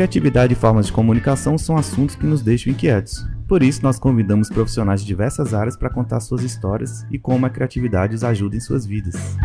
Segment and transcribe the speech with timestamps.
[0.00, 3.22] Criatividade e formas de comunicação são assuntos que nos deixam inquietos.
[3.46, 7.50] Por isso, nós convidamos profissionais de diversas áreas para contar suas histórias e como a
[7.50, 9.36] criatividade os ajuda em suas vidas.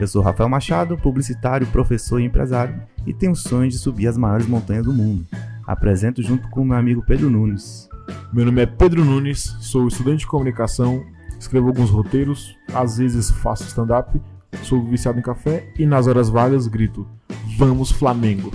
[0.00, 2.74] Eu sou Rafael Machado, publicitário, professor e empresário,
[3.06, 5.24] e tenho o sonho de subir as maiores montanhas do mundo.
[5.64, 7.88] Apresento junto com meu amigo Pedro Nunes.
[8.32, 11.04] Meu nome é Pedro Nunes, sou estudante de comunicação,
[11.38, 14.20] escrevo alguns roteiros, às vezes faço stand-up,
[14.62, 17.06] sou viciado em café e nas horas vagas grito:
[17.56, 18.52] Vamos Flamengo!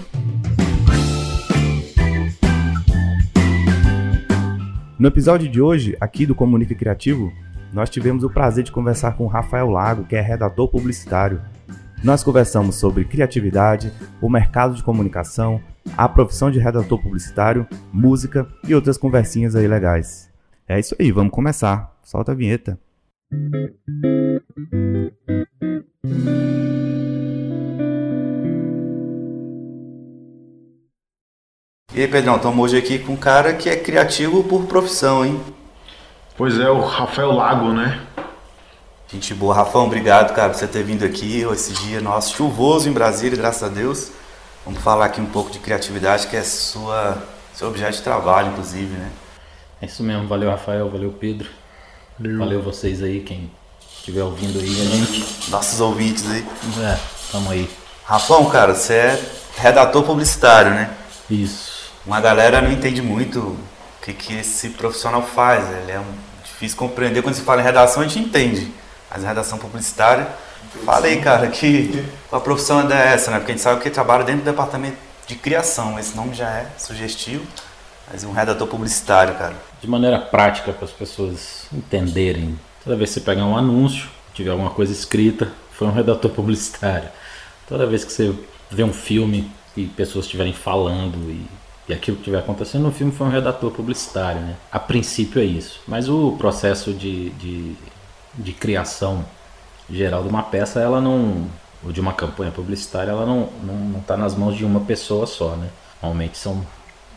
[4.98, 7.34] No episódio de hoje, aqui do Comunica Criativo,
[7.74, 11.42] nós tivemos o prazer de conversar com Rafael Lago, que é redator publicitário.
[12.04, 15.62] Nós conversamos sobre criatividade, o mercado de comunicação,
[15.98, 20.30] a profissão de redator publicitário, música e outras conversinhas aí legais.
[20.68, 21.96] É isso aí, vamos começar.
[22.04, 22.80] Solta a vinheta.
[31.94, 35.40] E aí, Pedrão, estamos hoje aqui com um cara que é criativo por profissão, hein?
[36.38, 38.02] Pois é, o Rafael Lago, né?
[39.08, 39.54] Gente boa.
[39.54, 43.62] Rafão, obrigado, cara, por você ter vindo aqui esse dia nosso chuvoso em Brasília, graças
[43.62, 44.12] a Deus.
[44.66, 47.22] Vamos falar aqui um pouco de criatividade, que é sua,
[47.54, 49.12] seu objeto de trabalho, inclusive, né?
[49.82, 50.28] É isso mesmo.
[50.28, 50.90] Valeu, Rafael.
[50.90, 51.50] Valeu, Pedro.
[52.18, 53.52] Valeu, valeu vocês aí, quem
[54.02, 55.50] estiver ouvindo aí a gente.
[55.50, 56.46] Nossos ouvintes aí.
[56.84, 57.00] É,
[57.32, 57.70] tamo aí.
[58.04, 59.24] Rafão, cara, você é
[59.58, 60.92] redator publicitário, né?
[61.30, 61.92] Isso.
[62.06, 63.58] Uma galera não entende muito o
[64.02, 65.64] que, que esse profissional faz.
[65.70, 66.14] Ele é um,
[66.44, 67.22] difícil compreender.
[67.22, 68.72] Quando se fala em redação, a gente entende
[69.12, 70.28] mas redação publicitária.
[70.86, 73.38] Falei, cara, que a profissão é essa, né?
[73.38, 74.96] Porque a gente sabe que trabalha dentro do departamento
[75.28, 76.00] de criação.
[76.00, 77.46] Esse nome já é sugestivo,
[78.10, 79.54] mas um redator publicitário, cara.
[79.82, 82.58] De maneira prática, para as pessoas entenderem.
[82.84, 87.10] Toda vez que você pegar um anúncio, tiver alguma coisa escrita, foi um redator publicitário.
[87.68, 88.34] Toda vez que você
[88.70, 91.46] vê um filme e pessoas estiverem falando e,
[91.88, 94.56] e aquilo que estiver acontecendo no filme foi um redator publicitário, né?
[94.72, 95.82] A princípio é isso.
[95.88, 97.76] Mas o processo de, de
[98.34, 99.26] de criação
[99.90, 101.48] geral de uma peça, ela não,
[101.84, 104.82] ou de uma campanha publicitária, ela não está não, não tá nas mãos de uma
[104.82, 105.70] pessoa só, né?
[106.02, 106.66] Normalmente são,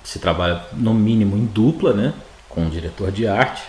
[0.03, 2.13] se trabalha no mínimo em dupla, né?
[2.49, 3.63] Com um diretor de arte,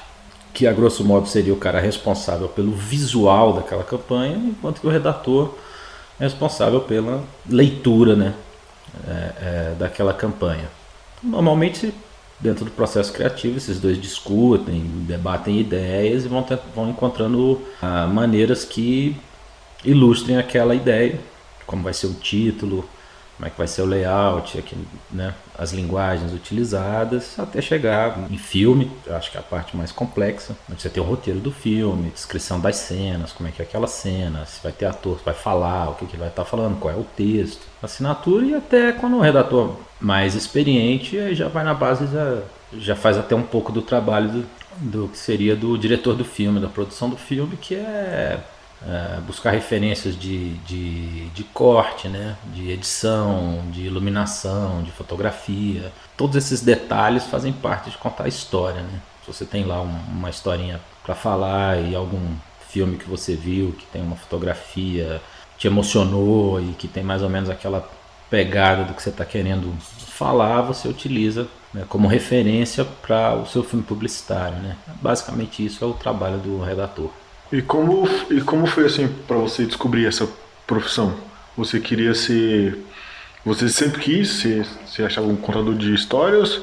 [0.55, 4.89] que a grosso modo seria o cara responsável pelo visual daquela campanha, enquanto que o
[4.89, 5.53] redator
[6.17, 8.33] é responsável pela leitura, né?
[9.05, 10.69] É, é, daquela campanha.
[11.21, 11.93] Normalmente
[12.39, 18.07] dentro do processo criativo, esses dois discutem, debatem ideias e vão, ter, vão encontrando ah,
[18.07, 19.15] maneiras que
[19.83, 21.19] ilustrem aquela ideia,
[21.65, 22.87] como vai ser o título,
[23.35, 24.77] como é que vai ser o layout, aqui,
[25.11, 30.55] né, as linguagens utilizadas, até chegar em filme, acho que é a parte mais complexa,
[30.71, 33.87] onde você tem o roteiro do filme, descrição das cenas, como é que é aquela
[33.87, 36.79] cena, se vai ter ator, se vai falar, o que, que ele vai estar falando,
[36.79, 41.73] qual é o texto, assinatura e até quando o redator mais experiente já vai na
[41.73, 42.41] base, já,
[42.77, 44.45] já faz até um pouco do trabalho do,
[44.77, 48.39] do que seria do diretor do filme, da produção do filme, que é
[48.87, 52.35] é, buscar referências de, de, de, corte, né?
[52.53, 55.91] de edição, de iluminação, de fotografia.
[56.15, 58.81] Todos esses detalhes fazem parte de contar a história.
[58.81, 59.01] Né?
[59.25, 62.35] Se você tem lá um, uma historinha para falar e algum
[62.69, 65.21] filme que você viu que tem uma fotografia
[65.57, 67.89] te emocionou e que tem mais ou menos aquela
[68.29, 73.63] pegada do que você está querendo falar, você utiliza né, como referência para o seu
[73.63, 74.57] filme publicitário.
[74.59, 74.75] Né?
[75.01, 77.09] Basicamente isso é o trabalho do redator.
[77.51, 80.27] E como, e como foi assim para você descobrir essa
[80.65, 81.15] profissão?
[81.55, 82.83] Você queria ser.
[83.45, 86.61] Você sempre quis ser, você achava um contador de histórias?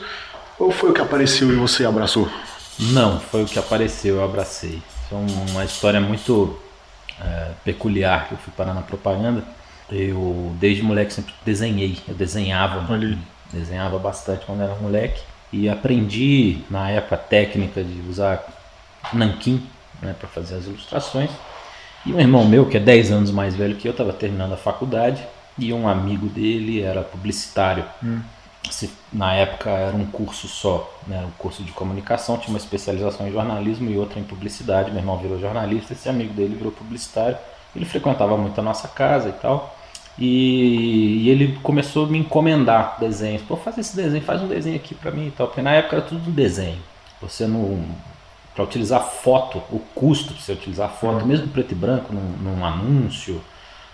[0.59, 2.29] Ou foi o que apareceu e você abraçou?
[2.79, 4.83] Não, foi o que apareceu, eu abracei.
[5.11, 6.59] É uma história muito
[7.21, 9.45] é, peculiar que eu fui parar na propaganda.
[9.91, 11.99] Eu, desde moleque, sempre desenhei.
[12.09, 12.93] Eu desenhava.
[12.93, 13.19] Ali.
[13.53, 15.23] Desenhava bastante quando era moleque.
[15.53, 18.43] E aprendi, na época, a técnica de usar
[19.13, 19.63] nanquim
[20.03, 21.31] né, para fazer as ilustrações.
[22.05, 24.57] E um irmão meu, que é 10 anos mais velho que eu, estava terminando a
[24.57, 25.25] faculdade
[25.57, 27.85] e um amigo dele era publicitário.
[28.03, 28.21] Hum.
[29.13, 33.33] Na época era um curso só, né, um curso de comunicação, tinha uma especialização em
[33.33, 34.91] jornalismo e outra em publicidade.
[34.91, 37.37] Meu irmão virou jornalista, esse amigo dele virou publicitário.
[37.75, 39.77] Ele frequentava muito a nossa casa e tal.
[40.19, 43.43] E, e, ele começou a me encomendar desenhos.
[43.43, 45.47] Pô, faz esse desenho, faz um desenho aqui para mim e tal.
[45.47, 46.79] Porque na época era tudo um desenho.
[47.21, 47.83] Você não,
[48.55, 51.27] para utilizar foto, o custo para você utilizar foto, uhum.
[51.27, 53.43] mesmo preto e branco, num, num anúncio,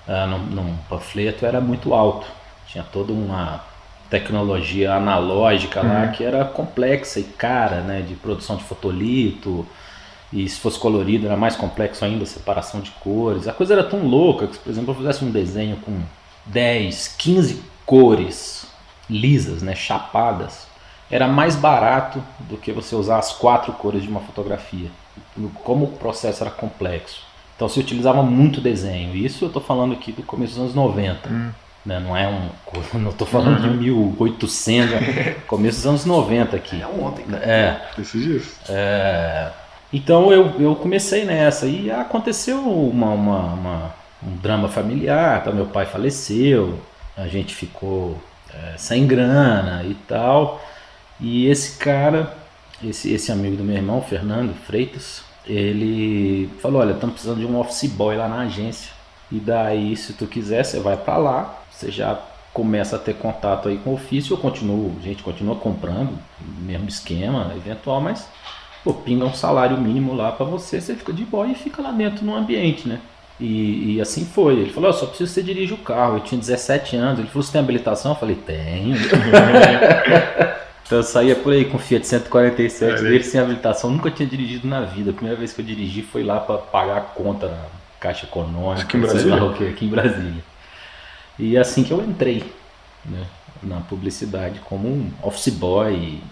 [0.07, 2.27] uh, num, num, panfleto, era muito alto.
[2.67, 3.63] Tinha toda uma
[4.11, 5.89] tecnologia analógica uhum.
[5.89, 9.67] lá que era complexa e cara, né, de produção de fotolito.
[10.33, 13.49] E se fosse colorido era mais complexo ainda, separação de cores.
[13.49, 16.03] A coisa era tão louca que, por exemplo, eu fizesse um desenho com
[16.47, 18.67] 10, 15 cores
[19.09, 20.68] lisas, né, chapadas,
[21.11, 24.91] era mais barato do que você usar as quatro cores de uma fotografia.
[25.65, 27.23] Como o processo era complexo.
[27.57, 29.17] Então se utilizava muito desenho.
[29.17, 31.29] Isso eu estou falando aqui do começo dos anos 90.
[31.29, 31.51] Hum.
[31.85, 31.99] Né?
[32.01, 32.99] Não é um.
[32.99, 33.73] Não estou falando uhum.
[33.73, 36.83] de 1800, começo dos anos 90 aqui.
[36.83, 37.45] É ontem, cara.
[37.45, 37.81] É.
[37.99, 38.57] Esses dias.
[38.69, 39.51] É,
[39.93, 45.43] então eu, eu comecei nessa e aconteceu uma, uma, uma um drama familiar.
[45.43, 45.51] Tá?
[45.51, 46.79] Meu pai faleceu,
[47.17, 48.19] a gente ficou
[48.53, 50.61] é, sem grana e tal.
[51.21, 52.37] E esse cara,
[52.83, 57.59] esse, esse amigo do meu irmão, Fernando Freitas, ele falou: Olha, estamos precisando de um
[57.59, 58.93] office boy lá na agência.
[59.31, 62.19] E daí, se tu quiser, você vai para lá, você já
[62.53, 64.33] começa a ter contato aí com o ofício.
[64.33, 66.19] Eu continuo, a gente continua comprando,
[66.61, 68.27] mesmo esquema, eventual, mas
[68.83, 71.91] pô, pinga um salário mínimo lá para você, você fica de boa e fica lá
[71.91, 73.01] dentro no ambiente, né?
[73.41, 74.55] E, e, assim foi.
[74.55, 76.17] Ele falou: oh, só preciso que você dirija o carro.
[76.17, 77.21] Eu tinha 17 anos.
[77.21, 78.13] Ele falou: Você tem habilitação?
[78.13, 78.97] Eu falei: Tenho.
[80.89, 83.91] então eu saía por aí com Fiat 147 é, dele sem habilitação.
[83.91, 85.11] Nunca tinha dirigido na vida.
[85.11, 87.63] A primeira vez que eu dirigi foi lá para pagar a conta na
[88.01, 88.85] Caixa Econômica.
[88.85, 89.37] Aqui em Brasília?
[89.37, 90.43] Lá, aqui em Brasília.
[91.39, 92.43] E é assim que eu entrei
[93.05, 93.27] né,
[93.63, 96.23] na publicidade como um office boy,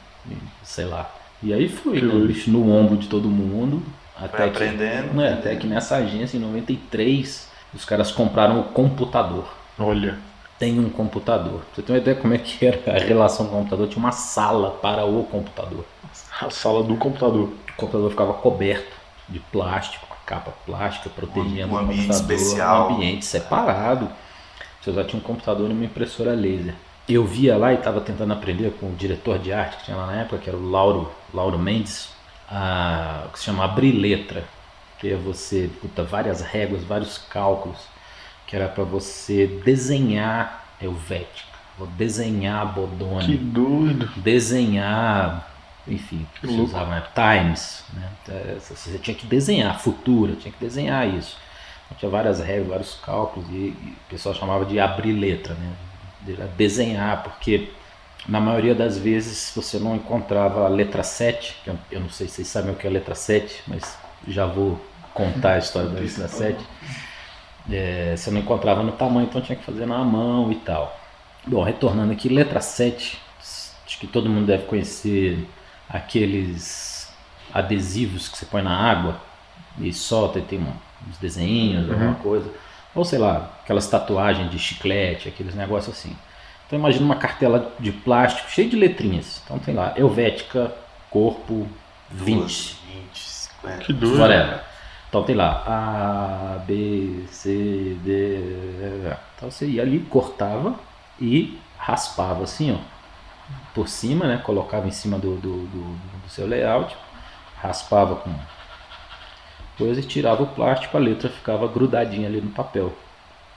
[0.63, 1.15] sei lá.
[1.43, 3.83] E aí fui, né, bicho, no ombro de todo mundo.
[4.17, 5.11] Até Foi aprendendo.
[5.11, 9.55] Que, né, até que nessa agência, em 93, os caras compraram o computador.
[9.79, 10.17] Olha.
[10.59, 11.61] Tem um computador.
[11.75, 13.89] Você tem uma ideia como é que era a relação com o computador?
[13.89, 15.85] Tinha uma sala para o computador.
[16.41, 17.49] A sala do computador.
[17.49, 18.97] O computador ficava coberto
[19.29, 22.91] de plástico, capa plástica protegendo um, um ambiente especial.
[22.91, 24.09] um ambiente separado.
[24.81, 26.75] Você já tinha um computador e uma impressora laser.
[27.09, 30.07] Eu via lá e estava tentando aprender com o diretor de arte que tinha lá
[30.07, 32.09] na época, que era o Lauro, Lauro Mendes,
[32.49, 34.45] a, que se chama Abrir Letra,
[34.99, 37.79] que é você, puta, várias réguas, vários cálculos,
[38.47, 43.27] que era para você desenhar Helvética, vou desenhar Bodoni.
[43.27, 44.09] Que doido!
[44.17, 45.51] Desenhar,
[45.87, 47.03] enfim, que se usava né?
[47.15, 48.11] Times, né?
[48.29, 51.37] É, você tinha que desenhar, Futura, tinha que desenhar isso.
[51.87, 55.73] Então, tinha várias regras, vários cálculos, e, e, o pessoal chamava de abrir letra, né?
[56.57, 57.71] desenhar, porque
[58.29, 62.27] na maioria das vezes você não encontrava a letra 7, que eu, eu não sei
[62.27, 63.97] se vocês sabem o que é a letra 7, mas
[64.27, 64.81] já vou
[65.15, 66.59] contar a história da letra 7.
[67.71, 70.99] É, você não encontrava no tamanho, então tinha que fazer na mão e tal.
[71.47, 73.19] Bom, retornando aqui, letra 7,
[73.87, 75.49] acho que todo mundo deve conhecer
[75.89, 77.13] aqueles
[77.53, 79.21] adesivos que você põe na água
[79.79, 80.61] e solta e tem
[81.09, 81.93] uns desenhos, uhum.
[81.93, 82.51] alguma coisa.
[82.95, 86.17] Ou sei lá, aquelas tatuagens de chiclete, aqueles negócios assim.
[86.67, 89.41] Então imagina uma cartela de plástico cheia de letrinhas.
[89.45, 90.73] Então tem lá, Helvética,
[91.11, 91.69] corpo
[92.11, 92.77] 20.
[92.93, 93.85] 20, 50.
[93.85, 94.19] Que doido.
[94.19, 94.66] Whatever.
[95.17, 98.39] Então tem lá A, B, C, D.
[99.35, 100.79] Então você ia ali, cortava
[101.19, 102.79] e raspava assim, ó.
[103.75, 104.37] Por cima, né?
[104.45, 105.85] Colocava em cima do, do, do,
[106.23, 106.95] do seu layout,
[107.63, 108.31] raspava com
[109.79, 112.93] coisa e tirava o plástico, a letra ficava grudadinha ali no papel.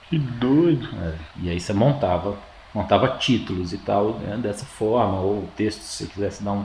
[0.08, 0.88] Que doido!
[0.96, 2.38] É, e aí você montava
[2.72, 6.64] montava títulos e tal né, dessa forma, ou texto se você quisesse dar um,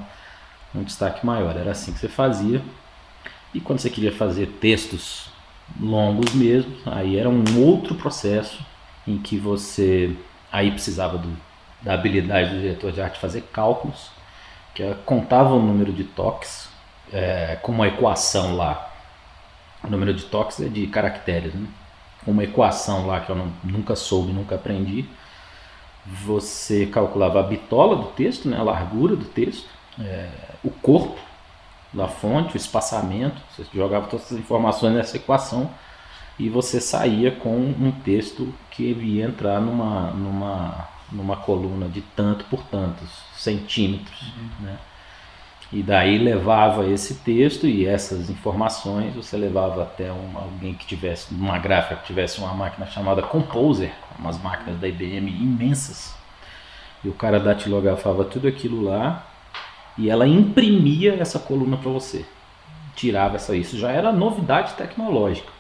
[0.73, 1.57] um destaque maior.
[1.57, 2.61] Era assim que você fazia.
[3.55, 5.29] E quando você queria fazer textos
[5.79, 8.63] longos mesmo, aí era um outro processo
[9.07, 10.15] em que você
[10.51, 11.35] aí precisava do,
[11.81, 14.11] da habilidade do diretor de arte fazer cálculos,
[14.73, 16.69] que é, contava o número de toques
[17.11, 18.93] é, com uma equação lá.
[19.83, 21.67] O número de toques é de caracteres, né?
[22.27, 25.07] Uma equação lá que eu não, nunca soube, nunca aprendi
[26.05, 29.67] você calculava a bitola do texto, né, a largura do texto,
[29.99, 30.29] é,
[30.63, 31.19] o corpo
[31.95, 35.69] da fonte, o espaçamento, você jogava todas as informações nessa equação
[36.37, 42.43] e você saía com um texto que ia entrar numa, numa, numa coluna de tanto
[42.45, 44.21] por tantos centímetros.
[44.21, 44.65] Uhum.
[44.65, 44.77] Né?
[45.71, 51.33] E daí levava esse texto e essas informações, você levava até um, alguém que tivesse,
[51.33, 56.13] uma gráfica que tivesse uma máquina chamada Composer, umas máquinas da IBM imensas.
[57.03, 59.25] E o cara datilografava tudo aquilo lá
[59.97, 62.25] e ela imprimia essa coluna para você.
[62.95, 65.55] Tirava essa isso já era novidade tecnológica.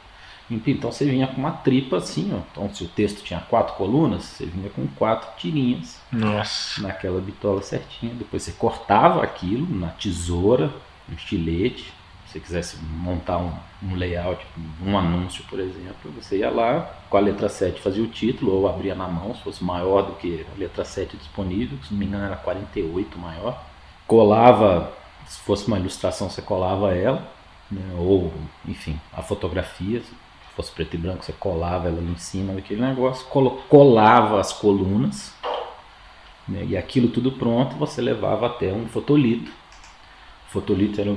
[0.49, 2.39] Então você vinha com uma tripa assim, ó.
[2.51, 5.99] Então se o texto tinha quatro colunas, você vinha com quatro tirinhas.
[6.11, 6.81] Nossa.
[6.81, 8.13] Naquela bitola certinha.
[8.13, 10.71] Depois você cortava aquilo na tesoura,
[11.07, 11.93] no estilete.
[12.27, 13.51] Se você quisesse montar um,
[13.81, 14.45] um layout,
[14.85, 18.67] um anúncio, por exemplo, você ia lá com a letra 7 fazia o título ou
[18.67, 22.05] abria na mão, se fosse maior do que a letra 7 disponível, se não me
[22.05, 23.63] engano era 48 maior.
[24.07, 24.91] Colava,
[25.27, 27.33] se fosse uma ilustração, você colava ela.
[27.71, 28.31] Né, ou
[28.67, 30.01] enfim, a fotografia,
[30.55, 33.25] fosse preto e branco, você colava ela em cima daquele negócio,
[33.67, 35.33] colava as colunas
[36.47, 36.63] Né?
[36.65, 39.51] E aquilo tudo pronto, você levava até um fotolito.
[40.47, 41.15] O fotolito era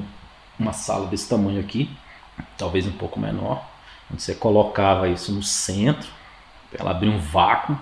[0.58, 1.90] uma sala desse tamanho aqui,
[2.56, 3.62] talvez um pouco menor,
[4.10, 6.08] onde você colocava isso no centro,
[6.76, 7.78] ela abria um vácuo,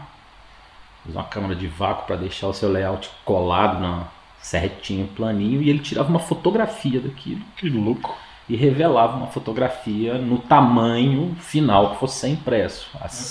[1.07, 4.09] uma câmera de vácuo para deixar o seu layout colado na
[4.47, 7.41] certinho, planinho, e ele tirava uma fotografia daquilo.
[7.57, 8.17] Que louco.
[8.49, 12.89] E revelava uma fotografia no tamanho final que fosse impresso.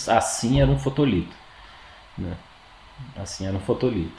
[0.10, 1.34] Assim era um fotolito.
[2.18, 2.34] Né?
[3.18, 4.12] Assim era um fotolito.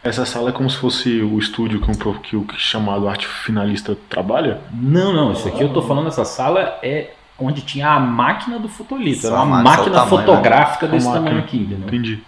[0.00, 3.96] Essa sala é como se fosse o estúdio que, um, que o chamado arte finalista
[4.08, 4.60] trabalha?
[4.70, 5.32] Não, não.
[5.32, 9.22] Isso aqui eu tô falando, essa sala é onde tinha a máquina do fotolito.
[9.22, 10.08] Só Era uma a máquina, né?
[10.08, 11.88] fotográfica desse tamanho aqui, entendeu?
[11.88, 12.22] Entendi.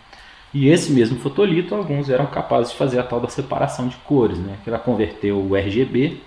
[0.57, 4.39] E esse mesmo fotolito, alguns eram capazes de fazer a tal da separação de cores,
[4.39, 4.57] né?
[4.65, 6.19] Que era converter o RGB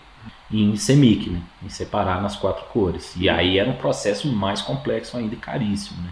[0.52, 1.42] em CMYK, né?
[1.64, 3.16] Em separar nas quatro cores.
[3.18, 6.12] E aí era um processo mais complexo ainda e caríssimo, né?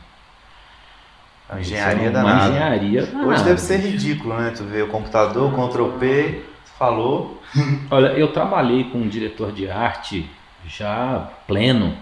[1.47, 2.50] A engenharia uma danada.
[2.50, 4.51] engenharia Hoje danada, deve ser ridículo, né?
[4.57, 6.43] Tu vê o computador, Ctrl P,
[6.79, 7.39] falou.
[7.91, 10.27] Olha, eu trabalhei com um diretor de arte
[10.65, 11.95] já pleno,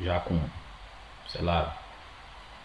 [0.00, 0.38] já com,
[1.26, 1.76] sei lá,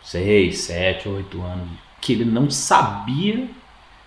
[0.03, 1.67] seis, sete, oito anos,
[2.01, 3.47] que ele não sabia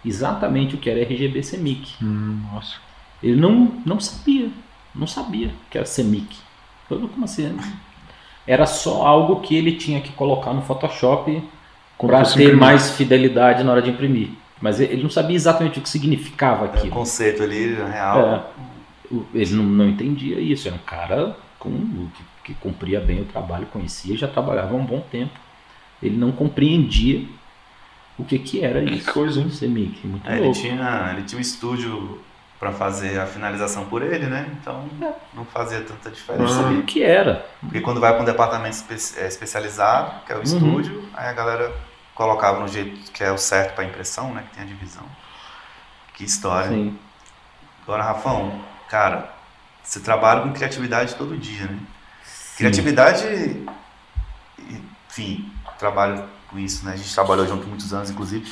[0.05, 1.95] exatamente o que era RGB CMYK.
[2.03, 2.77] Hum, nossa.
[3.23, 4.51] Ele não, não sabia,
[4.95, 6.37] não sabia que era CMYK.
[6.91, 7.57] Eu, como assim?
[8.47, 11.43] Era só algo que ele tinha que colocar no Photoshop
[12.07, 12.57] para ter imprimir.
[12.57, 14.31] mais fidelidade na hora de imprimir.
[14.61, 16.93] Mas ele não sabia exatamente o que significava É, o aquilo.
[16.93, 18.55] conceito ali, na real.
[19.11, 20.69] É, o- ele não, não entendia isso.
[20.69, 21.71] Era um cara com,
[22.15, 25.33] que, que cumpria bem o trabalho, conhecia, já trabalhava há um bom tempo.
[26.03, 27.25] Ele não compreendia
[28.19, 29.13] o que, que era Que isso.
[29.13, 29.49] coisa, hein?
[29.51, 30.59] CMYK, muito É, ele, louco.
[30.61, 32.21] tinha, ele tinha um estúdio
[32.61, 34.49] pra fazer a finalização por ele, né?
[34.61, 35.13] Então É.
[35.35, 36.55] não fazia tanta diferença.
[36.63, 37.45] sabia o que era.
[37.61, 40.45] Porque quando vai para um departamento espe- é, especializado, que é o Uhum.
[40.45, 41.75] estúdio, aí a galera
[42.15, 44.45] colocava no jeito que é o certo para impressão, né?
[44.49, 45.05] Que tem a divisão.
[46.15, 46.69] Que história.
[46.71, 46.97] Sim.
[47.83, 49.31] Agora, Rafão, cara,
[49.83, 51.79] você trabalha com criatividade todo dia, né?
[52.57, 53.67] Criatividade,
[55.11, 56.93] enfim, trabalho com isso, né?
[56.93, 58.51] A gente trabalhou junto muitos anos, inclusive,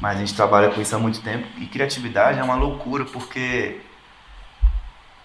[0.00, 1.46] mas a gente trabalha com isso há muito tempo.
[1.58, 3.80] E criatividade é uma loucura, porque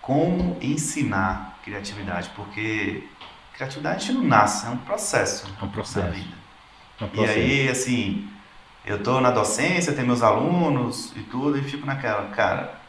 [0.01, 2.29] como ensinar criatividade?
[2.35, 3.07] Porque
[3.53, 6.07] criatividade a gente não nasce, é um processo É um na processo.
[6.07, 6.35] vida.
[6.99, 7.39] É um E processo.
[7.39, 8.29] aí, assim,
[8.85, 12.79] eu tô na docência, tenho meus alunos e tudo, e fico naquela, cara,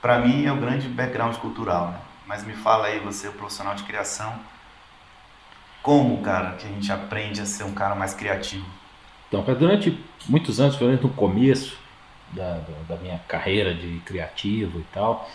[0.00, 1.98] pra mim é o grande background cultural, né?
[2.26, 4.38] Mas me fala aí, você, o profissional de criação,
[5.84, 8.66] como, cara, que a gente aprende a ser um cara mais criativo?
[9.28, 9.96] Então, cara, durante
[10.28, 11.78] muitos anos, pelo menos no começo
[12.32, 15.30] da, da, minha carreira de criativo e tal,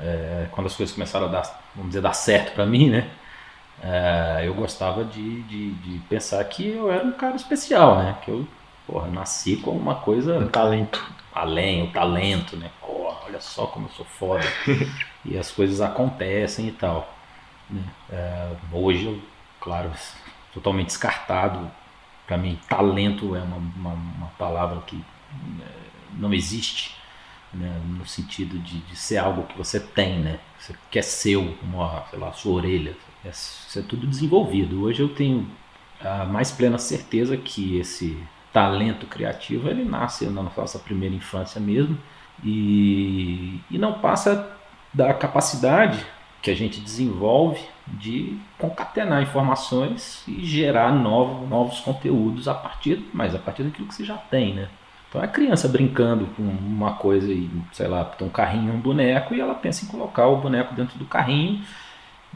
[0.00, 3.10] é, quando as coisas começaram a dar, vamos dizer, dar certo para mim, né?
[3.82, 8.16] é, eu gostava de, de, de pensar que eu era um cara especial, né?
[8.22, 8.46] Que eu,
[8.86, 11.02] porra, nasci com uma coisa Um talento.
[11.34, 12.70] além, o talento, né?
[12.80, 14.44] Porra, olha só como eu sou foda.
[15.24, 17.12] e as coisas acontecem e tal.
[17.70, 17.82] né?
[18.10, 19.18] É, hoje, eu,
[19.60, 19.90] claro,
[20.52, 21.70] totalmente descartado.
[22.26, 24.96] Para mim, talento é uma, uma, uma palavra que
[25.60, 25.64] é,
[26.14, 26.96] não existe.
[27.52, 27.80] Né?
[27.98, 30.38] No sentido de, de ser algo que você tem, né?
[30.58, 32.96] Você quer seu, uma, sei lá, a sua orelha.
[33.24, 34.82] É, isso é tudo desenvolvido.
[34.82, 35.50] Hoje eu tenho
[36.00, 38.16] a mais plena certeza que esse
[38.52, 41.98] talento criativo ele nasce na nossa primeira infância mesmo
[42.42, 44.50] e, e não passa
[44.92, 46.04] da capacidade
[46.42, 47.60] que a gente desenvolve
[47.98, 53.94] de concatenar informações e gerar novos, novos conteúdos a partir, mas a partir daquilo que
[53.94, 54.68] você já tem, né?
[55.08, 59.40] Então a criança brincando com uma coisa e, sei lá, um carrinho, um boneco e
[59.40, 61.62] ela pensa em colocar o boneco dentro do carrinho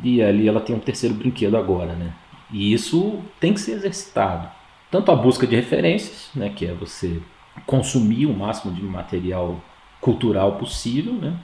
[0.02, 2.12] e ali ela tem um terceiro brinquedo agora, né?
[2.50, 4.48] E isso tem que ser exercitado.
[4.90, 7.20] Tanto a busca de referências, né, que é você
[7.66, 9.60] consumir o máximo de material
[10.00, 11.34] cultural possível, né?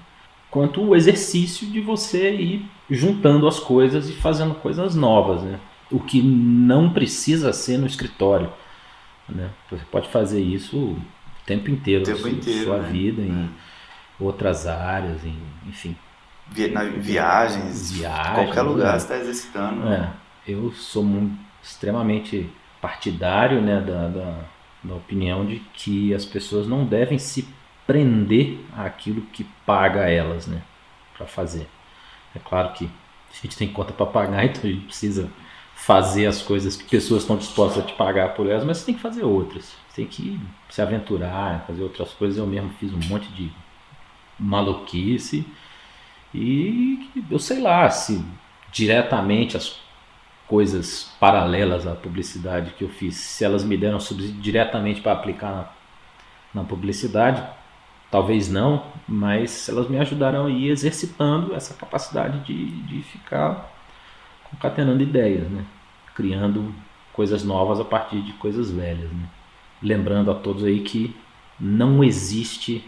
[0.51, 5.61] Quanto o exercício de você ir juntando as coisas e fazendo coisas novas, né?
[5.91, 8.51] O que não precisa ser no escritório,
[9.29, 9.51] né?
[9.71, 11.03] Você pode fazer isso o
[11.47, 12.89] tempo inteiro, O tempo sua, inteiro, sua né?
[12.91, 13.51] vida, em
[14.19, 15.37] outras áreas, em,
[15.69, 15.97] enfim.
[16.49, 18.99] Vi- na- viagens, Viagens, qualquer lugar né?
[18.99, 19.89] você está exercitando.
[19.89, 20.11] É,
[20.47, 21.05] eu sou
[21.63, 22.49] extremamente
[22.81, 24.45] partidário né, da, da,
[24.83, 27.47] da opinião de que as pessoas não devem se
[27.91, 30.63] prender àquilo que paga elas né,
[31.17, 31.67] para fazer.
[32.33, 35.29] É claro que a gente tem conta para pagar, então a gente precisa
[35.75, 38.95] fazer as coisas que pessoas estão dispostas a te pagar por elas, mas você tem
[38.95, 39.75] que fazer outras.
[39.89, 42.39] Você tem que se aventurar, fazer outras coisas.
[42.39, 43.51] Eu mesmo fiz um monte de
[44.39, 45.45] maluquice
[46.33, 48.25] e eu sei lá se
[48.71, 49.81] diretamente as
[50.47, 55.51] coisas paralelas à publicidade que eu fiz, se elas me deram subsídio diretamente para aplicar
[56.55, 57.43] na, na publicidade,
[58.11, 63.71] Talvez não, mas elas me ajudaram a ir exercitando essa capacidade de, de ficar
[64.51, 65.65] concatenando ideias, né?
[66.15, 66.75] criando
[67.13, 69.11] coisas novas a partir de coisas velhas.
[69.11, 69.29] Né?
[69.81, 71.15] Lembrando a todos aí que
[71.59, 72.85] não existe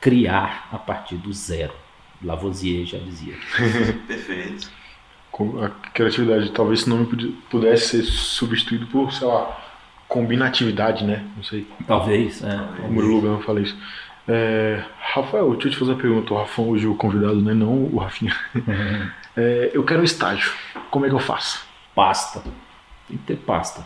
[0.00, 1.72] criar a partir do zero.
[2.22, 3.34] Lavoisier já dizia.
[4.08, 4.70] Perfeito.
[5.62, 7.06] A criatividade talvez esse nome
[7.50, 9.60] pudesse ser substituído por, sei lá,
[10.08, 11.24] combinatividade, né?
[11.36, 11.66] Não sei.
[11.86, 12.56] Talvez, é.
[12.88, 13.76] O Lugan fala isso.
[14.26, 16.32] É, Rafael, deixa eu te fazer uma pergunta.
[16.32, 17.52] O Rafão hoje o convidado, né?
[17.54, 18.36] Não o Rafinha.
[18.54, 19.10] Uhum.
[19.36, 20.52] É, eu quero um estágio.
[20.92, 21.66] Como é que eu faço?
[21.92, 22.40] Pasta.
[23.08, 23.84] Tem que ter pasta.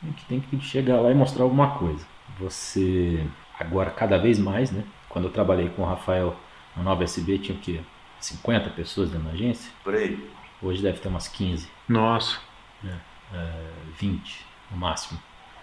[0.00, 2.04] Tem que, tem que chegar lá e mostrar alguma coisa.
[2.40, 3.24] Você,
[3.60, 4.82] agora, cada vez mais, né?
[5.08, 6.36] Quando eu trabalhei com o Rafael
[6.76, 7.80] na Nova SB, tinha o quê?
[8.18, 9.70] 50 pessoas dentro da agência?
[9.84, 10.18] Por aí.
[10.60, 11.68] Hoje deve ter umas 15.
[11.88, 12.40] Nossa.
[12.84, 15.20] É, é, 20 no máximo.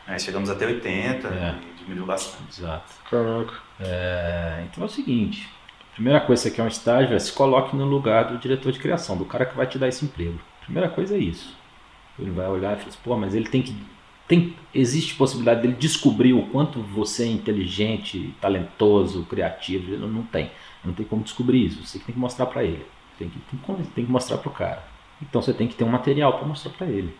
[0.07, 1.59] É, chegamos até 80 é.
[1.61, 2.61] e diminuiu bastante.
[2.61, 2.93] Exato.
[3.09, 3.64] Caraca.
[3.79, 5.49] É, então é o seguinte:
[5.93, 8.79] primeira coisa que você quer um estágio é se coloque no lugar do diretor de
[8.79, 10.39] criação, do cara que vai te dar esse emprego.
[10.61, 11.55] Primeira coisa é isso.
[12.17, 13.75] Ele vai olhar e falar assim, pô, mas ele tem que.
[14.27, 19.93] Tem, existe possibilidade dele descobrir o quanto você é inteligente, talentoso, criativo.
[19.93, 20.49] Ele não tem.
[20.83, 21.85] Não tem como descobrir isso.
[21.85, 22.85] Você tem que mostrar para ele.
[23.19, 24.83] Tem que, tem, tem que mostrar para o cara.
[25.21, 27.15] Então você tem que ter um material para mostrar para ele.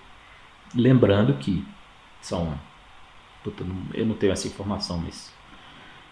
[0.74, 1.64] Lembrando que
[2.22, 2.58] são
[3.46, 5.32] Puta, eu não tenho essa informação, mas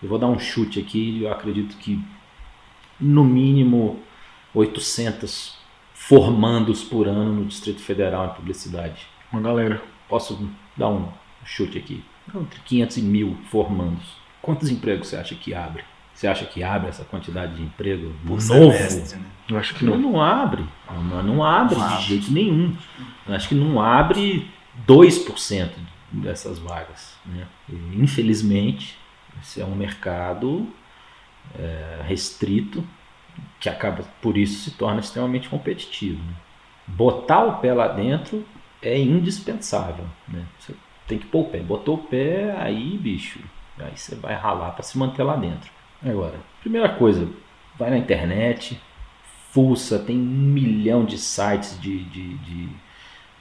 [0.03, 1.23] eu vou dar um chute aqui.
[1.23, 1.99] Eu acredito que
[2.99, 3.99] no mínimo
[4.53, 5.57] 800
[5.93, 9.07] formandos por ano no Distrito Federal em publicidade.
[9.31, 9.81] Uma galera.
[10.09, 11.07] Posso dar um
[11.45, 12.03] chute aqui?
[12.35, 14.17] Entre 500 e mil formandos.
[14.41, 15.83] Quantos empregos você acha que abre?
[16.13, 18.41] Você acha que abre essa quantidade de emprego por novo?
[18.41, 19.25] Semestre, né?
[19.49, 19.97] Eu acho que não.
[19.97, 20.65] Não, não abre.
[20.91, 22.05] Não, não abre não de abre.
[22.05, 22.75] jeito nenhum.
[23.25, 24.47] Eu acho que não abre
[24.85, 25.69] 2%
[26.11, 27.15] dessas vagas.
[27.25, 27.47] Né?
[27.69, 28.97] E, infelizmente,
[29.43, 30.67] esse é um mercado
[31.57, 32.83] é, restrito
[33.59, 36.23] que acaba, por isso, se torna extremamente competitivo.
[36.23, 36.33] Né?
[36.87, 38.45] Botar o pé lá dentro
[38.81, 40.05] é indispensável.
[40.27, 40.45] Né?
[40.57, 40.73] Você
[41.07, 41.59] tem que pôr o pé.
[41.59, 43.39] Botou o pé, aí, bicho,
[43.77, 45.69] aí você vai ralar para se manter lá dentro.
[46.03, 47.29] Agora, primeira coisa,
[47.77, 48.79] vai na internet,
[49.51, 52.69] fuça, tem um milhão de sites de, de, de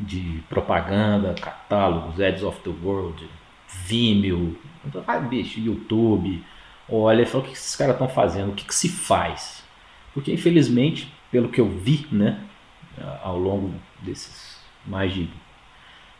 [0.02, 3.28] de propaganda, catálogos, Ads of the World,
[3.84, 4.56] Vimeo,
[5.06, 6.44] vai, bicho, YouTube,
[6.88, 9.62] olha fala o que esses caras estão fazendo, o que, que se faz.
[10.12, 12.40] Porque infelizmente, pelo que eu vi, né,
[13.22, 15.28] ao longo desses mais de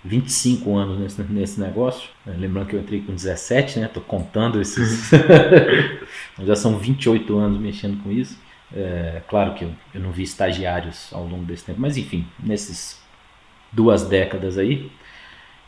[0.04, 4.60] 25 anos nesse, nesse negócio, né, lembrando que eu entrei com 17, né, tô contando
[4.60, 5.10] esses,
[6.42, 8.38] já são 28 anos mexendo com isso.
[8.74, 13.00] É, claro que eu, eu não vi estagiários ao longo desse tempo, mas enfim, nesses
[13.70, 14.90] duas décadas aí,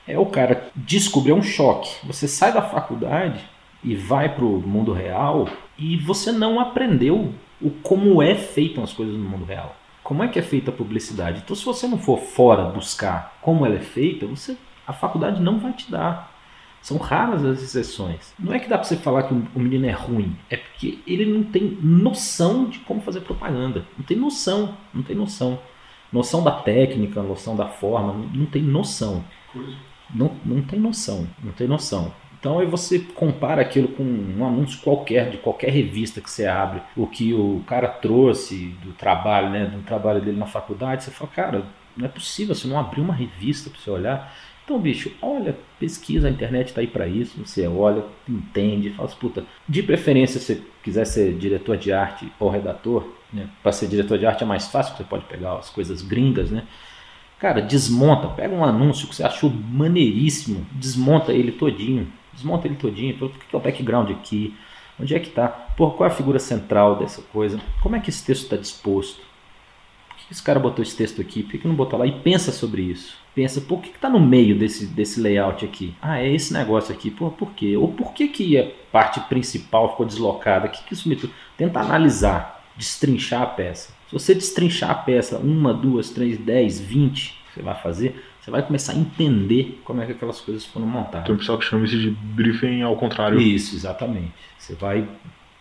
[0.07, 1.91] é o cara descobrir um choque.
[2.07, 3.45] Você sai da faculdade
[3.83, 8.93] e vai para o mundo real e você não aprendeu o como é feitas as
[8.93, 9.77] coisas no mundo real.
[10.03, 11.41] Como é que é feita a publicidade?
[11.43, 15.59] Então, se você não for fora buscar como ela é feita, você a faculdade não
[15.59, 16.33] vai te dar.
[16.83, 18.35] São raras as exceções.
[18.39, 21.25] Não é que dá para você falar que o menino é ruim, é porque ele
[21.25, 23.87] não tem noção de como fazer propaganda.
[23.97, 25.59] Não tem noção, não tem noção
[26.15, 29.25] noção da técnica, noção da forma, não tem noção.
[30.15, 32.13] Não, não tem noção, não tem noção.
[32.39, 36.83] Então aí você compara aquilo com um anúncio qualquer, de qualquer revista que você abre,
[36.95, 41.31] o que o cara trouxe do trabalho, né, do trabalho dele na faculdade, você fala,
[41.31, 44.37] cara, não é possível, você não abriu uma revista para você olhar.
[44.65, 47.39] Então, bicho, olha, pesquisa, a internet está aí para isso.
[47.45, 49.45] Você olha, entende, fala assim, puta.
[49.69, 53.49] De preferência, se você quiser ser diretor de arte ou redator, né?
[53.63, 56.65] Para ser diretor de arte é mais fácil, você pode pegar as coisas gringas, né?
[57.45, 63.15] Cara, desmonta, pega um anúncio que você achou maneiríssimo, desmonta ele todinho, desmonta ele todinho,
[63.21, 64.57] o que é o background aqui,
[64.99, 68.09] onde é que tá, por qual é a figura central dessa coisa, como é que
[68.09, 69.21] esse texto está disposto,
[70.09, 72.51] por que esse cara botou esse texto aqui, por que não botou lá, e pensa
[72.51, 75.95] sobre isso, pensa, por que está no meio desse, desse layout aqui?
[76.01, 77.77] Ah, é esse negócio aqui, por, por quê?
[77.77, 81.21] Ou por que, que a parte principal ficou deslocada, o que, que isso me...
[81.59, 83.93] Tenta analisar, destrinchar a peça.
[84.09, 88.63] Se você destrinchar a peça, uma, duas, três, dez, vinte, você vai fazer, você vai
[88.63, 91.27] começar a entender como é que aquelas coisas foram montadas.
[91.27, 93.41] Tem um pessoal que chama isso de briefing ao contrário.
[93.41, 94.33] Isso, exatamente.
[94.59, 95.09] Você vai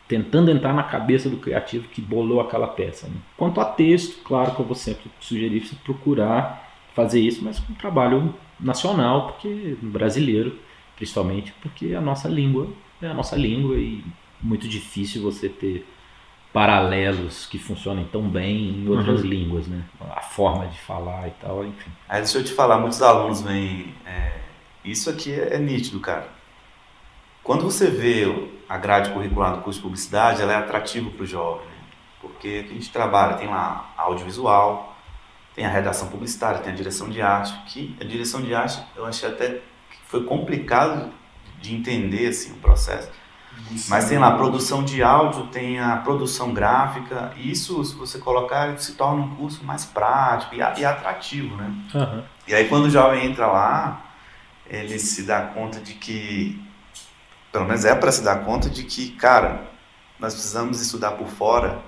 [0.08, 3.08] tentando entrar na cabeça do criativo que bolou aquela peça.
[3.08, 3.16] Né?
[3.38, 7.74] Quanto a texto, claro que eu vou sempre sugerir você procurar fazer isso, mas com
[7.74, 10.60] um trabalho nacional, porque brasileiro,
[10.96, 12.68] principalmente, porque a nossa língua
[13.02, 14.04] é a nossa língua e
[14.42, 15.86] muito difícil você ter
[16.54, 19.28] paralelos que funcionem tão bem em outras uhum.
[19.28, 19.84] línguas, né?
[20.16, 21.90] A forma de falar e tal, enfim.
[22.08, 23.94] Aí deixa eu te falar, muitos alunos vêm.
[24.06, 24.38] É,
[24.86, 26.30] isso aqui é, é nítido, cara.
[27.44, 28.26] quando você vê
[28.70, 31.74] a grade curricular do curso de publicidade, ela é atrativa para o jovem, né?
[32.22, 34.96] porque a gente trabalha, tem lá audiovisual,
[35.56, 39.06] tem a redação publicitária, tem a direção de arte, que a direção de arte eu
[39.06, 39.50] achei até
[39.90, 41.12] que foi complicado
[41.60, 43.10] de entender assim, o processo.
[43.72, 43.90] Isso.
[43.90, 48.78] Mas tem lá produção de áudio, tem a produção gráfica, e isso, se você colocar,
[48.78, 51.74] se torna um curso mais prático e, e atrativo, né?
[51.94, 52.24] Uhum.
[52.48, 54.02] E aí quando o jovem entra lá,
[54.68, 56.62] ele se dá conta de que,
[57.52, 59.64] pelo menos é para se dar conta de que, cara,
[60.20, 61.82] nós precisamos estudar por fora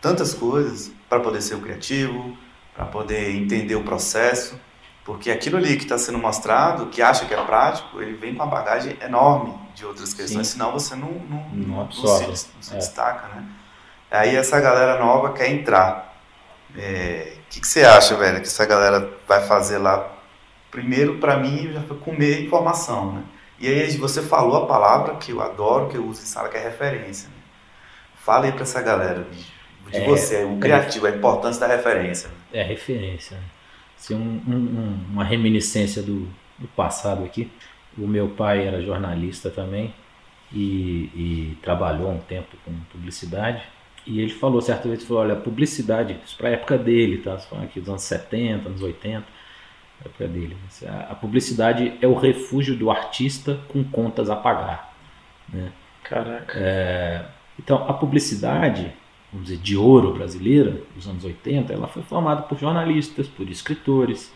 [0.00, 2.36] tantas coisas para poder ser o criativo,
[2.74, 4.58] para poder entender o processo,
[5.04, 8.42] porque aquilo ali que está sendo mostrado, que acha que é prático, ele vem com
[8.42, 10.52] uma bagagem enorme de outras questões, Sim.
[10.54, 12.76] senão você não, não, não, não se, não se é.
[12.76, 13.44] destaca, né?
[14.10, 16.14] Aí essa galera nova quer entrar.
[16.74, 20.12] O é, que, que você acha, velho, que essa galera vai fazer lá?
[20.70, 23.22] Primeiro, para mim, já foi comer informação, né?
[23.58, 26.56] E aí você falou a palavra que eu adoro, que eu uso em sala, que
[26.56, 27.28] é referência.
[27.28, 27.34] Né?
[28.16, 29.52] Fala aí pra essa galera, bicho.
[29.88, 32.30] De é, você, o criativo, a importância da referência.
[32.52, 33.38] É, referência.
[34.02, 37.48] Assim, um, um, uma reminiscência do, do passado aqui.
[37.96, 39.94] O meu pai era jornalista também
[40.52, 43.62] e, e trabalhou um tempo com publicidade.
[44.04, 47.38] E ele falou certa vez, falou, olha, publicidade, isso para a época dele, tá?
[47.38, 49.24] Falando aqui dos anos 70, anos 80,
[50.04, 50.56] época dele.
[51.08, 54.96] A, publicidade é o refúgio do artista com contas a pagar.
[55.48, 55.70] Né?
[56.02, 56.58] Caraca.
[56.58, 57.24] É,
[57.56, 58.92] então, a publicidade,
[59.32, 64.32] vamos dizer, de ouro brasileira, dos anos 80, ela foi formada por jornalistas, por escritores,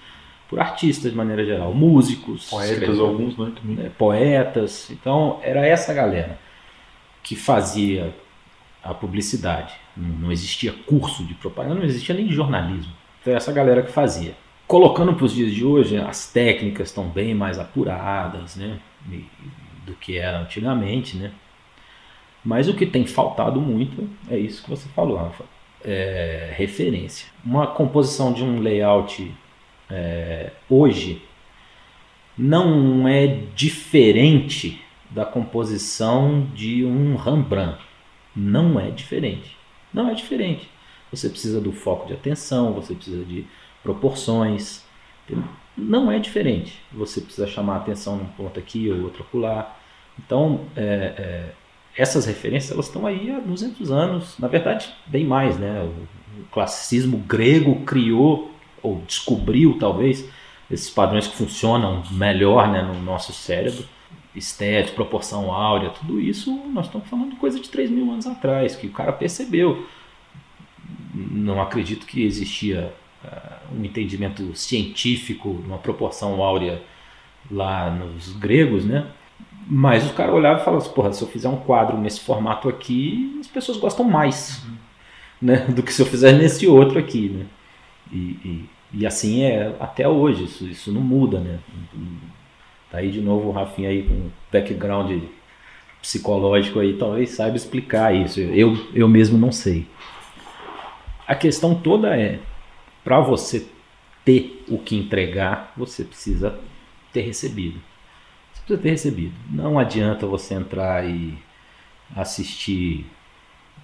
[0.48, 3.76] por artistas de maneira geral, músicos, poetas alguns, né, também.
[3.76, 4.90] Né, poetas.
[4.90, 6.38] Então era essa galera
[7.22, 8.14] que fazia
[8.82, 9.74] a publicidade.
[9.96, 12.92] Não existia curso de propaganda, não existia nem jornalismo.
[13.20, 14.34] Então essa galera que fazia.
[14.66, 18.78] Colocando para os dias de hoje, as técnicas estão bem mais apuradas, né,
[19.84, 21.32] do que era antigamente, né.
[22.46, 25.44] Mas o que tem faltado muito é isso que você falou, Rafa.
[25.84, 27.28] É referência.
[27.44, 29.34] Uma composição de um layout
[29.90, 31.20] é, hoje
[32.38, 34.80] não é diferente
[35.10, 37.80] da composição de um Rembrandt.
[38.34, 39.56] Não é diferente.
[39.92, 40.70] Não é diferente.
[41.10, 43.44] Você precisa do foco de atenção, você precisa de
[43.82, 44.84] proporções.
[45.76, 46.80] Não é diferente.
[46.92, 49.76] Você precisa chamar atenção num ponto aqui ou outro acolá.
[50.16, 50.84] Então, é,
[51.18, 51.52] é,
[51.96, 54.38] essas referências elas estão aí há 200 anos.
[54.38, 55.58] Na verdade, bem mais.
[55.58, 55.82] Né?
[55.82, 58.50] O, o classicismo grego criou
[58.82, 60.28] ou descobriu talvez
[60.70, 63.84] esses padrões que funcionam melhor né, no nosso cérebro,
[64.34, 68.76] estética, proporção áurea, tudo isso nós estamos falando de coisa de 3 mil anos atrás,
[68.76, 69.86] que o cara percebeu.
[71.14, 72.92] Não acredito que existia
[73.24, 76.82] uh, um entendimento científico, uma proporção áurea
[77.50, 79.06] lá nos gregos, né?
[79.68, 82.68] Mas o cara olhava e falava assim, porra, se eu fizer um quadro nesse formato
[82.68, 84.76] aqui, as pessoas gostam mais, uhum.
[85.42, 85.56] né?
[85.68, 87.46] Do que se eu fizer nesse outro aqui, né?
[88.12, 91.58] E, e, e assim é até hoje, isso, isso não muda, né?
[92.90, 95.20] Tá aí de novo o Rafinha aí com background
[96.00, 98.38] psicológico aí, talvez saiba explicar isso.
[98.38, 99.88] Eu, eu mesmo não sei.
[101.26, 102.38] A questão toda é,
[103.02, 103.66] para você
[104.24, 106.56] ter o que entregar, você precisa
[107.12, 107.80] ter recebido.
[108.66, 109.34] Precisa ter recebido.
[109.48, 111.38] Não adianta você entrar e
[112.16, 113.06] assistir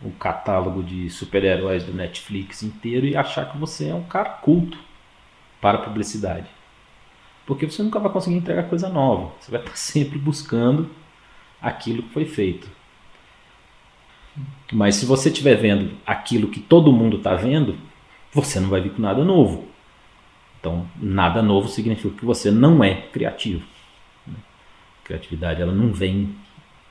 [0.02, 4.76] o catálogo de super-heróis do Netflix inteiro e achar que você é um cara culto
[5.60, 6.48] para a publicidade.
[7.46, 9.32] Porque você nunca vai conseguir entregar coisa nova.
[9.38, 10.90] Você vai estar sempre buscando
[11.60, 12.68] aquilo que foi feito.
[14.72, 17.78] Mas se você estiver vendo aquilo que todo mundo está vendo,
[18.32, 19.68] você não vai vir com nada novo.
[20.58, 23.71] Então, nada novo significa que você não é criativo.
[25.04, 26.36] Criatividade ela não vem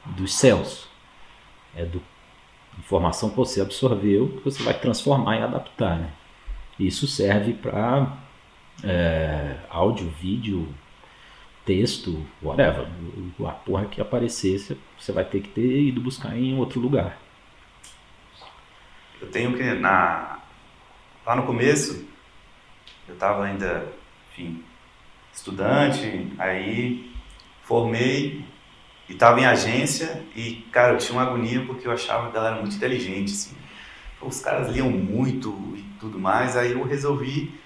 [0.06, 0.90] dos céus.
[1.76, 2.02] É do
[2.80, 6.00] informação que você absorveu que você vai transformar e adaptar.
[6.00, 6.12] Né?
[6.80, 8.18] Isso serve para
[8.84, 10.74] é, áudio, vídeo,
[11.66, 12.88] texto, whatever.
[13.46, 17.18] A porra que aparecesse, você vai ter que ter ido buscar em outro lugar.
[19.22, 20.40] Eu tenho que, na,
[21.26, 22.08] lá no começo,
[23.08, 23.88] eu estava ainda,
[24.32, 24.64] enfim,
[25.32, 27.11] estudante, aí
[27.72, 28.44] formei
[29.08, 32.48] e estava em agência e, cara, eu tinha uma agonia porque eu achava que ela
[32.48, 33.56] era muito inteligente, assim.
[34.22, 37.58] Os caras liam muito e tudo mais, aí eu resolvi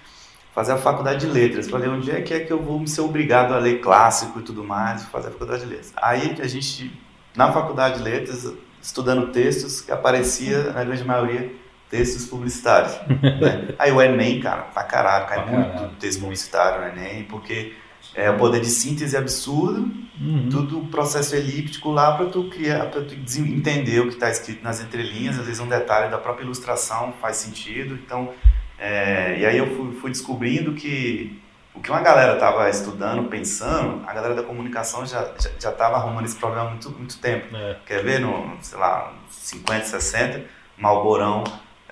[0.54, 1.68] fazer a faculdade de letras.
[1.68, 4.42] Falei, onde é que é que eu vou me ser obrigado a ler clássico e
[4.42, 5.92] tudo mais, fazer a faculdade de letras.
[5.96, 6.96] Aí a gente,
[7.34, 11.52] na faculdade de letras, estudando textos, que aparecia, na grande maioria,
[11.90, 12.94] textos publicitários.
[13.40, 13.74] né?
[13.76, 15.90] Aí o Enem, cara, pra caralho, cai pra muito caralho.
[15.98, 17.74] texto publicitário no Enem, porque
[18.16, 20.48] é o poder de síntese absurdo, Uhum.
[20.48, 24.80] tudo processo elíptico lá para tu criar, para tu entender o que está escrito nas
[24.80, 27.94] entrelinhas, às vezes um detalhe da própria ilustração faz sentido.
[27.94, 28.32] Então,
[28.78, 31.38] é, e aí eu fui, fui descobrindo que
[31.74, 35.96] o que uma galera estava estudando, pensando, a galera da comunicação já já já estava
[35.96, 37.54] arrumando esse problema há muito muito tempo.
[37.54, 37.76] É.
[37.84, 40.44] Quer ver no, sei lá, 50, 60,
[40.78, 41.44] Malborão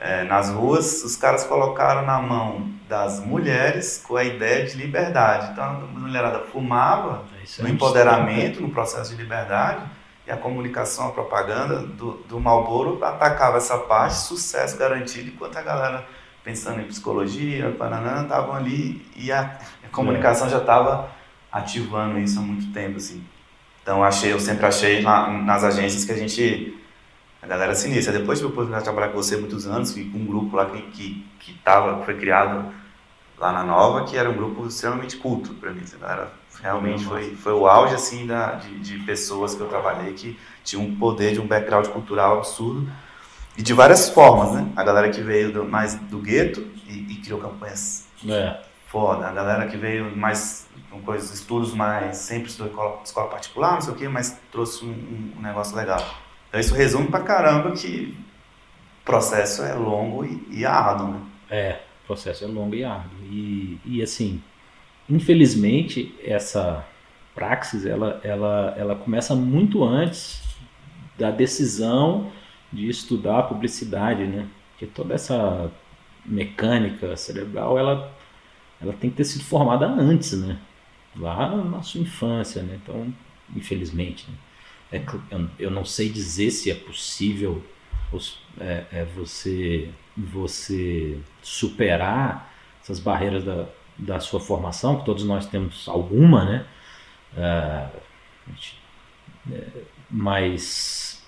[0.05, 5.53] é, nas ruas, os caras colocaram na mão das mulheres com a ideia de liberdade.
[5.53, 7.25] Então a mulherada fumava
[7.59, 9.83] no é um empoderamento, no processo de liberdade,
[10.27, 15.63] e a comunicação, a propaganda do, do Marlboro atacava essa parte, sucesso garantido, enquanto a
[15.63, 16.07] galera
[16.43, 21.09] pensando em psicologia, banana, estavam ali e a, a comunicação já estava
[21.51, 23.25] ativando isso há muito tempo, assim.
[23.83, 26.79] Então achei, eu sempre achei lá nas agências que a gente
[27.45, 28.13] a galera é sinistra.
[28.19, 30.81] Depois tive a oportunidade de trabalhar com você muitos anos, com um grupo lá que,
[30.91, 32.73] que, que tava, foi criado
[33.39, 35.83] lá na Nova, que era um grupo extremamente culto para mim.
[35.95, 40.13] A galera realmente foi, foi o auge assim da, de, de pessoas que eu trabalhei
[40.15, 42.89] que tinham um poder de um background cultural absurdo
[43.57, 44.67] e de várias formas, né?
[44.75, 48.61] A galera que veio do, mais do gueto e, e criou campanhas É.
[48.87, 53.75] foda, a galera que veio mais com coisas, estudos mais, sempre estudou escola, escola particular,
[53.75, 56.03] não sei o que, mas trouxe um- um negócio legal.
[56.55, 58.17] Então isso resume pra caramba que
[59.03, 61.21] o processo é longo e, e árduo, né?
[61.51, 63.11] É, o processo é longo e árduo.
[63.25, 64.41] E, e assim,
[65.11, 66.87] infelizmente, essa
[67.35, 70.45] praxis, ela, ela, ela começa muito antes
[71.19, 72.31] da decisão
[72.73, 74.47] de estudar a publicidade, né?
[74.71, 75.73] Porque toda essa
[76.25, 78.13] mecânica cerebral, ela,
[78.81, 80.57] ela tem que ter sido formada antes, né?
[81.17, 82.79] Lá na sua infância, né?
[82.81, 83.13] Então,
[83.57, 84.37] infelizmente, né?
[84.95, 85.01] É
[85.59, 87.63] eu, não sei dizer se é possível
[88.13, 93.67] os- é, é você você superar essas barreiras da,
[93.99, 96.67] da sua formação, que todos nós temos alguma, né?
[98.49, 98.79] Gente-
[99.53, 101.23] é, mas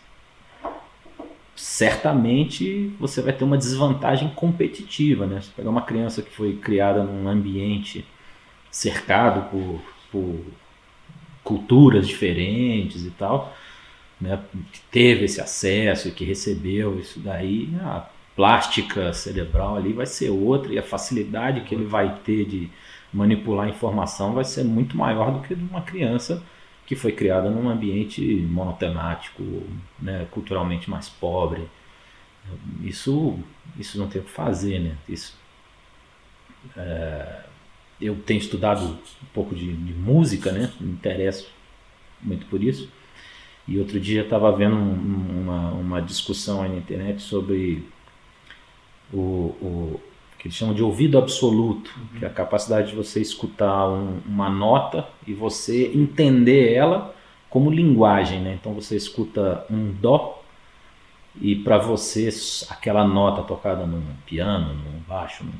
[1.54, 5.40] certamente você vai ter uma desvantagem competitiva, né?
[5.40, 8.04] Se pegar uma criança que foi criada num ambiente
[8.70, 9.80] cercado por,
[10.12, 10.40] por
[11.46, 13.56] culturas diferentes e tal,
[14.20, 14.38] né,
[14.72, 20.30] que teve esse acesso e que recebeu isso daí, a plástica cerebral ali vai ser
[20.30, 22.70] outra e a facilidade que ele vai ter de
[23.12, 26.42] manipular informação vai ser muito maior do que de uma criança
[26.86, 29.42] que foi criada num ambiente monotemático,
[29.98, 31.68] né, culturalmente mais pobre.
[32.82, 33.38] Isso,
[33.78, 34.96] isso não tem o que fazer, né?
[35.08, 35.36] Isso,
[36.76, 37.40] é,
[38.00, 40.72] eu tenho estudado um pouco de, de música, né?
[40.80, 41.48] Me interesso
[42.22, 42.88] muito por isso.
[43.68, 47.84] E outro dia estava vendo um- uma, uma discussão aí na internet sobre
[49.12, 49.18] o,
[49.60, 50.00] o
[50.38, 54.48] que eles chamam de ouvido absoluto, que é a capacidade de você escutar um- uma
[54.50, 57.14] nota e você entender ela
[57.48, 58.56] como linguagem, né?
[58.60, 60.42] Então você escuta um dó
[61.40, 62.28] e para você
[62.70, 65.52] aquela nota tocada num piano, num baixo, num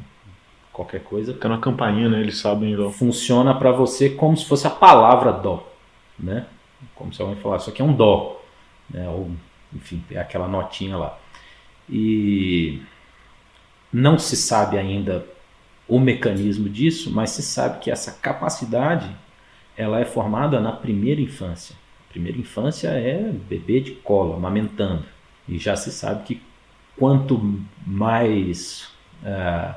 [0.76, 2.20] qualquer coisa, Fica na campainha, né?
[2.20, 2.72] Eles sabem.
[2.72, 2.92] Então.
[2.92, 5.66] funciona para você como se fosse a palavra dó,
[6.18, 6.46] né?
[6.94, 8.42] Como se alguém falasse, isso aqui é um dó,
[8.90, 9.08] né?
[9.08, 9.30] Ou,
[9.74, 11.18] enfim, é aquela notinha lá.
[11.88, 12.82] E
[13.90, 15.24] não se sabe ainda
[15.88, 19.08] o mecanismo disso, mas se sabe que essa capacidade
[19.76, 21.74] ela é formada na primeira infância.
[22.10, 25.04] Primeira infância é bebê de colo, amamentando.
[25.48, 26.42] E já se sabe que
[26.98, 27.40] quanto
[27.86, 28.90] mais
[29.24, 29.76] ah,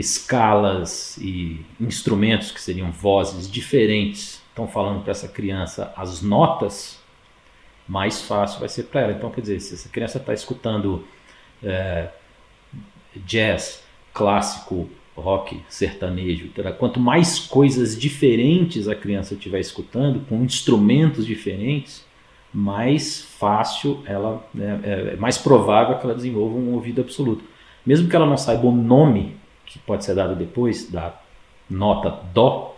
[0.00, 7.00] escalas e instrumentos que seriam vozes diferentes estão falando para essa criança as notas,
[7.88, 9.12] mais fácil vai ser para ela.
[9.12, 11.04] Então, quer dizer, se essa criança está escutando
[11.62, 12.08] é,
[13.16, 13.82] jazz,
[14.12, 22.04] clássico, rock, sertanejo, etc., quanto mais coisas diferentes a criança estiver escutando, com instrumentos diferentes,
[22.52, 24.80] mais fácil ela, né,
[25.12, 27.44] é mais provável que ela desenvolva um ouvido absoluto.
[27.84, 29.39] Mesmo que ela não saiba o nome
[29.70, 31.14] que pode ser dado depois da
[31.68, 32.76] nota dó,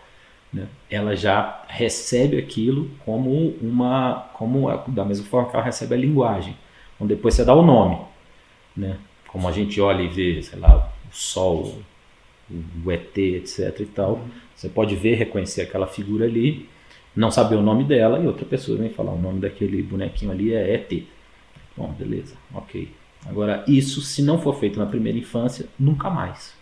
[0.53, 5.99] né, ela já recebe aquilo como uma, como da mesma forma que ela recebe a
[5.99, 6.55] linguagem.
[6.95, 7.99] Então depois você dá o nome,
[8.77, 8.99] né?
[9.27, 11.79] Como a gente olha e vê, sei lá, o sol,
[12.85, 14.21] o ET, etc e tal,
[14.55, 16.69] você pode ver, reconhecer aquela figura ali,
[17.17, 20.53] não saber o nome dela e outra pessoa vem falar o nome daquele bonequinho ali
[20.53, 21.05] é ET.
[21.75, 22.91] Bom, beleza, ok.
[23.25, 26.61] Agora, isso, se não for feito na primeira infância, nunca mais.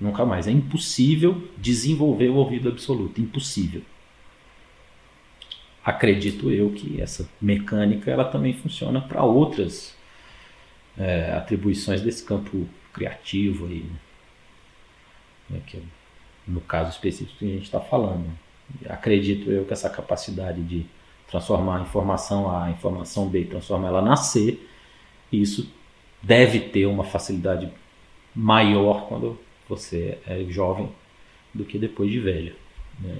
[0.00, 0.46] Nunca mais.
[0.46, 3.20] É impossível desenvolver o ouvido absoluto.
[3.20, 3.82] Impossível.
[5.84, 9.94] Acredito eu que essa mecânica ela também funciona para outras
[10.96, 13.84] é, atribuições desse campo criativo aí.
[15.50, 15.58] Né?
[15.58, 15.82] É que
[16.46, 18.26] no caso específico que a gente está falando.
[18.88, 20.86] Acredito eu que essa capacidade de
[21.28, 24.58] transformar a informação A, a informação B, transformar ela na C,
[25.32, 25.70] isso
[26.22, 27.70] deve ter uma facilidade
[28.34, 30.88] maior quando você é jovem
[31.52, 32.52] do que depois de velho.
[33.00, 33.16] Né?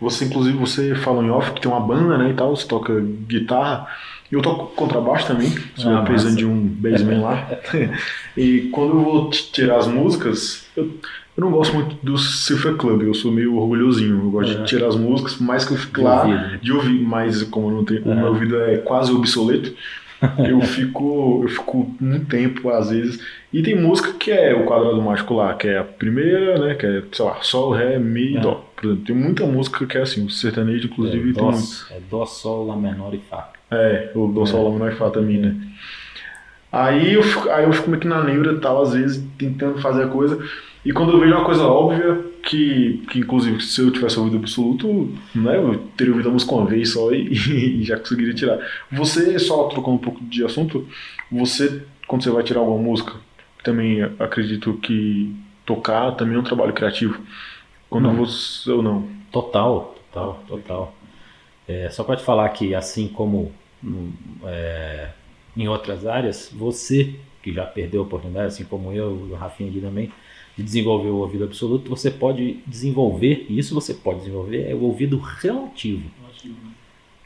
[0.00, 2.98] Você, inclusive, você falou em off que tem uma banda, né, e tal, você toca
[3.00, 3.86] guitarra.
[4.32, 7.48] Eu toco contrabaixo também, sou ah, precisando de um bassman lá.
[8.36, 10.84] e quando eu vou tirar as músicas, eu,
[11.36, 14.20] eu não gosto muito do Cifra Club, eu sou meio orgulhosinho.
[14.22, 14.54] Eu gosto é.
[14.58, 16.58] de tirar as músicas, por mais que eu fique lá ouvido.
[16.58, 18.12] de ouvir, mas como eu não tenho, é.
[18.12, 19.74] o meu ouvido é quase obsoleto,
[20.48, 23.20] eu fico, eu fico um tempo, às vezes.
[23.52, 26.74] E tem música que é o quadrado mágico lá, que é a primeira, né?
[26.74, 28.40] Que é, sei lá, Sol, Ré, Mi e é.
[28.40, 28.66] Dó.
[28.76, 31.86] Por exemplo, tem muita música que é assim, o sertanejo, inclusive, é, tem muito.
[31.90, 33.50] É Dó, Sol, Lá menor e Fá.
[33.70, 35.56] É, o Dó, Sol, Lá menor e Fá também, né?
[36.72, 39.80] Aí eu, fico, aí eu fico meio que na neura e tal, às vezes, tentando
[39.80, 40.38] fazer a coisa.
[40.84, 45.12] E quando eu vejo uma coisa óbvia, que, que inclusive se eu tivesse ouvido absoluto,
[45.34, 47.28] né, eu teria ouvido a música uma vez só e,
[47.80, 48.58] e, já conseguiria tirar.
[48.90, 50.88] Você, só trocando um pouco de assunto,
[51.30, 53.14] você, quando você vai tirar alguma música,
[53.62, 55.34] também acredito que
[55.66, 57.20] tocar também é um trabalho criativo.
[57.88, 58.14] Quando não.
[58.14, 59.08] você ou não?
[59.30, 60.94] Total, total, total.
[61.68, 63.52] É, só para te falar que assim como
[64.44, 65.10] é,
[65.56, 69.80] em outras áreas, você que já perdeu a oportunidade, assim como eu, o Rafinha aqui
[69.80, 70.12] também,
[70.56, 74.82] de desenvolver o ouvido absoluto, você pode desenvolver, e isso você pode desenvolver, é o
[74.82, 76.10] ouvido relativo.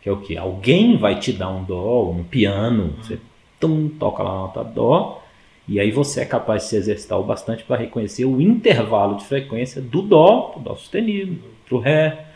[0.01, 0.37] Que é o que?
[0.37, 3.19] Alguém vai te dar um dó, um piano, você
[3.59, 5.23] tum, toca lá a nota dó,
[5.67, 9.25] e aí você é capaz de se exercitar o bastante para reconhecer o intervalo de
[9.25, 12.27] frequência do dó, do dó sustenido, para o ré.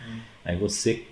[0.44, 1.05] Aí você,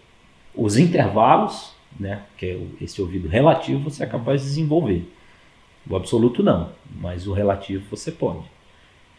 [0.55, 5.07] os intervalos, né, que é esse ouvido relativo, você é capaz de desenvolver.
[5.89, 8.56] O absoluto não, mas o relativo você pode.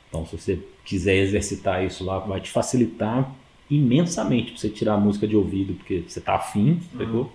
[0.10, 3.30] Então, se você quiser exercitar isso lá, vai te facilitar
[3.70, 7.28] imensamente para você tirar a música de ouvido, porque você está afim, uhum.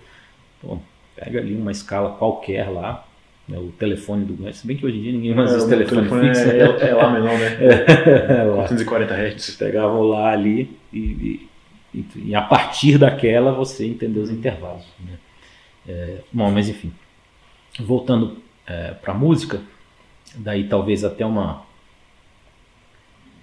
[0.61, 0.79] Pô,
[1.15, 3.05] pega ali uma escala qualquer lá,
[3.47, 6.07] né, o telefone do se bem que hoje em dia ninguém mais é, usa telefone,
[6.07, 6.49] telefone fixo.
[6.49, 7.57] É, é, é lá menor, né?
[8.49, 9.55] É, 440 Hz.
[9.57, 11.49] Pegavam lá ali e,
[11.93, 14.85] e, e, a partir daquela você entendeu os intervalos.
[14.99, 15.17] Né?
[15.87, 16.93] É, bom, mas enfim,
[17.79, 19.61] voltando é, para a música,
[20.35, 21.65] daí talvez até uma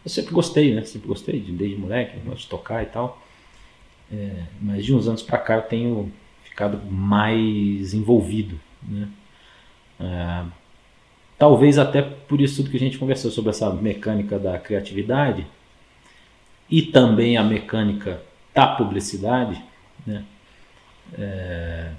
[0.05, 0.85] eu sempre gostei, né?
[0.85, 3.23] Sempre gostei, de, desde moleque, gosto de tocar e tal.
[4.13, 9.09] É, mas de uns anos para cá eu tenho ficado mais envolvido, né?
[10.01, 10.45] É,
[11.39, 15.47] talvez até por isso tudo que a gente conversou sobre essa mecânica da criatividade
[16.69, 18.23] e também a mecânica
[18.55, 19.63] da publicidade,
[20.07, 20.25] né?
[21.19, 21.91] É,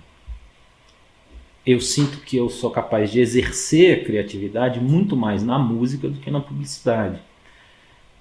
[1.66, 6.20] eu sinto que eu sou capaz de exercer a criatividade muito mais na música do
[6.20, 7.22] que na publicidade.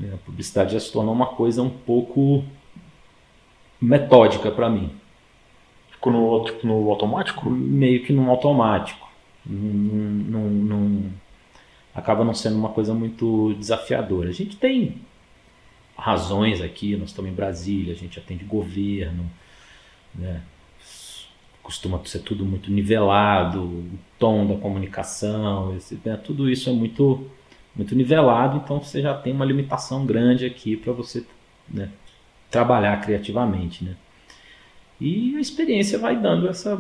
[0.03, 2.45] A publicidade já se tornou uma coisa um pouco
[3.81, 4.91] metódica para mim.
[5.91, 7.51] Ficou no, tipo, no automático?
[7.51, 9.09] Meio que no automático.
[9.45, 11.13] Num, num, num,
[11.95, 14.31] acaba não sendo uma coisa muito desafiadora.
[14.31, 14.97] A gente tem
[15.97, 19.31] razões aqui, nós estamos em Brasília, a gente atende governo,
[20.15, 20.43] né?
[21.63, 26.17] costuma ser tudo muito nivelado, o tom da comunicação, esse, né?
[26.17, 27.31] tudo isso é muito
[27.81, 31.25] muito nivelado, então você já tem uma limitação grande aqui para você
[31.67, 31.89] né,
[32.51, 33.97] trabalhar criativamente, né?
[35.01, 36.79] E a experiência vai dando essa,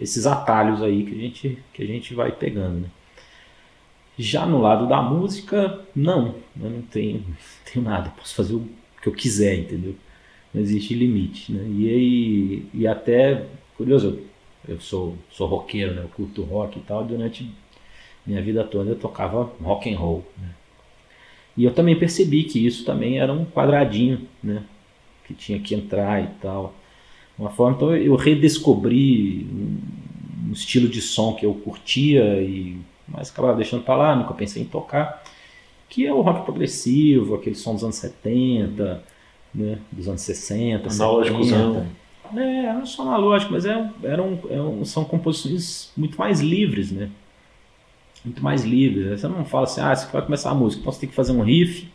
[0.00, 2.88] esses atalhos aí que a gente, que a gente vai pegando, né?
[4.18, 7.24] Já no lado da música, não, eu não tenho,
[7.72, 8.68] tenho nada, posso fazer o
[9.00, 9.94] que eu quiser, entendeu?
[10.52, 11.62] Não existe limite, né?
[11.68, 13.46] E, e até,
[13.76, 14.18] curioso,
[14.66, 16.02] eu, eu sou, sou roqueiro, né?
[16.02, 17.48] Eu curto rock e tal, durante
[18.26, 20.24] minha vida toda eu tocava rock and roll.
[20.38, 20.48] Né?
[21.56, 24.62] E eu também percebi que isso também era um quadradinho, né?
[25.26, 26.74] Que tinha que entrar e tal.
[27.38, 33.56] Uma forma, então eu redescobri um, estilo de som que eu curtia e mas acabava
[33.56, 35.22] deixando para lá, nunca pensei em tocar,
[35.88, 39.02] que é o rock progressivo, aquele som dos anos 70,
[39.52, 39.78] né?
[39.90, 41.86] Dos anos 60, Analógico 70.
[42.36, 47.10] É, não só analógico, mas é, eram, é, são composições muito mais livres, né?
[48.24, 49.16] Muito mais livre.
[49.16, 51.32] Você não fala assim, ah, você vai começar a música, então você tem que fazer
[51.32, 51.88] um riff,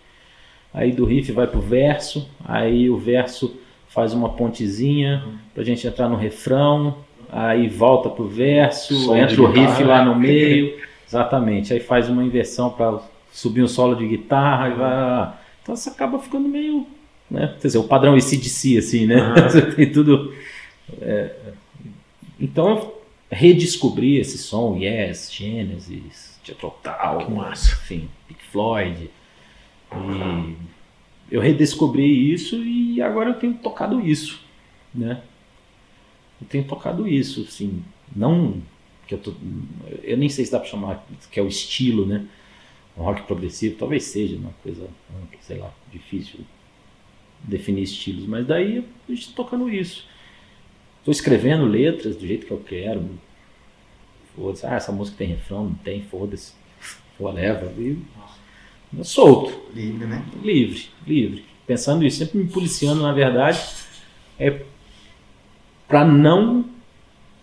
[0.74, 3.56] aí do riff vai pro verso, aí o verso
[3.88, 5.24] faz uma pontezinha
[5.54, 6.98] pra gente entrar no refrão,
[7.32, 12.24] aí volta pro verso, solo entra o riff lá no meio, exatamente, aí faz uma
[12.24, 13.00] inversão para
[13.32, 16.86] subir um solo de guitarra, e vai, então você acaba ficando meio,
[17.30, 19.34] né, quer dizer, o padrão ACDC assim, né, uhum.
[19.48, 20.34] você tem tudo,
[21.02, 21.32] é,
[22.40, 22.95] então
[23.32, 26.40] redescobrir esse som, Yes, Genesis,
[27.30, 27.72] massa.
[27.74, 29.10] enfim, Pink Floyd.
[29.92, 30.56] E
[31.32, 34.40] eu redescobri isso e agora eu tenho tocado isso,
[34.94, 35.22] né?
[36.42, 37.84] Eu tenho tocado isso, assim,
[38.16, 38.62] não
[39.08, 39.34] que eu tô,
[40.04, 42.26] eu nem sei se dá para chamar que é o estilo, né?
[42.98, 44.88] Um rock progressivo, talvez seja uma coisa,
[45.42, 46.40] sei lá, difícil
[47.40, 50.08] definir estilos, mas daí a gente tocando isso.
[51.06, 53.08] Estou escrevendo letras do jeito que eu quero.
[54.36, 56.54] Foda-se, ah, essa música tem refrão, não tem, foda-se,
[57.20, 57.72] whatever.
[57.78, 58.02] E
[59.04, 59.72] solto.
[59.72, 60.26] Livre, né?
[60.42, 61.46] Livre, livre.
[61.68, 63.64] Pensando isso, sempre me policiando, na verdade,
[64.40, 64.64] é
[65.88, 66.66] para não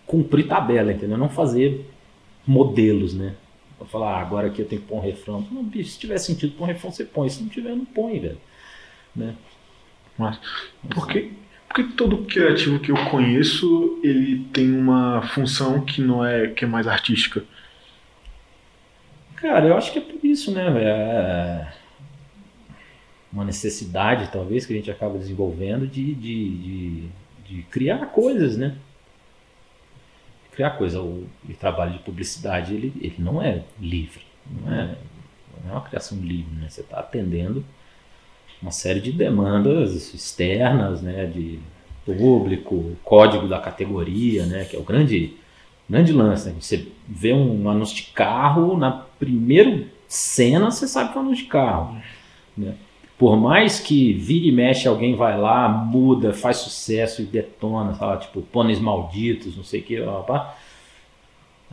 [0.05, 1.17] cumprir tabela, entendeu?
[1.17, 1.89] Não fazer
[2.45, 3.33] modelos, né?
[3.77, 5.47] Pra falar, ah, agora aqui eu tenho que pôr um refrão.
[5.49, 7.29] Não, bicho, se tiver sentido pôr um refrão, você põe.
[7.29, 8.41] Se não tiver, não põe, velho.
[9.15, 9.37] Né?
[10.17, 10.37] Mas,
[10.93, 11.31] por que,
[11.73, 16.67] porque todo criativo que eu conheço, ele tem uma função que não é, que é
[16.67, 17.43] mais artística?
[19.37, 20.67] Cara, eu acho que é por isso, né?
[20.83, 21.73] É
[23.31, 27.09] uma necessidade, talvez, que a gente acaba desenvolvendo de, de, de,
[27.47, 28.75] de criar coisas, né?
[30.51, 31.01] Criar coisa.
[31.01, 34.21] O, o, trabalho de publicidade, ele, ele não é livre.
[34.45, 34.95] Não é,
[35.63, 36.69] não é uma criação livre, né?
[36.69, 37.65] Você está atendendo
[38.63, 41.25] uma série de demandas externas, né?
[41.25, 41.59] De
[42.05, 44.65] público, código da categoria, né?
[44.65, 45.33] Que é o grande
[45.89, 46.49] grande lance.
[46.49, 46.55] Né?
[46.59, 51.43] Você vê um anúncio de carro, na primeira cena você sabe que é um anúncio
[51.43, 51.97] de carro.
[52.57, 52.73] Né?
[53.17, 58.17] Por mais que vire e mexe, alguém vai lá, muda, faz sucesso e detona, fala,
[58.17, 60.23] tipo, pôneis malditos, não sei o que, ó,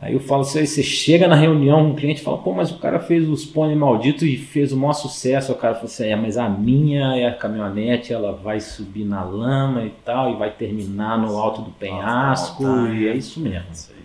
[0.01, 2.99] Aí eu falo assim, você chega na reunião, um cliente fala, pô, mas o cara
[2.99, 5.51] fez os pôneis malditos e fez o maior sucesso.
[5.51, 9.23] O cara fala assim, é, mas a minha é a caminhonete, ela vai subir na
[9.23, 13.67] lama e tal, e vai terminar no alto do penhasco, e é isso mesmo.
[13.71, 14.01] Isso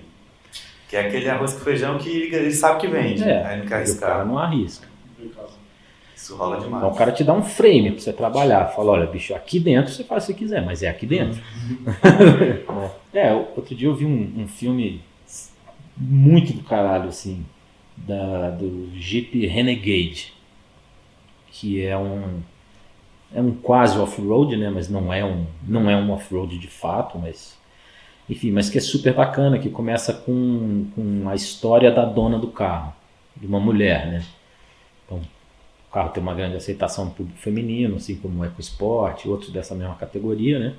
[0.89, 3.23] que é aquele arroz com feijão que ele sabe que vende.
[3.23, 4.09] É, aí não quer arriscar.
[4.09, 4.87] O cara não arrisca.
[6.15, 6.77] Isso rola demais.
[6.77, 8.67] Então o cara te dá um frame pra você trabalhar.
[8.69, 11.41] Fala, olha, bicho, aqui dentro você faz o que você quiser, mas é aqui dentro.
[13.13, 15.03] é, outro dia eu vi um, um, filme
[15.97, 17.45] muito do caralho, assim,
[17.97, 20.33] da, do Jeep Renegade,
[21.51, 22.41] que é um
[23.35, 24.71] é um quase off-road, né?
[24.71, 27.59] Mas não é um não é um off-road de fato, mas
[28.29, 32.49] enfim, mas que é super bacana, que começa com, com a história da dona do
[32.49, 32.93] carro,
[33.37, 34.25] de uma mulher, né?
[35.05, 39.51] Então, o carro tem uma grande aceitação no público feminino, assim como o EcoSport, outros
[39.53, 40.75] dessa mesma categoria, né?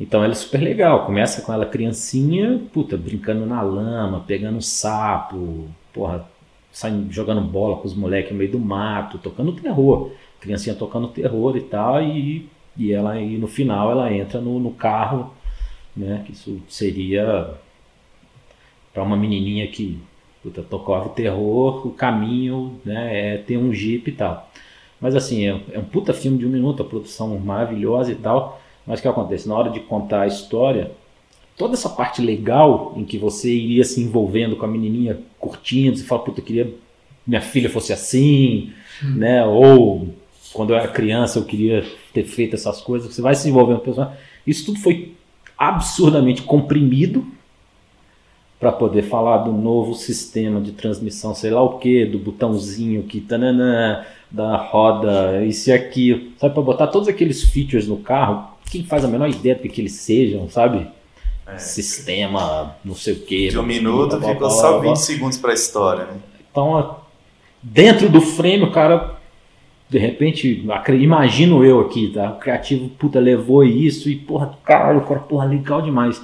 [0.00, 5.68] Então ela é super legal, começa com ela criancinha, puta, brincando na lama, pegando sapo,
[5.92, 6.26] porra,
[6.72, 10.10] saindo, jogando bola com os moleques no meio do mato, tocando terror.
[10.40, 14.70] Criancinha tocando terror e tal, e, e ela e no final ela entra no, no
[14.70, 15.32] carro
[15.96, 16.22] né?
[16.24, 17.54] Que isso seria
[18.92, 19.98] para uma menininha que
[20.42, 24.50] puta, tocava terror, o caminho né, é ter um jeep e tal.
[25.00, 28.60] Mas assim, é, é um puta filme de um minuto, a produção maravilhosa e tal.
[28.90, 29.48] Mas o que acontece?
[29.48, 30.90] Na hora de contar a história,
[31.56, 36.02] toda essa parte legal em que você iria se envolvendo com a menininha curtindo, você
[36.02, 36.74] fala, puta, eu queria
[37.24, 39.14] minha filha fosse assim, hum.
[39.14, 39.46] né?
[39.46, 40.08] Ou
[40.52, 43.82] quando eu era criança eu queria ter feito essas coisas, você vai se envolvendo com
[43.82, 44.18] o personagem.
[44.44, 45.14] Isso tudo foi
[45.56, 47.24] absurdamente comprimido
[48.58, 53.20] para poder falar do novo sistema de transmissão, sei lá o que, do botãozinho que
[53.20, 58.84] tanana, da roda, isso e aquilo, sabe, para botar todos aqueles features no carro, quem
[58.84, 60.86] faz a menor ideia do que eles sejam, sabe?
[61.46, 61.58] É.
[61.58, 63.48] Sistema, não sei o que.
[63.48, 66.14] De um minuto blá, blá, ficou blá, só 20 segundos para a história, né?
[66.50, 66.96] Então,
[67.62, 69.20] dentro do frame, o cara
[69.90, 70.64] de repente,
[71.00, 72.30] imagino eu aqui, tá?
[72.30, 76.22] O criativo, puta, levou isso e, porra, caralho, cara, porra, legal demais.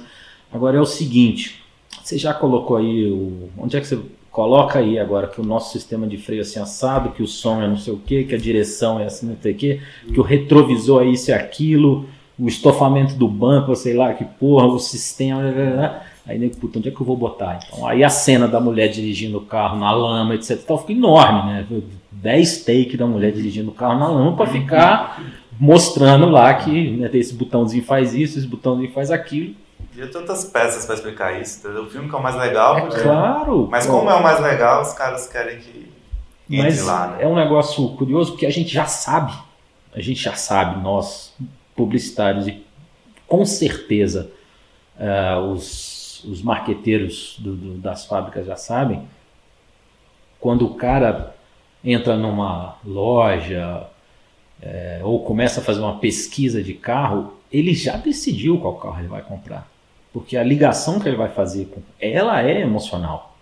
[0.53, 1.61] Agora é o seguinte,
[2.01, 3.49] você já colocou aí o.
[3.57, 3.99] Onde é que você
[4.37, 7.59] coloca aí agora que o nosso sistema de freio é assim assado, que o som
[7.59, 9.81] é não sei o que, que a direção é assim não sei o que,
[10.13, 12.05] que o retrovisor é isso e aquilo,
[12.37, 15.41] o estofamento do banco, sei lá, que porra, o sistema.
[15.41, 16.01] Blá, blá, blá.
[16.27, 17.57] Aí, nego, puta, onde é que eu vou botar?
[17.65, 20.59] Então, aí a cena da mulher dirigindo o carro na lama, etc.
[20.63, 21.65] Então, fica enorme, né?
[22.11, 25.19] 10 takes da mulher dirigindo o carro na lama para ficar
[25.59, 29.55] mostrando lá que né, esse botãozinho faz isso, esse botãozinho faz aquilo.
[30.05, 31.83] Tantas peças para explicar isso, entendeu?
[31.83, 32.77] O filme que é o mais legal.
[32.77, 33.67] É claro.
[33.71, 35.91] Mas como é o mais legal, os caras querem que
[36.49, 37.23] Mas lá, né?
[37.23, 39.33] É um negócio curioso porque a gente já sabe,
[39.93, 41.33] a gente já sabe, nós
[41.75, 42.65] publicitários, e
[43.27, 44.31] com certeza
[44.99, 49.07] uh, os os, marqueteiros do, do, das fábricas já sabem,
[50.39, 51.35] quando o cara
[51.83, 53.87] entra numa loja
[54.61, 59.07] é, ou começa a fazer uma pesquisa de carro, ele já decidiu qual carro ele
[59.07, 59.67] vai comprar.
[60.17, 63.35] Porque a ligação que ele vai fazer com ela é emocional.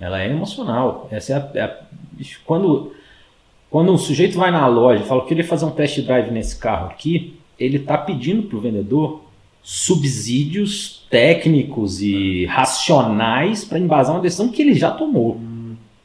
[0.00, 1.06] Ela é emocional.
[1.12, 1.76] Essa é a, é a,
[2.44, 2.92] quando
[3.70, 6.56] Quando um sujeito vai na loja e fala que queria fazer um test drive nesse
[6.56, 9.22] carro aqui, ele está pedindo para o vendedor
[9.62, 15.40] subsídios técnicos e racionais para embasar uma decisão que ele já tomou.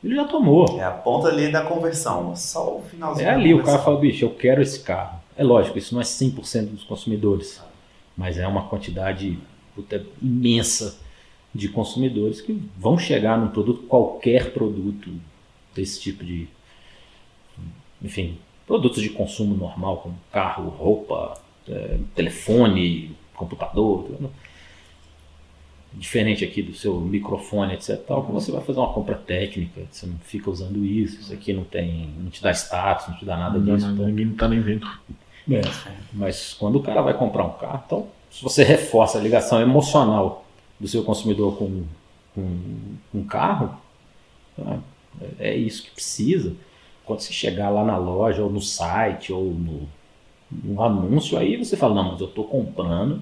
[0.04, 0.80] Ele já tomou.
[0.80, 3.28] É a ponta ali da conversão, só o finalzinho.
[3.28, 5.20] É ali, o cara fala, bicho, eu quero esse carro.
[5.36, 7.62] É lógico, isso não é 100% dos consumidores,
[8.20, 9.40] mas é uma quantidade
[9.74, 11.00] puta, imensa
[11.56, 15.10] de consumidores que vão chegar num produto, qualquer produto
[15.74, 16.50] desse tipo de.
[18.02, 21.34] Enfim, produtos de consumo normal, como carro, roupa,
[21.66, 24.04] é, telefone, computador.
[24.04, 24.30] Tudo.
[25.94, 27.98] Diferente aqui do seu microfone, etc.
[28.06, 31.54] Tal, que você vai fazer uma compra técnica, você não fica usando isso, isso aqui
[31.54, 32.10] não tem.
[32.20, 33.88] não te dá status, não te dá nada Não, disso.
[33.88, 34.86] não, então- ninguém não tá nem vendo.
[35.52, 35.62] É,
[36.14, 40.46] mas quando o cara vai comprar um carro, então, se você reforça a ligação emocional
[40.80, 41.84] do seu consumidor com
[42.36, 43.72] com um carro,
[44.60, 44.78] ah,
[45.40, 46.54] é isso que precisa.
[47.06, 49.90] Quando você chegar lá na loja, ou no site, ou no,
[50.52, 53.22] no anúncio, aí você fala, não, mas eu estou comprando,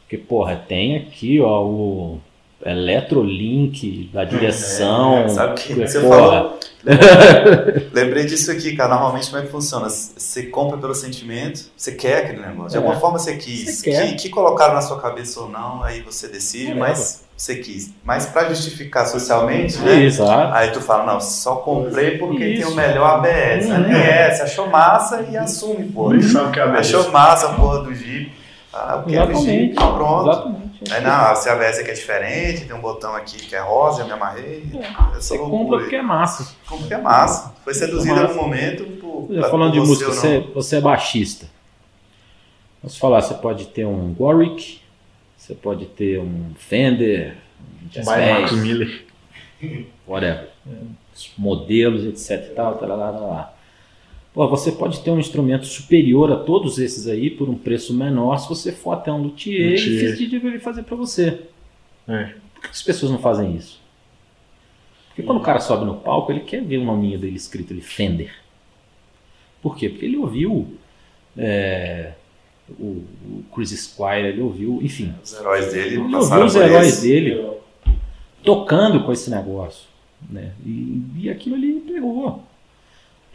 [0.00, 2.20] porque, porra, tem aqui, ó, o
[2.64, 5.18] Eletrolink da direção.
[5.18, 6.57] É, sabe o que você porra?
[7.92, 8.90] Lembrei disso aqui, cara.
[8.94, 9.88] Normalmente como é que funciona?
[9.88, 12.70] Você compra pelo sentimento, você quer aquele negócio.
[12.70, 12.78] De É.
[12.78, 13.78] alguma forma você quis.
[13.78, 14.06] Você quer.
[14.08, 17.90] Que, que colocaram na sua cabeça ou não, aí você decide, É, mas você quis.
[18.04, 20.02] Mas pra justificar socialmente, né?
[20.02, 20.52] Exato.
[20.54, 22.62] Aí tu fala, não, só comprei porque Isso.
[22.64, 23.66] tem o melhor ABS.
[23.66, 23.78] Uhum.
[23.80, 26.12] Nem é, você achou massa e assume, pô.
[26.12, 26.78] É ABS.
[26.78, 28.32] Achou massa a porra do Jeep.
[28.72, 29.44] Ah, eu quero Exatamente.
[29.44, 30.30] Jeep, pronto.
[30.30, 30.67] Exatamente.
[30.90, 34.02] Aí não, se a ABS aqui é diferente, tem um botão aqui que é rosa,
[34.02, 34.70] eu me amarrei.
[35.10, 36.54] Essa Você loucura compra porque é massa.
[36.66, 37.54] Como que é massa.
[37.64, 38.34] Foi seduzida Massa.
[38.34, 39.28] no momento por.
[39.30, 40.20] Já falando de por música, ou não.
[40.22, 41.46] você, você é baixista.
[42.80, 44.80] Vamos falar, você pode ter um Warwick,
[45.36, 47.36] você pode ter um Fender,
[47.84, 49.04] um Jazz Miller.
[50.06, 50.48] whatever.
[51.12, 53.52] Os modelos, etc e tal, tarará, tarará.
[54.38, 58.38] Pô, você pode ter um instrumento superior a todos esses aí por um preço menor
[58.38, 60.16] se você for até um luthier, Luthier.
[60.16, 61.40] e ele fazer para você.
[62.06, 62.34] É.
[62.54, 63.80] Por que as pessoas não fazem isso?
[65.08, 67.82] Porque quando o cara sobe no palco, ele quer ver o nominho dele escrito ali,
[67.82, 68.32] Fender.
[69.60, 69.88] Por quê?
[69.88, 70.72] Porque ele ouviu
[71.36, 72.12] é,
[72.78, 77.08] o, o Chris Squire, ele ouviu, enfim, Os heróis dele ele ouviu os heróis esse.
[77.08, 77.44] dele
[78.44, 79.88] tocando com esse negócio.
[80.30, 80.52] Né?
[80.64, 82.46] E, e aquilo ali pegou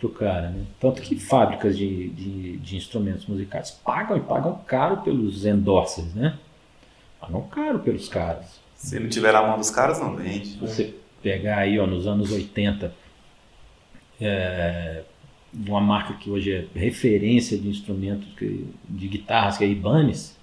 [0.04, 0.50] pro cara.
[0.50, 0.66] Né?
[0.80, 6.38] Tanto que fábricas de, de, de instrumentos musicais pagam e pagam caro pelos endorsers, né?
[7.20, 8.60] Pagam caro pelos caras.
[8.76, 10.58] Se não tiver na mão dos caras, não vende.
[10.58, 12.94] Você pegar aí ó, nos anos 80,
[14.20, 15.04] é,
[15.68, 20.38] uma marca que hoje é referência de instrumentos que- de guitarras, que é a Ibanez,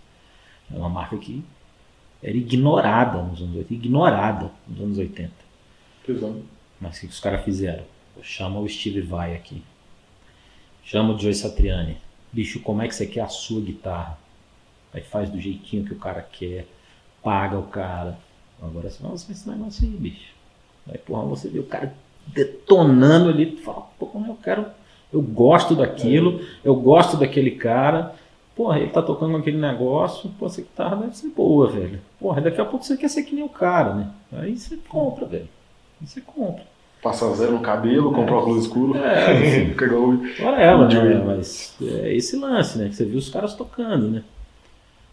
[0.72, 1.42] é uma marca que
[2.22, 5.32] era ignorada nos anos 80, ignorada nos anos 80.
[6.06, 6.42] Tesão.
[6.80, 7.84] Mas o que que os caras fizeram?
[8.23, 9.62] Chama o Steve Vai aqui.
[10.85, 11.97] Chama o Joe Satriani.
[12.33, 14.18] Bicho, como é que você quer a sua guitarra?
[14.93, 16.66] Aí faz do jeitinho que o cara quer.
[17.23, 18.18] Paga o cara.
[18.62, 20.33] Agora você usar esse negócio aí, bicho.
[20.89, 21.95] Aí, porra, você vê o cara
[22.27, 23.47] detonando ali.
[23.47, 24.66] Tu fala, pô, eu quero.
[25.12, 26.45] Eu gosto daquilo.
[26.64, 28.14] Eu gosto daquele cara.
[28.55, 30.31] Porra, ele tá tocando aquele negócio.
[30.39, 32.01] Pô, essa guitarra deve ser boa, velho.
[32.18, 34.11] Porra, daqui a pouco você quer ser que nem o cara, né?
[34.33, 35.49] Aí você compra, velho.
[36.01, 36.64] Aí você compra.
[37.03, 38.96] Passa zero no cabelo, compra óculos escuros.
[38.96, 40.26] É, Fica igual o-
[40.61, 41.22] ela, O né?
[41.24, 42.88] Mas é esse lance, né?
[42.88, 44.22] Que você viu os caras tocando, né?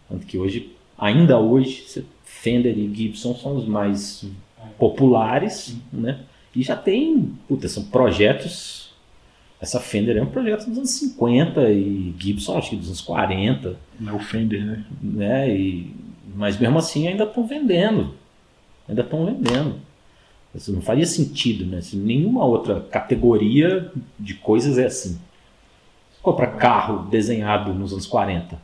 [0.08, 1.84] Tanto que hoje, ainda hoje,
[2.24, 4.24] Fender e Gibson são os mais
[4.78, 6.20] populares, né?
[6.54, 8.92] E já tem, puta, são projetos.
[9.60, 13.76] Essa Fender é um projeto dos anos 50 e Gibson acho que dos anos 40,
[14.06, 14.84] É o Fender, né?
[15.02, 15.50] né?
[15.56, 15.92] E,
[16.34, 18.14] mas mesmo assim ainda estão vendendo.
[18.88, 19.76] Ainda estão vendendo.
[20.54, 21.80] Isso não faria sentido, né?
[21.80, 25.20] Se nenhuma outra categoria de coisas é assim.
[26.10, 28.58] Você compra carro desenhado nos anos 40.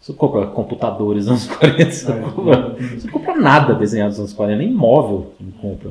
[0.00, 1.90] Você compra computadores nos anos 40.
[1.90, 5.90] Você não compra, você compra nada desenhado nos anos 40, nem imóvel você não compra.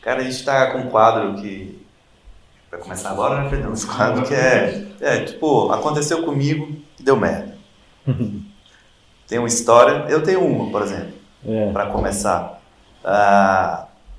[0.00, 1.80] Cara, a gente tá com um quadro que.
[2.70, 3.74] Vai começar agora, né, Fernando?
[3.74, 4.86] Esse quadro que é.
[5.00, 7.56] É, tipo, aconteceu comigo e deu merda.
[9.28, 10.06] Tem uma história.
[10.10, 11.72] Eu tenho uma, por exemplo, É.
[11.72, 12.60] para começar.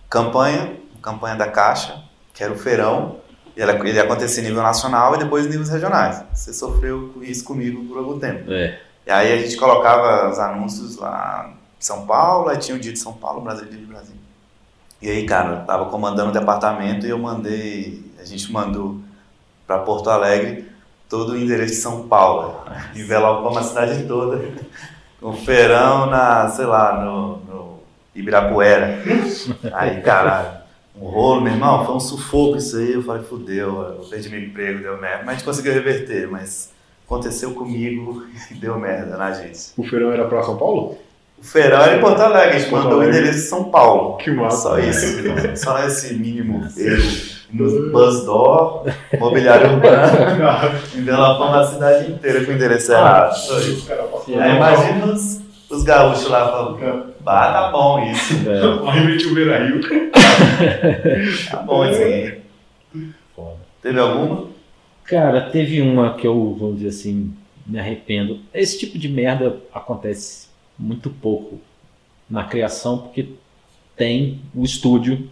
[0.10, 2.04] Campanha, campanha da Caixa,
[2.34, 3.18] que era o feirão.
[3.56, 6.24] e Ele, acontecer em nível nacional e depois em níveis regionais.
[6.34, 8.52] Você sofreu com isso comigo por algum tempo.
[8.52, 8.80] É.
[9.06, 12.94] E aí a gente colocava os anúncios lá em São Paulo, aí tinha o dia
[12.94, 14.16] de São Paulo, Brasília de Brasil.
[15.02, 19.00] E aí, cara, eu tava comandando o departamento e eu mandei, a gente mandou
[19.68, 20.72] para Porto Alegre
[21.10, 22.62] todo o endereço de São Paulo.
[22.96, 24.42] Envelopamos a cidade toda.
[25.24, 27.80] Um feirão na, sei lá, no, no
[28.14, 29.02] Ibirapuera.
[29.72, 30.64] Aí, caralho,
[30.96, 32.94] um rolo, meu irmão, foi um sufoco isso aí.
[32.94, 35.20] Eu falei, fudeu, eu perdi meu emprego, deu merda.
[35.20, 36.72] Mas a gente conseguiu reverter, mas
[37.06, 39.72] aconteceu comigo e deu merda na gente.
[39.78, 40.98] O feirão era pra São Paulo?
[41.40, 44.18] O feirão era em Porto Alegre, a gente mandou o endereço de São Paulo.
[44.18, 44.58] Que massa.
[44.58, 47.43] Só isso, só esse mínimo erro.
[47.54, 48.86] No Buzz Door,
[49.20, 53.36] mobiliário urbano, envelopando a cidade inteira com o endereço errado.
[53.36, 53.88] Isso.
[54.40, 55.40] Aí imagina os,
[55.70, 59.82] os gaúchos lá falando, bah, tá bom isso, É, Aí meti o Beira Rio.
[61.52, 62.42] tá bom isso aí.
[63.36, 63.58] foda.
[63.84, 64.48] Teve alguma?
[65.04, 67.36] Cara, teve uma que eu, vamos dizer assim,
[67.68, 68.40] me arrependo.
[68.52, 70.48] Esse tipo de merda acontece
[70.78, 71.62] muito pouco
[72.28, 73.30] na criação, porque
[73.96, 75.30] tem o estúdio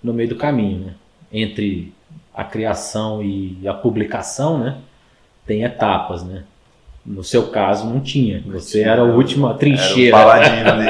[0.00, 0.94] no meio do caminho, né?
[1.32, 1.92] Entre
[2.34, 4.78] a criação e a publicação, né?
[5.46, 6.44] Tem etapas, né?
[7.04, 8.42] No seu caso, não tinha.
[8.46, 10.16] Você era a última Era o trincheira.
[10.16, 10.86] paladino ali.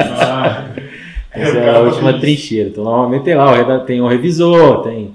[1.31, 2.71] Essa é a última trincheira.
[2.71, 5.15] Então, normalmente tem lá, tem um revisor, tem.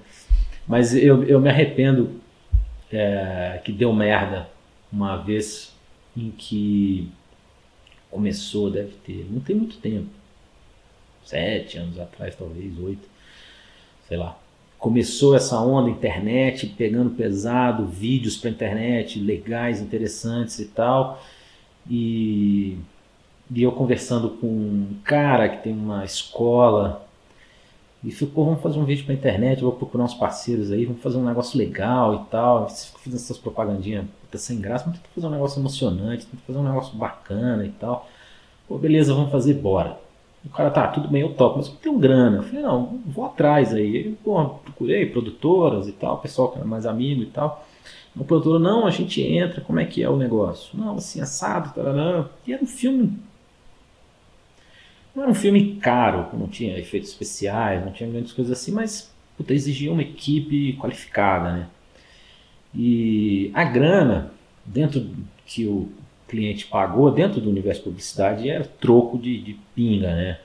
[0.68, 2.12] Mas eu, eu me arrependo
[2.92, 4.48] é, que deu merda
[4.92, 5.74] uma vez
[6.16, 7.10] em que
[8.10, 10.10] começou, deve ter, não tem muito tempo.
[11.24, 13.08] Sete anos atrás, talvez, oito,
[14.08, 14.38] sei lá.
[14.82, 21.24] Começou essa onda internet, pegando pesado, vídeos para internet, legais, interessantes e tal.
[21.90, 22.78] E
[23.54, 27.06] e eu conversando com um cara que tem uma escola.
[28.04, 31.18] E pô, vamos fazer um vídeo pra internet, vou procurar uns parceiros aí, vamos fazer
[31.18, 32.70] um negócio legal e tal.
[32.70, 36.44] Você fica fazendo essas propagandinhas puta, sem graça, mas tenta fazer um negócio emocionante, tenta
[36.48, 38.10] fazer um negócio bacana e tal.
[38.68, 40.00] Pô, beleza, vamos fazer, bora.
[40.46, 42.38] O cara, tá, tudo bem, eu topo, mas eu tenho grana.
[42.38, 44.08] Eu falei, não, vou atrás aí.
[44.08, 47.66] Eu, pô, procurei produtoras e tal, pessoal que era mais amigo e tal.
[48.16, 50.78] O produtor, não, a gente entra, como é que é o negócio?
[50.78, 52.26] Não, assim, assado, tarará.
[52.46, 53.18] E era um filme
[55.16, 59.12] não era um filme caro, não tinha efeitos especiais, não tinha grandes coisas assim, mas
[59.38, 61.68] puta, exigia uma equipe qualificada, né?
[62.74, 64.32] E a grana,
[64.66, 65.10] dentro
[65.46, 65.90] que o
[66.32, 70.40] cliente pagou, dentro do universo de publicidade, era troco de, de pinga, né?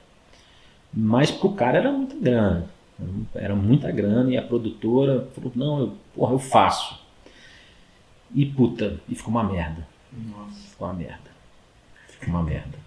[0.93, 2.67] Mas pro cara era muita grana.
[3.35, 6.99] Era muita grana e a produtora falou, não, eu, porra, eu faço.
[8.35, 9.87] E puta, e ficou uma merda.
[10.71, 11.31] Ficou uma merda.
[12.09, 12.79] Ficou uma merda.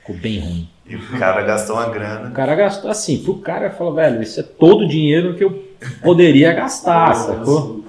[0.00, 0.68] Ficou bem ruim.
[0.86, 2.30] E o cara gastou uma grana.
[2.30, 5.70] O cara gastou assim, pro cara falou, velho, isso é todo o dinheiro que eu
[6.02, 7.79] poderia gastar, sacou?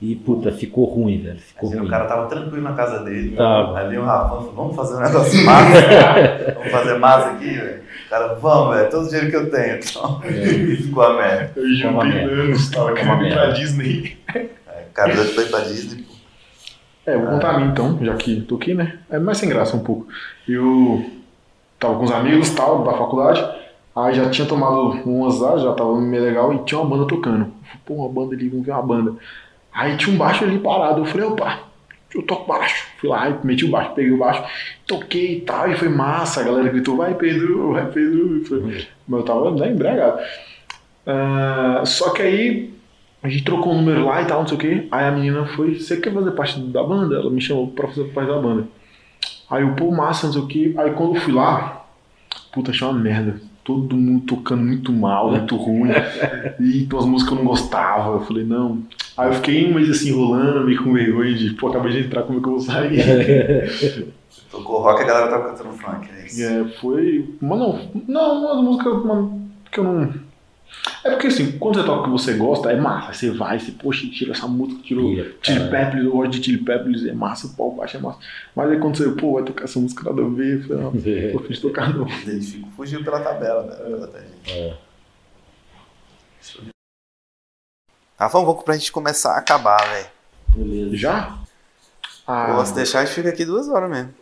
[0.00, 1.38] E puta, ficou ruim, velho.
[1.38, 1.86] Ficou Assim, ruim.
[1.86, 3.34] o cara tava tranquilo na casa dele.
[3.34, 3.78] Tava.
[3.78, 6.54] Ali o Rafa falou, vamos fazer um negócio massa.
[6.54, 7.82] vamos fazer massa aqui, velho.
[8.06, 9.78] O cara, vamos, velho, todo o dinheiro que eu tenho.
[9.78, 10.20] Então.
[10.26, 11.52] E ficou a merda.
[11.56, 12.32] Eu juntei merda.
[12.32, 13.46] anos, tava querendo ir pra.
[13.52, 14.16] Disney.
[14.28, 16.02] O cara doido foi pra Disney.
[16.02, 16.14] pô.
[17.06, 18.98] É, eu vou contar a mim então, já que tô aqui, né?
[19.08, 20.06] É mais sem graça um pouco.
[20.46, 21.04] Eu
[21.78, 23.46] tava com os amigos tal, da faculdade,
[23.94, 27.44] aí já tinha tomado umas lá, já tava meio legal e tinha uma banda tocando.
[27.44, 27.52] Eu
[27.84, 29.12] Pô, uma banda ali, vamos ver uma banda.
[29.76, 31.58] Aí tinha um baixo ali parado, eu falei, opa,
[32.14, 32.86] eu toco baixo.
[32.98, 34.42] Fui lá meti o baixo, peguei o baixo,
[34.86, 36.40] toquei e tal, e foi massa.
[36.40, 38.42] A galera gritou, vai Pedro, vai Pedro.
[38.46, 40.18] Foi- Mas eu tava né, embriagado.
[41.06, 42.74] Ah, só que aí
[43.22, 44.88] a gente trocou um número lá e tal, não sei o que.
[44.90, 47.14] Aí a menina foi, você quer fazer parte da banda?
[47.16, 48.66] Ela me chamou pra fazer parte da banda.
[49.50, 50.74] Aí eu, pô, massa, não sei o que.
[50.78, 51.84] Aí quando eu fui lá,
[52.52, 53.40] puta, achei uma merda.
[53.66, 55.90] Todo mundo tocando muito mal, muito ruim.
[56.60, 58.12] E umas músicas que eu não gostava.
[58.14, 58.78] Eu falei, não.
[59.16, 62.22] Aí eu fiquei um mês assim, enrolando, meio com vergonha de, pô, acabei de entrar,
[62.22, 64.06] como é que eu vou sair?
[64.50, 66.08] Tocou rock, a galera tava cantando funk.
[66.16, 66.42] É isso.
[66.42, 67.34] É, foi.
[67.40, 70.14] Mas não, não, umas músicas mano, que eu não.
[71.02, 73.12] É porque assim, quando você toca o que você gosta, é massa.
[73.12, 75.70] Você vai, você, poxa, tira essa música, tirou Tira, Chili.
[75.70, 78.18] Peppers, eu gosto de Chili Peppers, é massa, o pau baixo é massa.
[78.54, 81.32] Mas aí quando você, pô, vai tocar essa música nada a ver, eu falei, não,
[81.32, 82.06] tô afim de tocar não.
[82.76, 83.76] Fugiu pela tabela, né?
[83.76, 84.50] Pela tangente.
[84.50, 84.76] É.
[88.18, 90.06] Rafa, um pouco pra gente começar a acabar, velho.
[90.48, 90.96] Beleza.
[90.96, 91.38] Já?
[92.26, 94.14] Ah, Posso deixar, a gente fica aqui duas horas mesmo.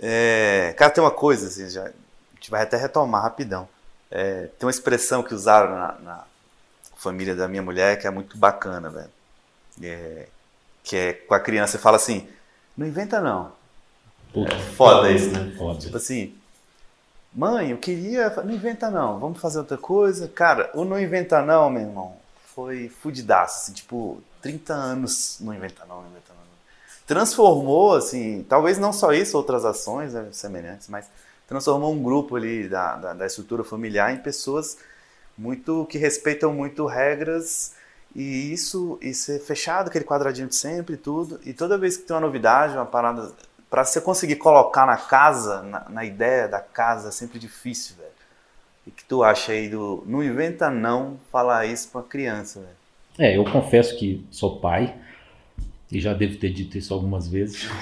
[0.00, 1.92] É, cara, tem uma coisa, assim, já, a
[2.34, 3.68] gente vai até retomar rapidão.
[4.14, 6.24] É, tem uma expressão que usaram na, na
[6.96, 9.10] família da minha mulher que é muito bacana, velho.
[9.82, 10.28] É,
[10.84, 12.28] que é com a criança, você fala assim,
[12.76, 13.52] não inventa não.
[14.32, 15.54] Puta, Foda isso, né?
[15.56, 15.78] foda.
[15.78, 16.34] Tipo assim,
[17.32, 18.28] mãe, eu queria.
[18.44, 20.28] Não inventa não, vamos fazer outra coisa.
[20.28, 22.16] Cara, o não inventa não, meu irmão,
[22.54, 26.42] foi fudidaço, assim, tipo, 30 anos não inventa não, não inventa não.
[27.06, 31.06] Transformou, assim, talvez não só isso, outras ações né, semelhantes, mas
[31.52, 34.78] transformou um grupo ali da, da, da estrutura familiar em pessoas
[35.36, 37.74] muito que respeitam muito regras
[38.16, 42.04] e isso e ser fechado aquele quadradinho de sempre e tudo e toda vez que
[42.04, 43.30] tem uma novidade uma parada
[43.70, 48.12] para você conseguir colocar na casa na, na ideia da casa é sempre difícil velho
[48.86, 50.02] E que tu acha aí do.
[50.06, 52.82] Não inventa não falar isso pra criança, velho.
[53.18, 54.96] É, eu confesso que sou pai
[55.92, 57.68] e já devo ter dito isso algumas vezes.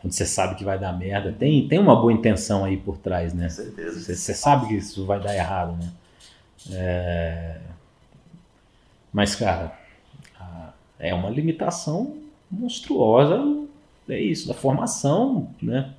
[0.00, 3.34] Quando você sabe que vai dar merda, tem, tem uma boa intenção aí por trás,
[3.34, 3.44] né?
[3.44, 4.00] Com certeza.
[4.00, 5.92] Você, você sabe que isso vai dar errado, né?
[6.72, 7.56] É...
[9.12, 9.76] Mas, cara,
[10.98, 12.16] é uma limitação
[12.50, 13.42] monstruosa,
[14.08, 15.90] é isso, da formação, né?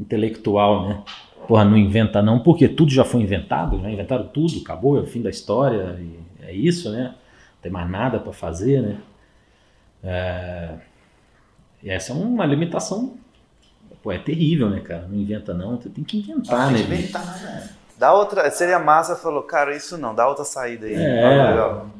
[0.00, 1.02] Intelectual, né?
[1.46, 5.06] Porra, não inventa não, porque tudo já foi inventado, já inventaram tudo, acabou, é o
[5.06, 5.98] fim da história,
[6.42, 7.08] é isso, né?
[7.08, 9.00] Não tem mais nada para fazer, né?
[10.02, 10.74] É,
[11.82, 13.16] E essa é uma limitação,
[14.02, 15.06] pô, é terrível, né, cara?
[15.08, 16.78] Não inventa não, você tem que inventar, né?
[16.78, 16.92] bicho?
[16.92, 17.68] Inventar, né?
[17.98, 18.50] Dá outra.
[18.50, 20.94] Seria massa, falou, cara, isso não, dá outra saída aí.
[20.94, 21.28] É.
[21.28, 21.90] Legal.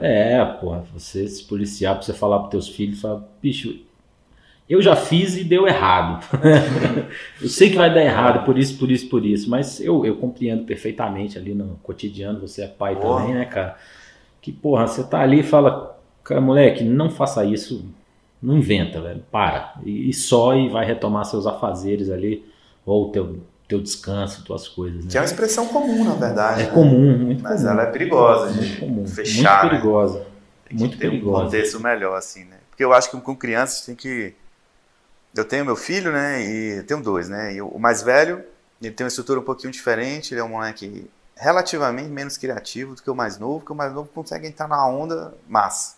[0.00, 3.76] É, porra, você se policiar pra você falar pros teus filhos, falar, bicho,
[4.68, 6.24] eu já fiz e deu errado.
[7.42, 10.16] eu sei que vai dar errado por isso, por isso, por isso, mas eu, eu
[10.16, 13.20] compreendo perfeitamente ali no cotidiano, você é pai Porra.
[13.20, 13.76] também, né, cara?
[14.40, 17.84] Que, porra, você tá ali e fala, cara, moleque, não faça isso,
[18.44, 19.74] não inventa, velho, para.
[19.84, 22.44] E, e só e vai retomar seus afazeres ali,
[22.84, 25.10] ou teu, teu descanso, tuas coisas, né?
[25.10, 26.62] Que é uma expressão comum, na verdade.
[26.62, 26.70] É né?
[26.72, 27.72] comum, muito Mas comum.
[27.72, 29.70] ela é perigosa de muito comum, fechar, muito né?
[29.70, 30.18] perigosa.
[30.18, 31.44] Tem que muito ter um perigosa.
[31.44, 32.58] contexto melhor, assim, né?
[32.68, 34.34] Porque eu acho que com crianças tem que.
[35.34, 36.42] Eu tenho meu filho, né?
[36.42, 37.54] E tenho dois, né?
[37.54, 38.44] E o mais velho,
[38.80, 43.02] ele tem uma estrutura um pouquinho diferente, ele é um moleque relativamente menos criativo do
[43.02, 45.96] que o mais novo, porque o mais novo consegue entrar na onda massa.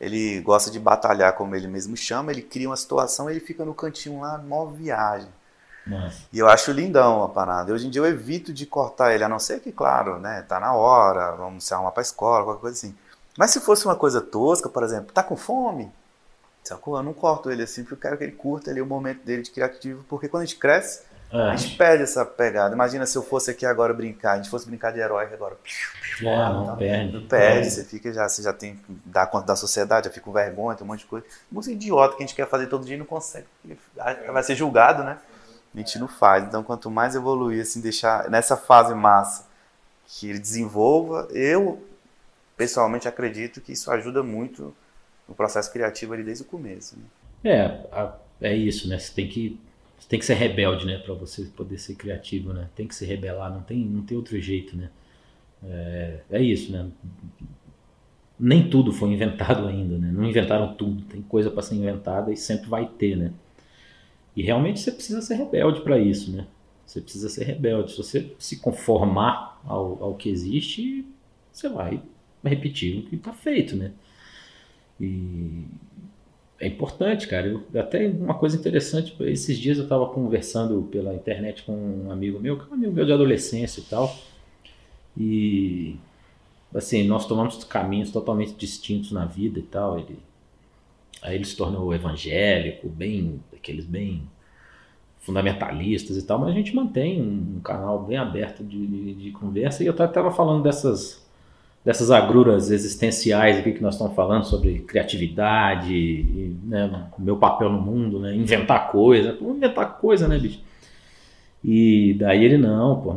[0.00, 3.74] Ele gosta de batalhar, como ele mesmo chama, ele cria uma situação ele fica no
[3.74, 5.28] cantinho lá, mó viagem.
[5.86, 6.22] Nossa.
[6.32, 7.72] E eu acho lindão a parada.
[7.72, 10.58] Hoje em dia eu evito de cortar ele, a não ser que, claro, né, tá
[10.58, 12.96] na hora, vamos se arrumar pra escola, qualquer coisa assim.
[13.36, 15.92] Mas se fosse uma coisa tosca, por exemplo, tá com fome?
[16.62, 16.96] Sacou?
[16.96, 19.42] Eu não corto ele assim, porque eu quero que ele curta ali o momento dele
[19.42, 21.02] de criativo, porque quando a gente cresce,
[21.34, 22.74] a É, gente perde essa pegada.
[22.74, 25.56] Imagina se eu fosse aqui agora brincar, a gente fosse brincar de herói agora.
[26.22, 26.76] é, não, Tá.
[26.76, 27.20] perde.
[27.28, 30.32] Perde, você fica já, você já tem que dar conta da sociedade, já fica com
[30.32, 31.26] vergonha, tem um monte de coisa.
[31.50, 33.46] Música idiota que a gente quer fazer todo dia e não consegue.
[34.32, 35.18] Vai ser julgado, né?
[35.74, 36.44] A gente não faz.
[36.44, 39.46] Então, quanto mais evoluir, assim, deixar nessa fase massa
[40.06, 41.82] que ele desenvolva, eu
[42.56, 44.74] pessoalmente acredito que isso ajuda muito
[45.28, 46.96] no processo criativo ali desde o começo.
[46.96, 47.04] Né?
[47.44, 48.98] É, a- é isso, né?
[48.98, 49.60] Você tem que,
[50.04, 50.98] você tem que ser rebelde, né?
[50.98, 52.68] Pra você poder ser criativo, né?
[52.76, 54.90] Tem que se rebelar, não tem, não tem outro jeito, né?
[55.66, 56.90] É, é isso, né?
[58.38, 60.12] Nem tudo foi inventado ainda, né?
[60.12, 63.32] Não inventaram tudo, tem coisa para ser inventada e sempre vai ter, né?
[64.36, 66.46] E realmente você precisa ser rebelde para isso, né?
[66.84, 67.92] Você precisa ser rebelde.
[67.92, 71.06] Se você se conformar ao, ao que existe,
[71.50, 72.02] você vai
[72.44, 73.92] repetir o que está feito, né?
[75.00, 75.64] E
[76.60, 77.46] é importante, cara.
[77.46, 82.38] Eu, até uma coisa interessante, esses dias eu estava conversando pela internet com um amigo
[82.40, 84.16] meu, que é um amigo meu de adolescência e tal.
[85.16, 85.96] E
[86.74, 89.98] assim, nós tomamos caminhos totalmente distintos na vida e tal.
[89.98, 90.18] Ele,
[91.22, 94.22] aí ele se tornou evangélico, bem aqueles bem
[95.20, 99.30] fundamentalistas e tal, mas a gente mantém um, um canal bem aberto de, de, de
[99.30, 101.23] conversa e eu estava falando dessas
[101.84, 107.80] dessas agruras existenciais aqui que nós estamos falando sobre criatividade, e, né, meu papel no
[107.80, 110.60] mundo, né, inventar coisa, inventar coisa, né, bicho?
[111.62, 113.14] E daí ele não, pô,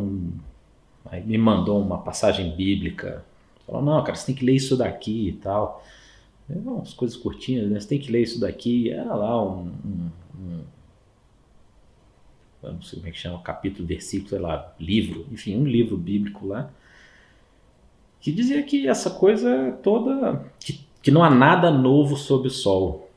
[1.09, 3.23] aí me mandou uma passagem bíblica,
[3.65, 5.83] falou, não, cara, você tem que ler isso daqui e tal.
[6.49, 7.79] Eu, "Não, umas coisas curtinhas, né?
[7.79, 8.89] Você tem que ler isso daqui.
[8.89, 10.09] Era lá um, um-
[10.39, 10.63] um-
[12.63, 16.47] não sei como é que chama, capítulo, versículo, sei lá, livro, enfim, um livro bíblico
[16.47, 16.69] lá
[18.19, 23.09] que dizia que essa coisa toda que, que não há nada novo sob o sol.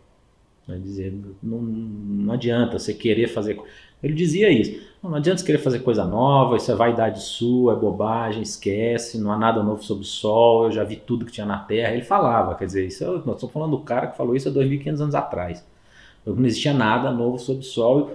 [0.66, 3.61] Vai dizer, não, não adianta você querer fazer.
[4.03, 4.80] Ele dizia isso.
[5.03, 9.18] Não, não adianta você querer fazer coisa nova, isso é vaidade sua, é bobagem, esquece,
[9.18, 11.92] não há nada novo sob o sol, eu já vi tudo que tinha na Terra.
[11.92, 14.53] Ele falava, quer dizer, isso, é- nós estamos falando do cara que falou isso há
[14.53, 15.66] 2.500 anos atrás.
[16.24, 18.12] Não existia nada novo sob o sol.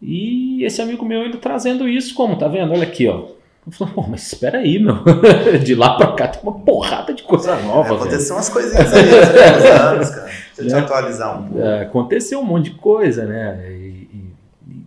[0.00, 2.72] E esse amigo meu, ele trazendo isso como, tá vendo?
[2.72, 3.26] Olha aqui, ó.
[3.68, 4.96] Eu falei, pô, mas espera aí, meu.
[5.62, 7.96] De lá pra cá tem uma porrada de coisa nova, É, velho.
[8.00, 10.24] aconteceu umas coisinhas aí nos últimos anos, cara.
[10.24, 10.78] Deixa eu te É.
[10.78, 11.60] atualizar um pouco.
[11.66, 13.70] É, aconteceu um monte de coisa, né?
[13.70, 14.34] E,
[14.66, 14.86] e-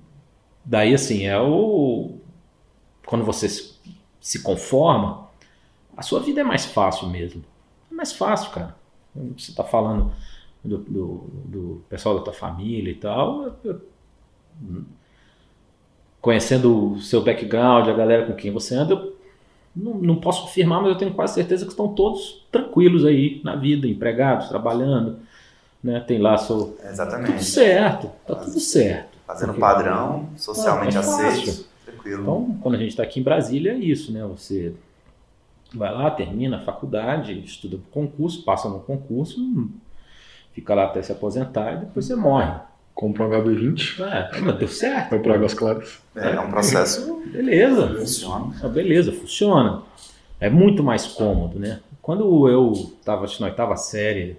[0.66, 2.16] daí, assim, é o.
[3.06, 3.76] Quando você se,
[4.20, 5.28] se conforma,
[5.96, 7.44] a sua vida é mais fácil mesmo.
[7.92, 8.76] É mais fácil, cara.
[9.38, 10.12] Você tá falando
[10.64, 13.44] do, do, do pessoal da tua família e tal.
[13.44, 13.82] eu- eu-
[16.22, 19.16] conhecendo o seu background, a galera com quem você anda, eu
[19.76, 23.56] não, não posso afirmar, mas eu tenho quase certeza que estão todos tranquilos aí na
[23.56, 25.18] vida, empregados, trabalhando,
[25.84, 26.00] né?
[26.02, 27.44] Tem lá seu tudo Exatamente.
[27.44, 29.18] certo, tá tudo certo.
[29.26, 31.66] Fazendo Porque- padrão, socialmente É aceito.
[31.86, 32.22] Tranquilo.
[32.22, 34.24] Então, quando a gente está aqui em Brasília, é isso, né?
[34.26, 34.74] Você
[35.74, 39.40] vai lá, termina a faculdade, estuda para concurso, passa no concurso,
[40.54, 42.52] fica lá até se aposentar e depois você morre.
[43.02, 45.10] Compra um HB20, É, mas deu certo.
[45.10, 46.00] vai para Águas Claras.
[46.16, 47.96] É, é um processo Beleza.
[47.98, 48.54] funciona.
[48.62, 49.82] Ah, beleza, funciona.
[50.40, 51.80] É muito mais cômodo, né?
[52.00, 54.38] Quando eu estava na oitava série,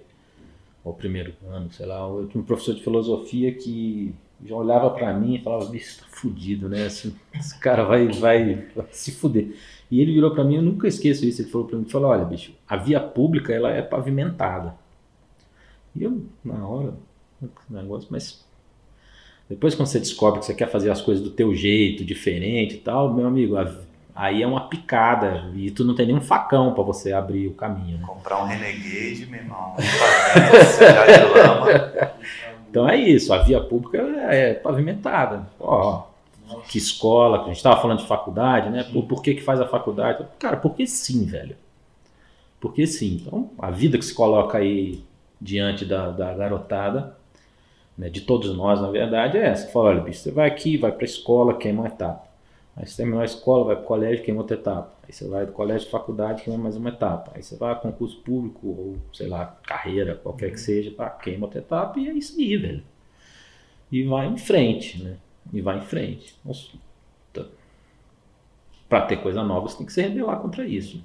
[0.81, 5.13] ou primeiro ano, sei lá, eu tinha um professor de filosofia que já olhava para
[5.13, 6.85] mim e falava, bicho, tá fudido, né?
[6.87, 9.57] Esse, esse cara vai, vai, vai se fuder.
[9.91, 12.23] E ele virou para mim, eu nunca esqueço isso, ele falou para mim, falou, olha,
[12.23, 14.73] bicho, a via pública, ela é pavimentada.
[15.93, 16.93] E eu, na hora,
[17.69, 18.42] negócio, mas
[19.49, 22.79] depois quando você descobre que você quer fazer as coisas do teu jeito, diferente e
[22.79, 23.55] tal, meu amigo,
[24.15, 27.97] aí é uma picada e tu não tem nenhum facão para você abrir o caminho,
[27.97, 28.05] né?
[28.05, 29.75] Comprar um Renegade, meu irmão.
[30.79, 32.11] Já de lama.
[32.69, 35.47] Então é isso, a via pública é é pavimentada.
[35.59, 36.07] Ó,
[36.67, 38.83] que escola, a gente estava falando de faculdade, né?
[38.83, 40.25] Por, por que, que faz a faculdade?
[40.39, 41.55] Cara, porque sim, velho.
[42.59, 43.21] Porque sim.
[43.21, 45.03] Então, a vida que se coloca aí
[45.39, 47.17] diante da, da garotada,
[47.97, 49.67] né, de todos nós, na verdade, é essa.
[49.69, 52.27] Fala, olha, bicho, você vai aqui, vai para a escola, queima uma etapa.
[52.75, 54.91] Aí você terminou a escola, vai para o colégio, queima outra etapa.
[55.07, 57.31] Aí você vai do colégio para faculdade, queima mais uma etapa.
[57.35, 61.45] Aí você vai a concurso público, ou sei lá, carreira, qualquer que seja, pá, queima
[61.45, 62.83] outra etapa e é isso aí, velho.
[63.91, 65.17] E vai em frente, né?
[65.53, 66.35] E vai em frente.
[68.87, 71.03] Para ter coisa nova, você tem que se rebelar contra isso.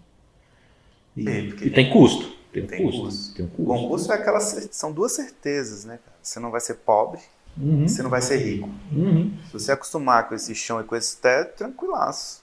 [1.16, 2.38] E, porque e tem custo.
[2.52, 3.34] Tem, um tem custo, custo.
[3.34, 3.66] Tem um O custo.
[3.66, 4.40] concurso é aquela.
[4.40, 6.17] cer- São duas certezas, né, cara?
[6.28, 7.20] Você não vai ser pobre,
[7.56, 8.68] Uhum, você não vai ser rico.
[8.92, 9.32] uhum.
[9.46, 12.42] Se você acostumar com esse chão e com esse teto, tranquilaço.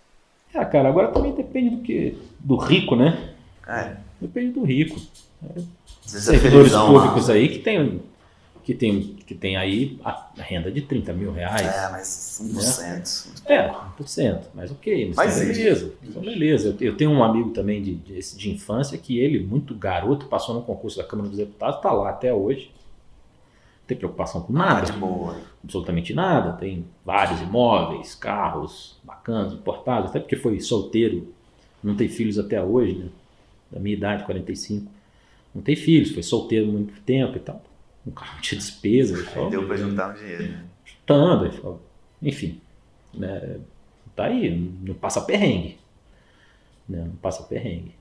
[0.54, 2.18] Ah, cara, agora também depende do que.
[2.40, 3.34] Do rico, né?
[3.68, 3.96] É.
[4.20, 5.00] Depende do rico.
[5.56, 5.62] É
[6.06, 7.36] Servidores felizão públicos lá.
[7.36, 8.02] aí que tem,
[8.64, 11.62] que tem, que tem aí a renda de 30 mil reais.
[11.62, 13.42] É, mas 1%.
[13.46, 13.70] É,
[14.00, 14.42] 1%.
[14.54, 15.64] Mas ok, mas, Mas então existe.
[15.64, 15.94] beleza.
[16.04, 16.78] Então beleza.
[16.82, 20.56] Eu, eu tenho um amigo também de, de, de infância que ele, muito garoto, passou
[20.56, 22.72] no concurso da Câmara dos Deputados, está lá até hoje.
[23.86, 25.38] Não tem preocupação com Ah, nada, de boa.
[25.64, 26.54] absolutamente nada.
[26.54, 31.32] Tem vários imóveis, carros bacanas, importados, até porque foi solteiro,
[31.84, 33.10] não tem filhos até hoje, né?
[33.72, 34.92] Da minha idade, 45.
[35.54, 37.62] Não tem filhos, foi solteiro muito tempo e tal.
[38.08, 40.44] Um carro não tinha despesa, tal Deu pra juntar um dinheiro.
[40.44, 40.66] né?
[41.62, 41.80] fala-
[42.22, 42.60] enfim,
[43.14, 43.60] né,
[44.16, 44.50] tá aí,
[44.82, 45.78] não passa perrengue,
[46.90, 47.92] né, não passa perrengue.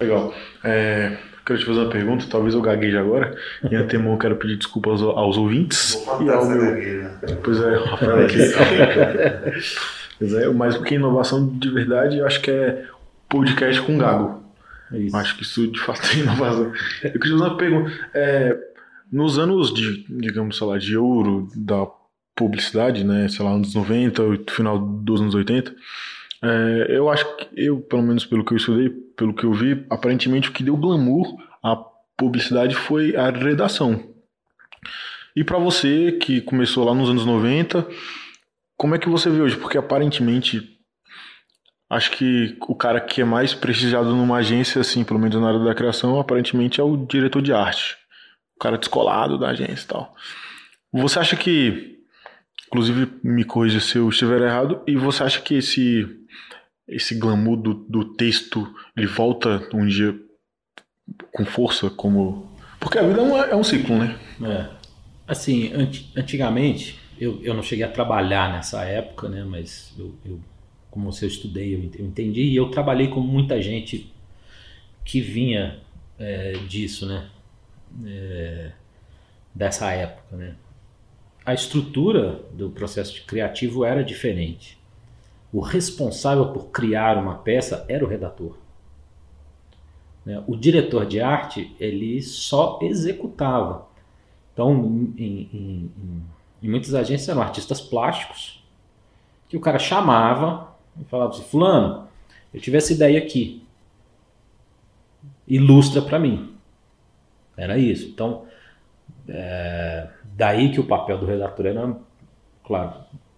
[0.00, 0.32] Legal.
[0.64, 3.36] É, quero te fazer uma pergunta, talvez eu gagueje agora.
[3.70, 5.94] Em antemão, eu quero pedir desculpas aos, aos ouvintes.
[6.20, 7.10] E ao meu.
[7.42, 8.38] Pois é, Rafael aqui.
[10.18, 12.84] pois é, mas o que é inovação de verdade, eu acho que é
[13.28, 14.44] podcast com gago.
[14.92, 15.16] É isso.
[15.16, 16.72] Acho que isso de fato é inovação.
[17.02, 17.92] Eu queria fazer uma pergunta.
[18.12, 18.56] É,
[19.10, 21.86] nos anos de, digamos, sei lá, de ouro da
[22.34, 25.74] publicidade, né, sei lá, anos 90, final dos anos 80,
[26.46, 29.84] é, eu acho que, eu, pelo menos pelo que eu estudei, pelo que eu vi,
[29.90, 31.76] aparentemente o que deu glamour à
[32.16, 34.14] publicidade foi a redação.
[35.34, 37.86] E para você que começou lá nos anos 90,
[38.76, 39.56] como é que você vê hoje?
[39.56, 40.76] Porque aparentemente
[41.88, 45.60] acho que o cara que é mais prestigiado numa agência, assim, pelo menos na área
[45.60, 47.96] da criação, aparentemente é o diretor de arte.
[48.56, 50.14] O cara descolado da agência e tal.
[50.92, 51.98] Você acha que,
[52.66, 56.06] inclusive me corrija se eu estiver errado, e você acha que esse,
[56.88, 60.18] esse glamour do, do texto, ele volta um dia
[61.32, 62.50] com força, como...
[62.80, 64.18] Porque a vida é um, é um ciclo, né?
[64.42, 64.68] É.
[65.26, 70.40] Assim, anti- antigamente, eu, eu não cheguei a trabalhar nessa época, né, mas eu, eu
[70.90, 74.12] como eu estudei, eu ent- eu entendi, e eu trabalhei com muita gente
[75.04, 75.80] que vinha
[76.18, 77.28] é, disso, né,
[78.06, 78.70] é,
[79.54, 80.54] dessa época, né.
[81.44, 84.78] A estrutura do processo criativo era diferente.
[85.56, 88.54] O responsável por criar uma peça era o redator.
[90.24, 90.42] né?
[90.46, 93.86] O diretor de arte, ele só executava.
[94.52, 94.74] Então,
[95.18, 95.90] em, em-
[96.62, 98.64] em- muitas agências eram artistas plásticos
[99.48, 102.08] que o cara chamava e falava assim: Fulano,
[102.52, 103.64] eu tive essa ideia aqui.
[105.46, 106.54] Ilustra para mim.
[107.56, 108.08] Era isso.
[108.08, 108.44] Então,
[109.28, 111.96] é, daí que o papel do redator era,
[112.64, 112.94] claro,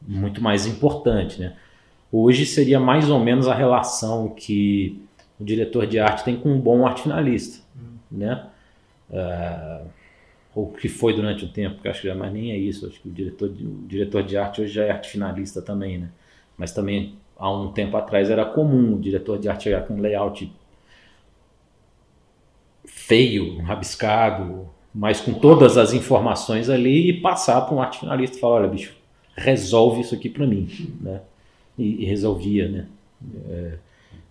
[0.06, 1.40] muito mais importante.
[1.40, 1.56] Né?
[2.10, 5.00] Hoje seria mais ou menos a relação que
[5.38, 7.62] o diretor de arte tem com um bom arte finalista.
[8.10, 8.46] Né?
[9.10, 9.82] É,
[10.54, 12.86] ou que foi durante um tempo, porque acho que já mais nem é isso.
[12.86, 15.98] Acho que o diretor, de, o diretor de arte hoje já é arte finalista também,
[15.98, 16.08] né?
[16.56, 20.00] Mas também há um tempo atrás era comum o diretor de arte chegar com um
[20.00, 20.50] layout
[22.84, 28.40] feio, rabiscado, mas com todas as informações ali e passar para um arte finalista e
[28.40, 28.96] falar, olha bicho,
[29.36, 30.68] resolve isso aqui para mim,
[31.00, 31.20] né?
[31.78, 32.86] E, e resolvia, né?
[33.48, 33.78] É,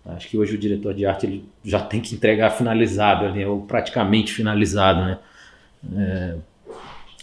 [0.06, 3.62] acho que hoje o diretor de arte ele já tem que entregar finalizado ali, ou
[3.62, 5.18] praticamente finalizado, né?
[5.96, 6.36] É,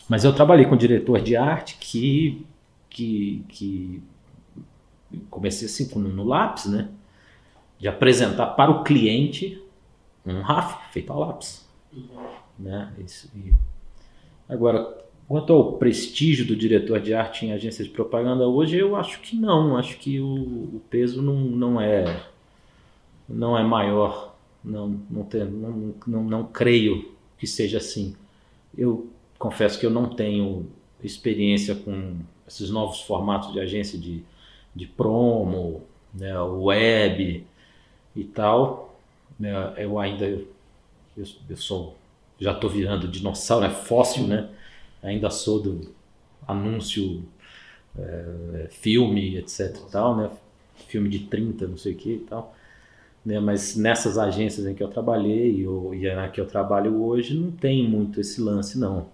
[0.07, 2.45] mas eu trabalhei com um diretor de arte que,
[2.89, 4.03] que, que
[5.30, 6.89] comecei assim no, no lápis, né?
[7.80, 9.61] De apresentar para o cliente
[10.26, 11.67] um RAF feito a lápis.
[12.57, 12.91] Né?
[12.99, 13.53] Isso, e...
[14.47, 19.19] Agora, quanto ao prestígio do diretor de arte em agência de propaganda hoje, eu acho
[19.21, 19.78] que não.
[19.78, 22.26] Acho que o, o peso não, não é
[23.28, 24.36] não é maior.
[24.63, 28.15] Não, não, tem, não, não, não creio que seja assim.
[28.78, 29.07] Eu
[29.38, 30.67] confesso que eu não tenho
[31.03, 32.15] experiência com
[32.47, 34.23] esses novos formatos de agência de,
[34.76, 37.45] de promo, né, web
[38.15, 38.97] e tal.
[39.39, 40.47] Né, eu ainda eu,
[41.17, 41.95] eu sou
[42.39, 44.49] já estou virando dinossauro, né, fóssil, né?
[45.06, 45.93] Ainda sou do
[46.47, 47.24] anúncio,
[47.97, 49.78] é, filme, etc.
[49.88, 50.30] E tal, né?
[50.88, 52.56] Filme de 30, não sei o que e tal.
[53.26, 53.39] Né?
[53.39, 57.88] Mas nessas agências em que eu trabalhei e na que eu trabalho hoje, não tem
[57.88, 59.08] muito esse lance, não.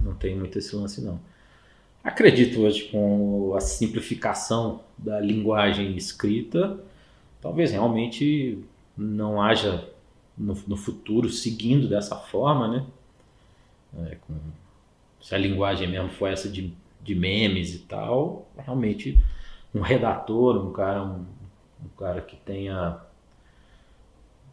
[0.00, 1.20] Não tem muito esse lance, não.
[2.02, 6.78] Acredito hoje com a simplificação da linguagem escrita,
[7.40, 8.58] talvez realmente
[8.96, 9.88] não haja
[10.36, 12.86] no, no futuro seguindo dessa forma, né?
[14.10, 14.34] É, com,
[15.24, 16.70] se a linguagem mesmo for essa de,
[17.02, 19.18] de memes e tal, realmente
[19.74, 21.24] um redator, um cara, um,
[21.82, 23.00] um cara que tenha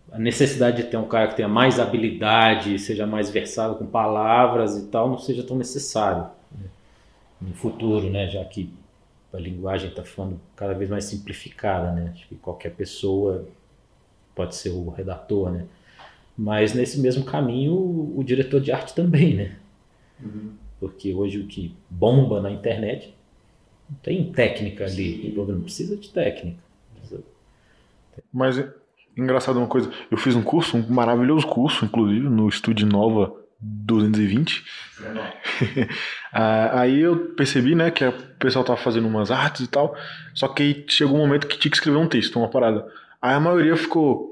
[0.10, 4.78] a necessidade de ter um cara que tenha mais habilidade, seja mais versado com palavras
[4.78, 6.70] e tal, não seja tão necessário né?
[7.42, 8.30] no futuro, né?
[8.30, 8.74] Já que
[9.34, 12.14] a linguagem está ficando cada vez mais simplificada, né?
[12.14, 13.46] Acho que qualquer pessoa
[14.34, 15.66] pode ser o redator, né?
[16.38, 19.58] Mas nesse mesmo caminho, o, o diretor de arte também, né?
[20.24, 20.61] Uhum.
[20.82, 23.14] Porque hoje o que bomba na internet
[23.90, 26.60] não tem técnica ali, não precisa de técnica.
[28.34, 28.58] Mas
[29.16, 34.64] Engraçado uma coisa, eu fiz um curso, um maravilhoso curso, inclusive, no Estúdio Nova 220.
[36.34, 39.94] Ah, aí eu percebi, né, que o pessoal tava fazendo umas artes e tal,
[40.34, 42.88] só que aí chegou um momento que tinha que escrever um texto, uma parada.
[43.22, 44.32] Aí a maioria ficou,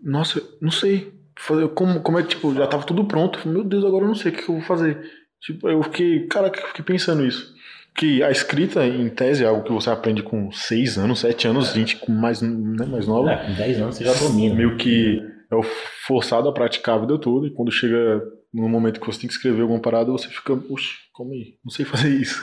[0.00, 3.48] nossa, não sei, fazer, como, como é que, tipo, já tava tudo pronto.
[3.48, 5.10] Meu Deus, agora eu não sei o que eu vou fazer.
[5.44, 7.54] Tipo, eu fiquei, cara, eu fiquei pensando isso
[7.94, 11.70] que a escrita, em tese, é algo que você aprende com 6 anos, 7 anos,
[11.70, 11.74] é.
[11.74, 13.30] gente com mais, né, mais nova.
[13.30, 14.54] É, com 10 anos você já domina.
[14.54, 15.62] Meio que é
[16.06, 18.20] forçado a praticar a vida toda, e quando chega
[18.52, 21.54] no momento que você tem que escrever alguma parada, você fica, puxa, como aí?
[21.64, 22.40] Não sei fazer isso.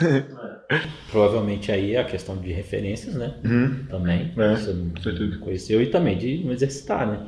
[1.10, 3.34] Provavelmente aí é a questão de referências, né?
[3.44, 3.84] Uhum.
[3.90, 4.32] Também.
[4.36, 7.26] É, você não conheceu, e também de não exercitar, né?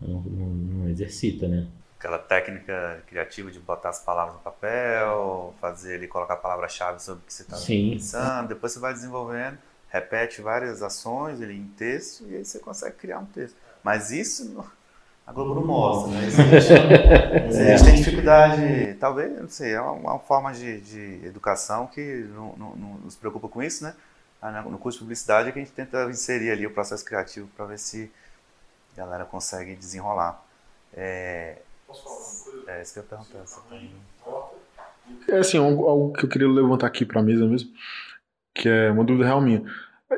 [0.00, 1.66] Não, não, não exercita, né?
[1.98, 7.22] Aquela técnica criativa de botar as palavras no papel, fazer ele colocar a palavra-chave sobre
[7.22, 12.24] o que você está pensando, depois você vai desenvolvendo, repete várias ações ele em texto
[12.28, 13.56] e aí você consegue criar um texto.
[13.82, 14.64] Mas isso
[15.26, 16.24] a Globo não mostra, né?
[16.26, 16.72] Existe,
[17.48, 22.54] existe tem dificuldade, talvez, não sei, é uma, uma forma de, de, educação que não,
[22.56, 23.94] não, não, nos preocupa com isso, né?
[24.40, 27.48] Ah, no curso de publicidade é que a gente tenta inserir ali o processo criativo
[27.56, 28.08] para ver se
[28.94, 30.40] a galera consegue desenrolar.
[30.94, 31.56] É,
[31.86, 32.70] Posso falar uma coisa?
[32.70, 33.46] É, isso que eu ia perguntar.
[33.46, 33.90] Você tem...
[35.28, 37.70] É assim, algo, algo que eu queria levantar aqui para a mesa mesmo,
[38.54, 39.62] que é uma dúvida real minha.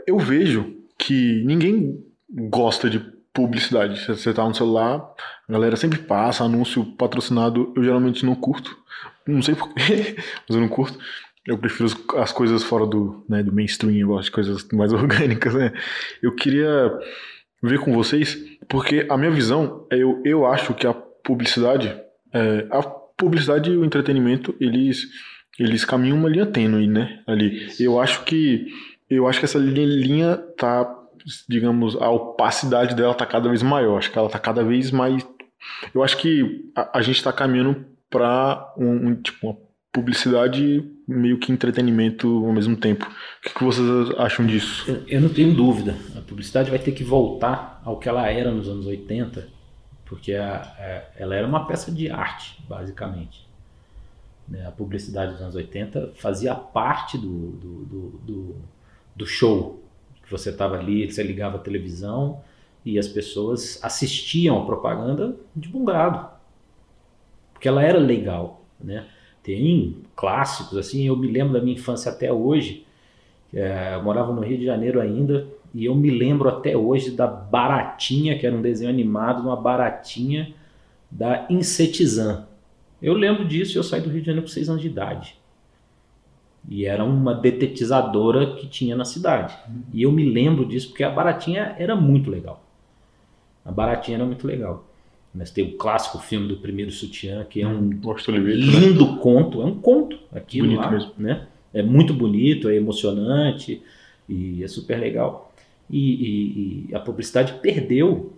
[0.07, 2.99] Eu vejo que ninguém gosta de
[3.33, 4.05] publicidade.
[4.05, 5.15] Você tá no celular,
[5.49, 8.77] a galera sempre passa, anúncio patrocinado, eu geralmente não curto.
[9.27, 10.17] Não sei porquê,
[10.49, 10.99] mas eu não curto.
[11.47, 15.55] Eu prefiro as coisas fora do, né, do mainstream, eu gosto de coisas mais orgânicas,
[15.55, 15.73] né?
[16.23, 16.93] Eu queria
[17.63, 18.39] ver com vocês,
[18.69, 20.95] porque a minha visão, é eu, eu acho que a
[21.29, 21.95] publicidade,
[22.33, 25.03] é, a publicidade e o entretenimento, eles,
[25.59, 27.21] eles caminham uma linha tênue, né?
[27.27, 27.69] Ali.
[27.79, 28.67] Eu acho que
[29.11, 30.91] eu acho que essa linha tá,
[31.47, 33.99] digamos, a opacidade dela tá cada vez maior.
[33.99, 35.27] Acho que ela tá cada vez mais.
[35.95, 39.57] Eu acho que a, a gente está caminhando para um, um, tipo uma
[39.93, 43.05] publicidade meio que entretenimento ao mesmo tempo.
[43.05, 44.85] O que, que vocês acham disso?
[44.89, 45.95] Eu, eu não tenho dúvida.
[46.17, 49.58] A publicidade vai ter que voltar ao que ela era nos anos 80
[50.09, 53.47] porque a, a, ela era uma peça de arte, basicamente.
[54.49, 54.67] Né?
[54.67, 58.57] A publicidade dos anos 80 fazia parte do, do, do, do,
[59.15, 59.83] do show.
[60.25, 62.41] Que você estava ali, você ligava a televisão
[62.85, 66.31] e as pessoas assistiam a propaganda de bom grado.
[67.53, 68.65] Porque ela era legal.
[68.81, 69.07] Né?
[69.43, 72.87] Tem clássicos, assim, eu me lembro da minha infância até hoje.
[73.53, 77.27] É, eu morava no Rio de Janeiro ainda, e eu me lembro até hoje da
[77.27, 80.55] Baratinha, que era um desenho animado, uma Baratinha
[81.11, 82.47] da Insetizan.
[83.01, 85.37] Eu lembro disso e eu saí do Rio de Janeiro com 6 anos de idade.
[86.69, 89.57] E era uma detetizadora que tinha na cidade.
[89.93, 92.63] E eu me lembro disso porque a Baratinha era muito legal.
[93.65, 94.85] A Baratinha era muito legal.
[95.35, 98.61] Mas tem o clássico filme do Primeiro Sutiã, que é um Washington Oliveira.
[98.61, 99.63] lindo conto.
[99.63, 100.19] É um conto
[100.67, 101.13] Bonito lá, mesmo.
[101.17, 101.47] né?
[101.73, 103.83] É muito bonito, é emocionante
[104.29, 105.48] e é super legal.
[105.91, 108.33] E, e- e a publicidade perdeu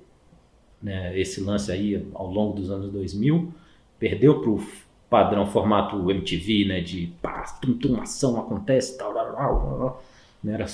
[0.82, 3.53] né, esse lance aí ao longo dos anos 2000,
[3.98, 4.64] perdeu para o
[5.09, 9.36] padrão formato MTV, né, de pá, tum, tum, ação acontece, tal, tal, tal,
[9.78, 10.03] tal.
[10.42, 10.66] Né, era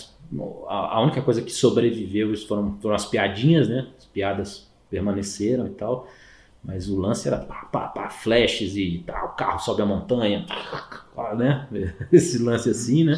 [0.69, 5.71] a, a única coisa que sobreviveu foram, foram as piadinhas, né, as piadas permaneceram e
[5.71, 6.07] tal,
[6.63, 10.47] mas o lance era pá, pá, pá, flashes e tal, o carro sobe a montanha,
[11.15, 11.67] pá, né,
[12.13, 13.15] esse lance assim, né,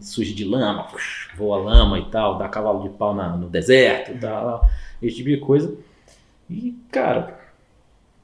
[0.00, 0.88] sujo de lama,
[1.36, 4.68] voa lama e tal, dá cavalo de pau na- no deserto e tal,
[5.02, 5.76] esse tipo de coisa.
[6.48, 7.38] E, cara,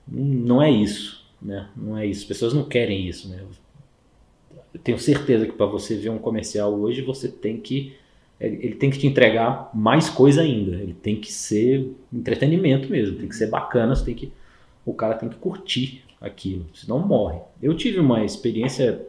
[0.08, 1.68] não é isso, né?
[1.76, 2.22] Não é isso.
[2.22, 3.42] As pessoas não querem isso, né?
[4.74, 7.94] Eu tenho certeza que para você ver um comercial hoje, você tem que
[8.38, 10.76] ele ele tem que te entregar mais coisa ainda.
[10.76, 14.32] Ele tem que ser entretenimento mesmo, tem que ser bacana, você tem que
[14.84, 17.40] o cara tem que curtir aquilo, senão morre.
[17.62, 19.00] Eu tive uma experiência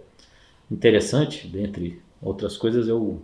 [0.72, 3.22] interessante, dentre outras coisas, eu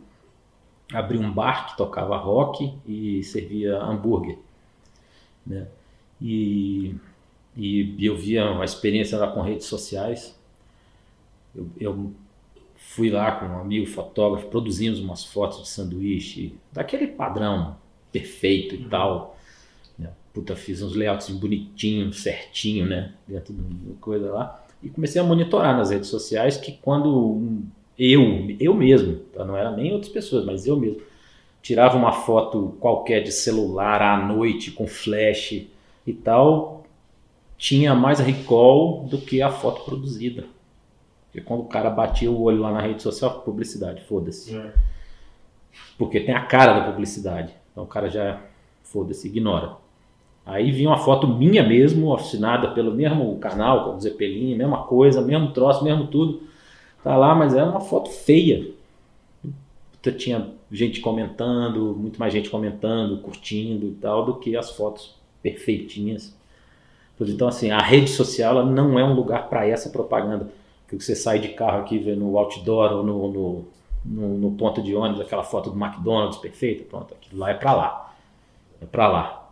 [0.93, 4.37] abri um bar que tocava rock e servia hambúrguer,
[5.45, 5.67] né?
[6.21, 6.95] E,
[7.55, 10.37] e eu via uma experiência lá com redes sociais.
[11.55, 12.13] Eu, eu
[12.77, 17.75] fui lá com um amigo fotógrafo, produzimos umas fotos de sanduíche, daquele padrão
[18.11, 19.37] perfeito e tal.
[19.97, 20.09] né?
[20.33, 23.13] Puta, fiz uns layouts bonitinhos, certinho, né?
[23.27, 24.63] Dentro da coisa lá.
[24.81, 27.65] E comecei a monitorar nas redes sociais que quando um-
[27.97, 29.43] eu, eu mesmo, tá?
[29.45, 31.01] não era nem outras pessoas, mas eu mesmo,
[31.61, 35.67] tirava uma foto qualquer de celular à noite com flash
[36.05, 36.83] e tal,
[37.57, 40.45] tinha mais recall do que a foto produzida.
[41.25, 44.53] Porque quando o cara batia o olho lá na rede social, publicidade, foda-se.
[45.97, 47.53] Porque tem a cara da publicidade.
[47.71, 48.41] Então o cara já,
[48.83, 49.77] foda-se, ignora.
[50.45, 55.21] Aí vinha uma foto minha mesmo, assinada pelo mesmo canal, com o Zeppelin, mesma coisa,
[55.21, 56.43] mesmo troço, mesmo tudo.
[57.03, 58.71] Tá lá, mas era uma foto feia.
[60.17, 66.35] Tinha gente comentando, muito mais gente comentando, curtindo e tal, do que as fotos perfeitinhas.
[67.19, 70.49] Então, assim, a rede social não é um lugar para essa propaganda.
[70.87, 73.65] Que você sai de carro aqui, vê no outdoor ou no, no,
[74.05, 77.73] no, no ponto de ônibus, aquela foto do McDonald's perfeita, pronto, aquilo lá é para
[77.73, 78.15] lá.
[78.81, 79.51] É para lá.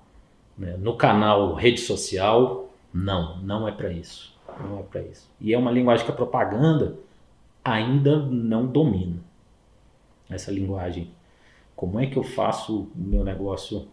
[0.58, 0.76] né?
[0.78, 4.34] No canal rede social, não, não é para isso.
[4.60, 5.28] Não é para isso.
[5.40, 6.96] E é uma linguagem que a propaganda
[7.64, 9.18] ainda não domina.
[10.30, 11.10] Essa linguagem.
[11.76, 13.88] Como é que eu faço o meu negócio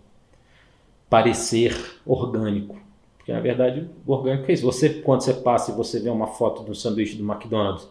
[1.09, 1.75] parecer
[2.07, 2.77] orgânico?
[3.16, 4.64] Porque na verdade, o orgânico é isso.
[4.64, 7.89] Você, quando você passa e você vê uma foto de um sanduíche do McDonald's,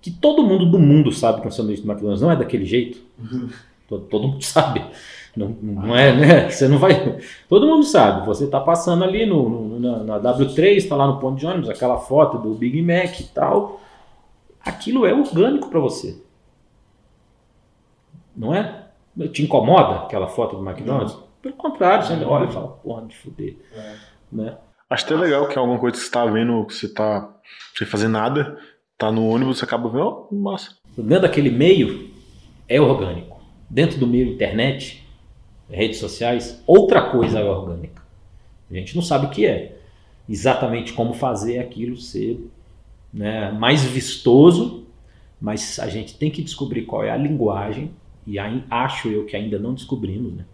[0.00, 2.98] que todo mundo do mundo sabe que um sanduíche do McDonald's não é daquele jeito.
[3.86, 4.82] Todo, todo mundo sabe.
[5.36, 6.48] Não, não é, né?
[6.48, 7.18] Você não vai.
[7.50, 8.24] Todo mundo sabe.
[8.26, 11.68] Você está passando ali no, no- na, na W3, está lá no ponto de ônibus,
[11.68, 13.82] aquela foto do Big Mac e tal.
[14.64, 16.22] Aquilo é orgânico para você.
[18.36, 18.88] Não é?
[19.32, 21.16] Te incomoda aquela foto do McDonald's?
[21.40, 23.56] Pelo contrário, você olha e fala, porra, de fuder.
[24.32, 24.56] Né?
[24.88, 27.30] Acho até legal que é alguma coisa que você tá vendo, que você tá
[27.76, 28.58] sem fazer nada,
[28.96, 30.76] tá no ônibus, você acaba vendo, ó, massa.
[30.96, 32.10] Dentro daquele meio
[32.68, 33.40] é orgânico.
[33.68, 35.06] Dentro do meio internet,
[35.68, 38.02] redes sociais, outra coisa é orgânica.
[38.70, 39.78] A gente não sabe o que é.
[40.28, 42.40] Exatamente como fazer aquilo ser
[43.14, 44.84] né, mais vistoso,
[45.40, 47.92] mas a gente tem que descobrir qual é a linguagem,
[48.26, 50.44] e aí, acho eu que ainda não descobrimos, né?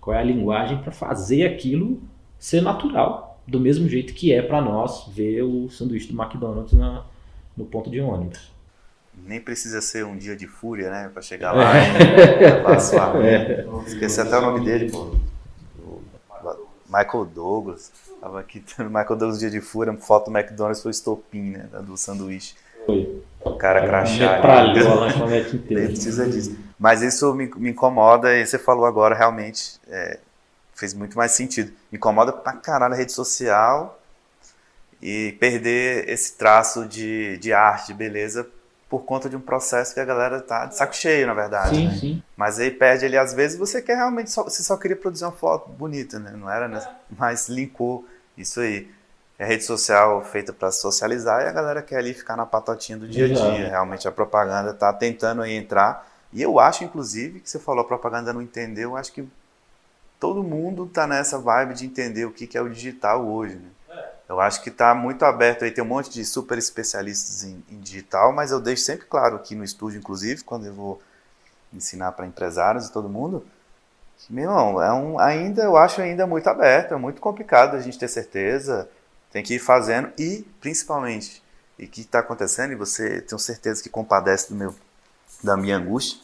[0.00, 2.00] Qual é a linguagem para fazer aquilo
[2.38, 7.04] ser natural, do mesmo jeito que é para nós ver o sanduíche do McDonald's na-
[7.56, 8.50] no ponto de ônibus.
[9.26, 11.10] Nem precisa ser um dia de fúria, né?
[11.12, 13.12] Pra chegar lá e levar a sua
[13.86, 15.10] Esqueci até o nome dele, pô.
[16.88, 17.92] Michael Douglas.
[18.20, 21.68] Tava aqui, Michael Douglas, dia de fúria, foto do McDonald's foi estopim, né?
[21.82, 22.54] Do sanduíche.
[22.86, 23.22] Foi.
[23.44, 24.36] O cara crachá.
[24.36, 26.56] Metralhou a lanchonete Nem precisa disso.
[26.78, 30.18] Mas isso me, me incomoda, e você falou agora, realmente é,
[30.74, 31.70] fez muito mais sentido.
[31.90, 34.00] Me incomoda pra caralho a rede social
[35.02, 38.48] e perder esse traço de, de arte, de beleza,
[38.88, 41.76] por conta de um processo que a galera tá de saco cheio, na verdade.
[41.76, 41.94] Sim, né?
[41.94, 42.22] sim.
[42.36, 45.32] Mas aí perde ali, às vezes você quer realmente, só, você só queria produzir uma
[45.32, 46.32] foto bonita, né?
[46.34, 46.86] Não era, né?
[47.10, 48.06] Mas linkou
[48.36, 48.90] isso aí.
[49.38, 53.06] É rede social feita para socializar e a galera quer ali ficar na patotinha do
[53.06, 53.68] dia a dia.
[53.68, 56.08] Realmente a propaganda tá tentando aí entrar.
[56.32, 59.26] E eu acho, inclusive, que você falou a propaganda não entendeu, eu acho que
[60.18, 63.68] todo mundo tá nessa vibe de entender o que, que é o digital hoje, né?
[64.28, 67.80] Eu acho que está muito aberto aí, tem um monte de super especialistas em, em,
[67.80, 71.00] digital, mas eu deixo sempre claro aqui no estúdio, inclusive, quando eu vou
[71.72, 73.46] ensinar para empresários e todo mundo,
[74.18, 77.80] que, meu irmão, é um, ainda, eu acho ainda muito aberto, é muito complicado a
[77.80, 78.88] gente ter certeza,
[79.32, 81.42] tem que ir fazendo e, principalmente,
[81.78, 84.74] e que está acontecendo, e você tenho certeza que compadece do meu,
[85.42, 86.20] da minha angústia,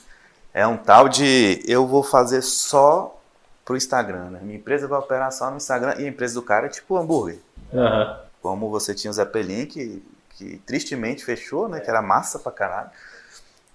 [0.52, 3.18] é um tal de eu vou fazer só
[3.64, 4.40] pro Instagram, né?
[4.42, 7.38] Minha empresa vai operar só no Instagram e a empresa do cara é tipo hambúrguer.
[7.72, 8.16] Uhum.
[8.42, 11.80] Como você tinha o Zeppelin, que, que tristemente fechou, né?
[11.80, 12.90] Que era massa pra caralho.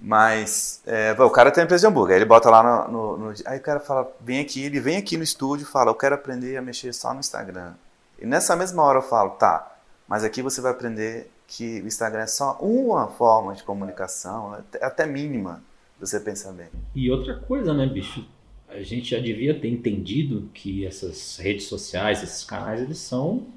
[0.02, 3.18] Mas é, o cara tem uma empresa de hambúrguer, aí ele bota lá no, no,
[3.18, 5.96] no, Aí o cara fala, vem aqui, ele vem aqui no estúdio e fala, eu
[5.96, 7.74] quero aprender a mexer só no Instagram.
[8.18, 12.22] E nessa mesma hora eu falo, tá, mas aqui você vai aprender que o Instagram
[12.22, 15.62] é só uma forma de comunicação, até, até mínima,
[16.00, 16.68] você pensa bem.
[16.96, 18.26] E outra coisa, né, bicho?
[18.70, 23.48] A gente já devia ter entendido que essas redes sociais, esses canais, eles são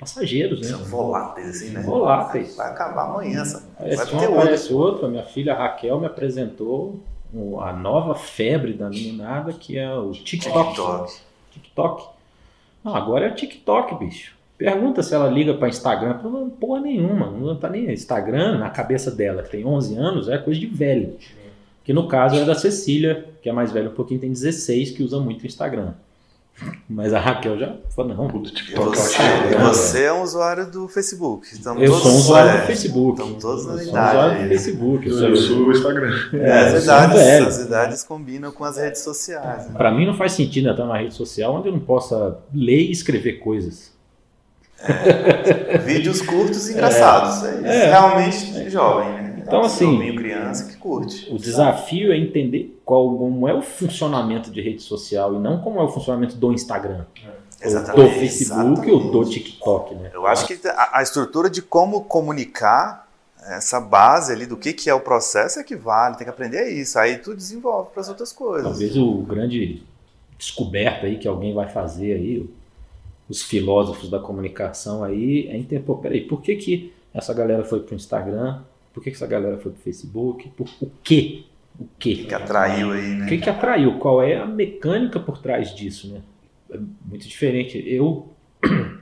[0.00, 0.68] passageiros, né?
[0.68, 1.82] São voláteis, assim, né?
[1.82, 2.56] Voláteis.
[2.56, 3.66] Vai acabar amanhã, sabe?
[3.76, 5.06] Parece um, aparece outro.
[5.06, 6.98] A minha filha Raquel me apresentou
[7.60, 10.70] a nova febre da meninada, que é o TikTok.
[10.70, 11.12] TikTok.
[11.52, 12.08] TikTok.
[12.82, 14.34] Não, agora é TikTok, bicho.
[14.56, 16.18] Pergunta se ela liga para Instagram.
[16.22, 17.30] Não, porra nenhuma.
[17.30, 21.16] Não tá nem Instagram na cabeça dela, que tem 11 anos, é coisa de velho.
[21.84, 25.02] Que no caso é da Cecília, que é mais velha um pouquinho, tem 16, que
[25.02, 25.92] usa muito o Instagram.
[26.88, 28.96] Mas a Raquel já falou, não, do TikTok.
[28.96, 31.46] Você, é, você é um usuário do Facebook.
[31.52, 33.20] Estamos eu todos, sou um usuário é, do Facebook.
[33.20, 33.86] Estamos todos na idade.
[33.86, 35.08] Sou um usuário do Facebook.
[35.08, 36.12] Eu, eu sou o Instagram.
[36.34, 39.68] É, as, idades, as idades combinam com as redes sociais.
[39.68, 39.74] Né?
[39.76, 42.90] Para mim não faz sentido entrar numa rede social onde eu não possa ler e
[42.90, 43.92] escrever coisas.
[44.82, 47.44] É, vídeos curtos e engraçados.
[47.44, 49.29] É, é, realmente jovem, né?
[49.50, 51.32] Então, assim, criança que curte.
[51.32, 55.80] O desafio é entender qual, como é o funcionamento de rede social e não como
[55.80, 57.04] é o funcionamento do Instagram.
[57.24, 57.40] É.
[57.62, 58.90] Exatamente, do Facebook exatamente.
[58.90, 60.10] ou do TikTok, né?
[60.14, 63.06] Eu acho que a, a, estrutura de como comunicar,
[63.48, 66.70] essa base ali do que, que é o processo é que vale, tem que aprender
[66.70, 66.98] isso.
[66.98, 68.64] Aí tu desenvolve para as outras coisas.
[68.64, 69.82] Talvez o grande
[70.38, 72.48] descoberta aí que alguém vai fazer aí,
[73.28, 77.80] os filósofos da comunicação aí, é entender, pô, peraí, por que, que essa galera foi
[77.80, 78.62] para o Instagram?
[78.92, 80.48] Por que, que essa galera foi pro Facebook?
[80.50, 81.44] Por o quê?
[81.78, 82.22] O quê?
[82.24, 83.24] O que atraiu aí, né?
[83.24, 83.98] O que, que atraiu?
[83.98, 86.22] Qual é a mecânica por trás disso, né?
[86.70, 87.82] É muito diferente.
[87.86, 88.28] Eu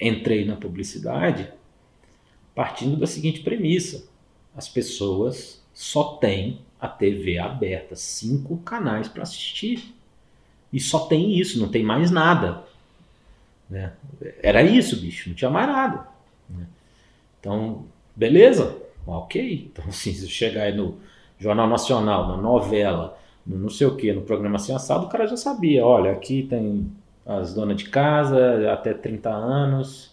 [0.00, 1.48] entrei na publicidade
[2.54, 4.08] partindo da seguinte premissa:
[4.54, 9.94] as pessoas só têm a TV aberta, cinco canais para assistir.
[10.72, 12.64] E só tem isso, não tem mais nada.
[13.68, 13.92] Né?
[14.42, 16.08] Era isso, bicho, não tinha mais nada.
[16.48, 16.66] Né?
[17.38, 17.86] Então,
[18.16, 19.70] beleza, Ok.
[19.72, 20.96] Então, assim, se chegar aí no
[21.38, 25.26] Jornal Nacional, na novela, no não sei o que, no programa assim assado, o cara
[25.26, 25.84] já sabia.
[25.84, 26.90] Olha, aqui tem
[27.26, 30.12] as donas de casa até 30 anos.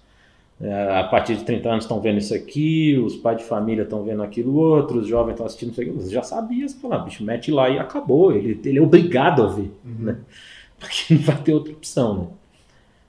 [0.61, 4.03] É, a partir de 30 anos estão vendo isso aqui, os pais de família estão
[4.03, 5.89] vendo aquilo outro, os jovens estão assistindo isso aqui.
[5.91, 8.33] Você já sabia, você fala, ah, bicho, mete lá e acabou.
[8.33, 10.05] Ele, ele é obrigado a ver, uhum.
[10.05, 10.17] né?
[10.77, 12.27] Porque não vai ter outra opção, né?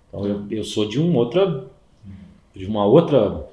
[0.09, 1.67] Então eu, eu sou de um outra,
[2.55, 3.49] de uma outra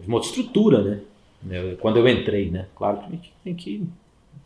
[0.00, 1.76] de uma outra estrutura, né?
[1.80, 2.66] Quando eu entrei, né?
[2.76, 3.88] Claro que a gente tem que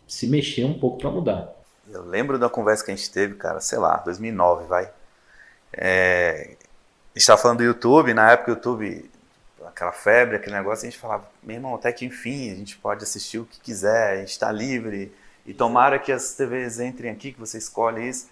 [0.06, 1.52] se mexer um pouco para mudar.
[1.90, 4.90] Eu lembro da conversa que a gente teve, cara, sei lá, 2009, vai.
[5.72, 6.56] É,
[7.14, 9.10] estava falando do YouTube, na época o YouTube,
[9.66, 13.02] aquela febre, aquele negócio, a gente falava, meu irmão, até que enfim a gente pode
[13.02, 15.12] assistir o que quiser, a gente está livre,
[15.44, 18.28] e tomara que as TVs entrem aqui, que você escolhe isso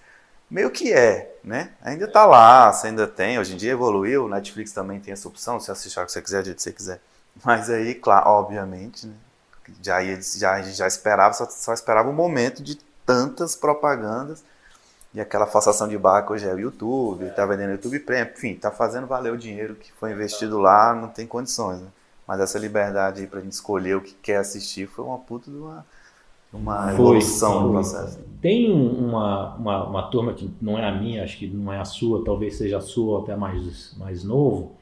[0.52, 1.70] meio que é, né?
[1.82, 5.58] Ainda está lá, você ainda tem, hoje em dia evoluiu, Netflix também tem essa opção,
[5.58, 7.00] você assistir o que você quiser, do jeito que você quiser.
[7.42, 9.14] Mas aí, claro, obviamente, né?
[9.82, 12.76] já, já, já esperava, só, só esperava o momento de
[13.06, 14.44] tantas propagandas
[15.14, 18.70] e aquela falsação de que hoje é o YouTube, está vendendo YouTube Premium, enfim, está
[18.70, 21.88] fazendo valer o dinheiro que foi investido lá, não tem condições, né?
[22.26, 25.50] Mas essa liberdade aí para a gente escolher o que quer assistir foi uma puta
[25.50, 25.84] de uma
[26.52, 28.18] uma evolução no processo.
[28.40, 31.84] Tem uma, uma, uma, turma que não é a minha, acho que não é a
[31.84, 34.72] sua, talvez seja a sua até mais, mais novo,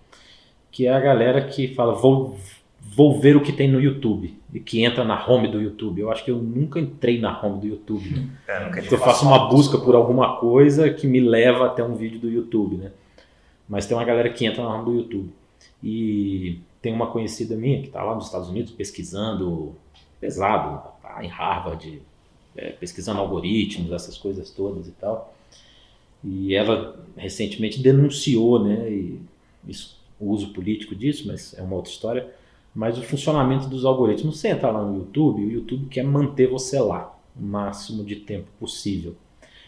[0.73, 2.39] que é a galera que fala, vou,
[2.81, 6.01] vou ver o que tem no YouTube, e que entra na home do YouTube.
[6.01, 8.31] Eu acho que eu nunca entrei na home do YouTube.
[8.49, 12.29] É, eu faço uma busca por alguma coisa que me leva até um vídeo do
[12.29, 12.91] YouTube, né?
[13.69, 15.31] Mas tem uma galera que entra na home do YouTube.
[15.81, 19.77] E tem uma conhecida minha que está lá nos Estados Unidos pesquisando
[20.21, 20.83] pesado,
[21.21, 22.03] em Harvard,
[22.57, 25.35] é, pesquisando algoritmos, essas coisas todas e tal.
[26.23, 29.21] E ela recentemente denunciou, né, e
[29.67, 32.31] isso, o uso político disso, mas é uma outra história,
[32.75, 34.39] mas o funcionamento dos algoritmos.
[34.39, 38.47] Você entra lá no YouTube, o YouTube quer manter você lá o máximo de tempo
[38.59, 39.15] possível.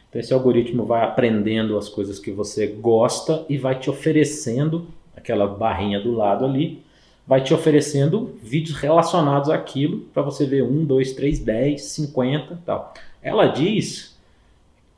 [0.08, 4.86] Então esse algoritmo vai aprendendo as coisas que você gosta e vai te oferecendo
[5.16, 6.82] aquela barrinha do lado ali,
[7.26, 12.92] vai te oferecendo vídeos relacionados àquilo para você ver um, dois, três, dez, cinquenta, tal.
[13.22, 14.18] Ela diz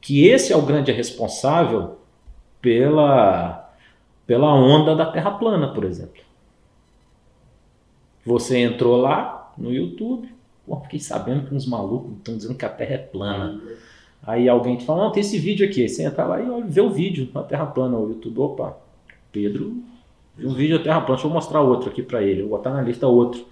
[0.01, 1.98] que esse é o grande responsável
[2.60, 3.60] pela
[4.26, 6.22] pela onda da Terra plana, por exemplo.
[8.24, 10.28] Você entrou lá no YouTube,
[10.66, 13.60] pô, fiquei sabendo que uns malucos estão dizendo que a Terra é plana.
[14.22, 15.86] Aí alguém te fala, não, tem esse vídeo aqui.
[15.86, 17.98] Você entra lá e vê o vídeo na Terra plana.
[17.98, 18.78] O YouTube, opa,
[19.30, 19.76] Pedro
[20.39, 22.43] um vídeo da Terra plana, deixa eu mostrar outro aqui para ele.
[22.43, 23.44] Vou botar na lista outro.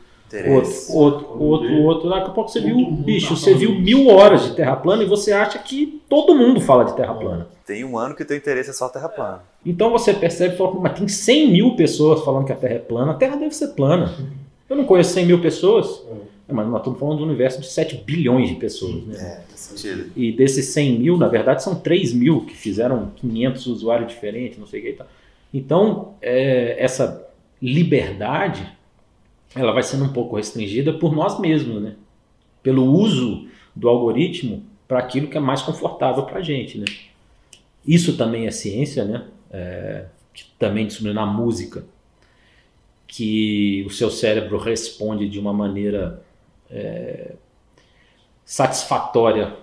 [0.48, 2.08] Outro, outro, outro, outro.
[2.08, 5.30] Daqui a pouco você viu, bicho, você viu mil horas de Terra plana e você
[5.30, 7.46] acha que todo mundo fala de Terra plana.
[7.66, 9.42] Tem um ano que o teu interesse é só Terra plana.
[9.64, 12.78] Então você percebe e fala, mas tem 100 mil pessoas falando que a Terra é
[12.78, 13.12] plana.
[13.12, 14.14] A Terra deve ser plana.
[14.70, 16.02] Eu não conheço 100 mil pessoas,
[16.48, 19.04] é, mas nós estamos falando do universo de 7 bilhões de pessoas.
[19.04, 19.14] Né?
[19.16, 20.10] É, faz sentido.
[20.16, 24.66] E desses 100 mil, na verdade, são 3 mil que fizeram 500 usuários diferentes, não
[24.66, 25.06] sei o que e tal.
[25.52, 27.28] Então, é, essa
[27.60, 28.66] liberdade,
[29.54, 31.94] ela vai sendo um pouco restringida por nós mesmos, né?
[32.62, 36.86] Pelo uso do algoritmo para aquilo que é mais confortável para a gente, né?
[37.86, 39.26] Isso também é ciência, né?
[39.50, 40.06] É,
[40.58, 41.84] também descobriu na música
[43.06, 46.22] que o seu cérebro responde de uma maneira
[46.70, 47.32] é,
[48.44, 49.54] satisfatória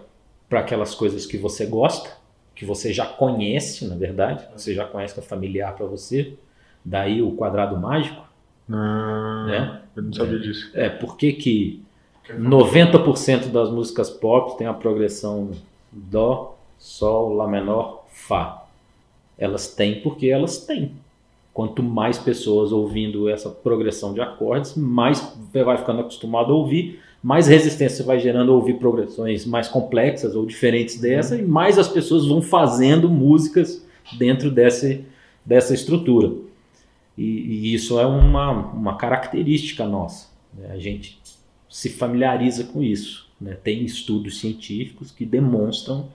[0.47, 2.18] para aquelas coisas que você gosta,
[2.59, 6.33] que você já conhece, na verdade, você já conhece que é familiar para você,
[6.83, 8.21] daí o quadrado mágico.
[8.69, 9.81] Ah, né?
[9.95, 10.69] Eu não sabia disso.
[10.73, 11.81] É, por que que
[12.29, 15.51] 90% das músicas pop tem a progressão
[15.89, 18.65] Dó, Sol, Lá menor, Fá?
[19.37, 20.91] Elas têm porque elas têm.
[21.53, 27.47] Quanto mais pessoas ouvindo essa progressão de acordes, mais vai ficando acostumado a ouvir, mais
[27.47, 31.87] resistência você vai gerando a ouvir progressões mais complexas ou diferentes dessa, e mais as
[31.87, 33.85] pessoas vão fazendo músicas
[34.17, 34.99] dentro dessa,
[35.45, 36.31] dessa estrutura.
[37.17, 40.29] E, e isso é uma, uma característica nossa.
[40.57, 40.71] Né?
[40.71, 41.19] A gente
[41.69, 43.27] se familiariza com isso.
[43.39, 43.57] Né?
[43.61, 46.07] Tem estudos científicos que demonstram,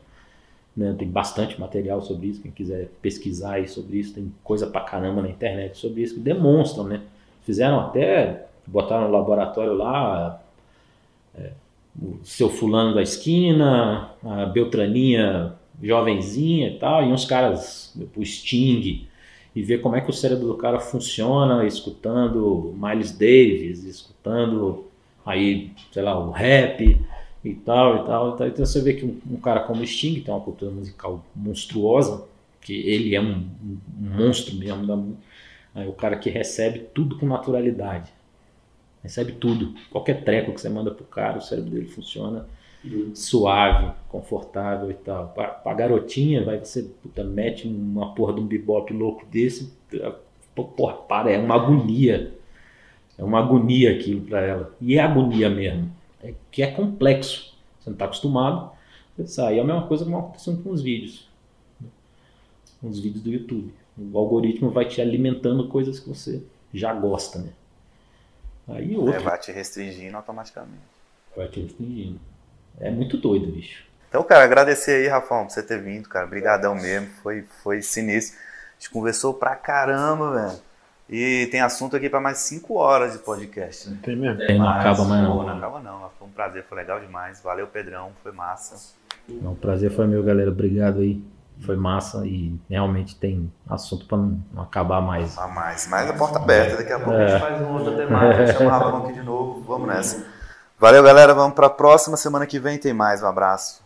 [0.74, 0.94] né?
[0.98, 5.28] tem bastante material sobre isso, quem quiser pesquisar sobre isso, tem coisa pra caramba na
[5.28, 7.02] internet sobre isso, que demonstram, né?
[7.44, 10.42] Fizeram até, botaram no laboratório lá
[12.00, 19.06] o seu fulano da esquina, a Beltraninha jovenzinha e tal, e uns caras, o Sting,
[19.54, 24.84] e ver como é que o cérebro do cara funciona escutando Miles Davis, escutando
[25.24, 27.00] aí, sei lá, o rap
[27.44, 28.38] e tal e tal.
[28.46, 32.24] Então você vê que um, um cara como Sting tem uma cultura musical monstruosa,
[32.60, 33.46] que ele é um,
[34.00, 34.98] um monstro mesmo da
[35.74, 38.12] aí o cara que recebe tudo com naturalidade.
[39.04, 39.74] Recebe tudo.
[39.90, 42.46] Qualquer treco que você manda pro cara, o cérebro dele funciona
[43.14, 45.28] suave, confortável e tal.
[45.28, 49.72] Pra, pra garotinha, vai você puta, mete uma porra de um bebop louco desse,
[50.54, 52.34] porra, para, é uma agonia.
[53.18, 54.74] É uma agonia aquilo para ela.
[54.80, 55.90] E é agonia mesmo.
[56.22, 57.54] É que é complexo.
[57.78, 58.72] Você não está acostumado.
[59.46, 61.28] Aí é a mesma coisa que está acontecendo com os vídeos.
[62.80, 63.72] Com os vídeos do YouTube.
[63.96, 67.50] O algoritmo vai te alimentando coisas que você já gosta, né?
[68.68, 69.14] Aí outro.
[69.14, 70.82] É, vai te restringindo automaticamente.
[71.36, 72.20] Vai te restringindo.
[72.80, 73.84] É muito doido, bicho.
[74.08, 76.26] Então, cara, agradecer aí, Rafão, por você ter vindo, cara.
[76.26, 77.08] Obrigadão mesmo.
[77.22, 78.38] Foi, foi sinistro.
[78.38, 80.60] A gente conversou pra caramba, velho.
[81.08, 83.98] E tem assunto aqui para mais 5 horas de podcast, né?
[84.02, 84.40] Tem mesmo.
[84.42, 85.42] É, não acaba mais não.
[85.42, 86.10] Não acaba não.
[86.18, 87.42] Foi um prazer, foi legal demais.
[87.42, 88.12] Valeu, Pedrão.
[88.22, 88.94] Foi massa.
[89.28, 90.50] Não, o prazer foi meu, galera.
[90.50, 91.20] Obrigado aí
[91.60, 95.36] foi massa e realmente tem assunto para não, acabar mais.
[95.38, 97.24] Ah, mais, mas a porta aberta, daqui a pouco é.
[97.24, 97.40] a gente é.
[97.40, 98.20] faz um outro tema.
[98.20, 98.46] Né?
[98.52, 100.26] chama o aqui de novo, vamos nessa.
[100.78, 103.82] Valeu, galera, vamos para a próxima semana que vem tem mais, um abraço.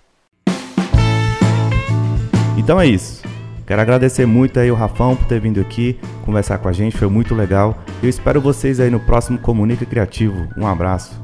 [2.57, 3.23] Então é isso.
[3.67, 7.09] Quero agradecer muito aí o Rafão por ter vindo aqui conversar com a gente, foi
[7.09, 7.75] muito legal.
[8.03, 10.47] Eu espero vocês aí no próximo Comunica Criativo.
[10.57, 11.19] Um abraço.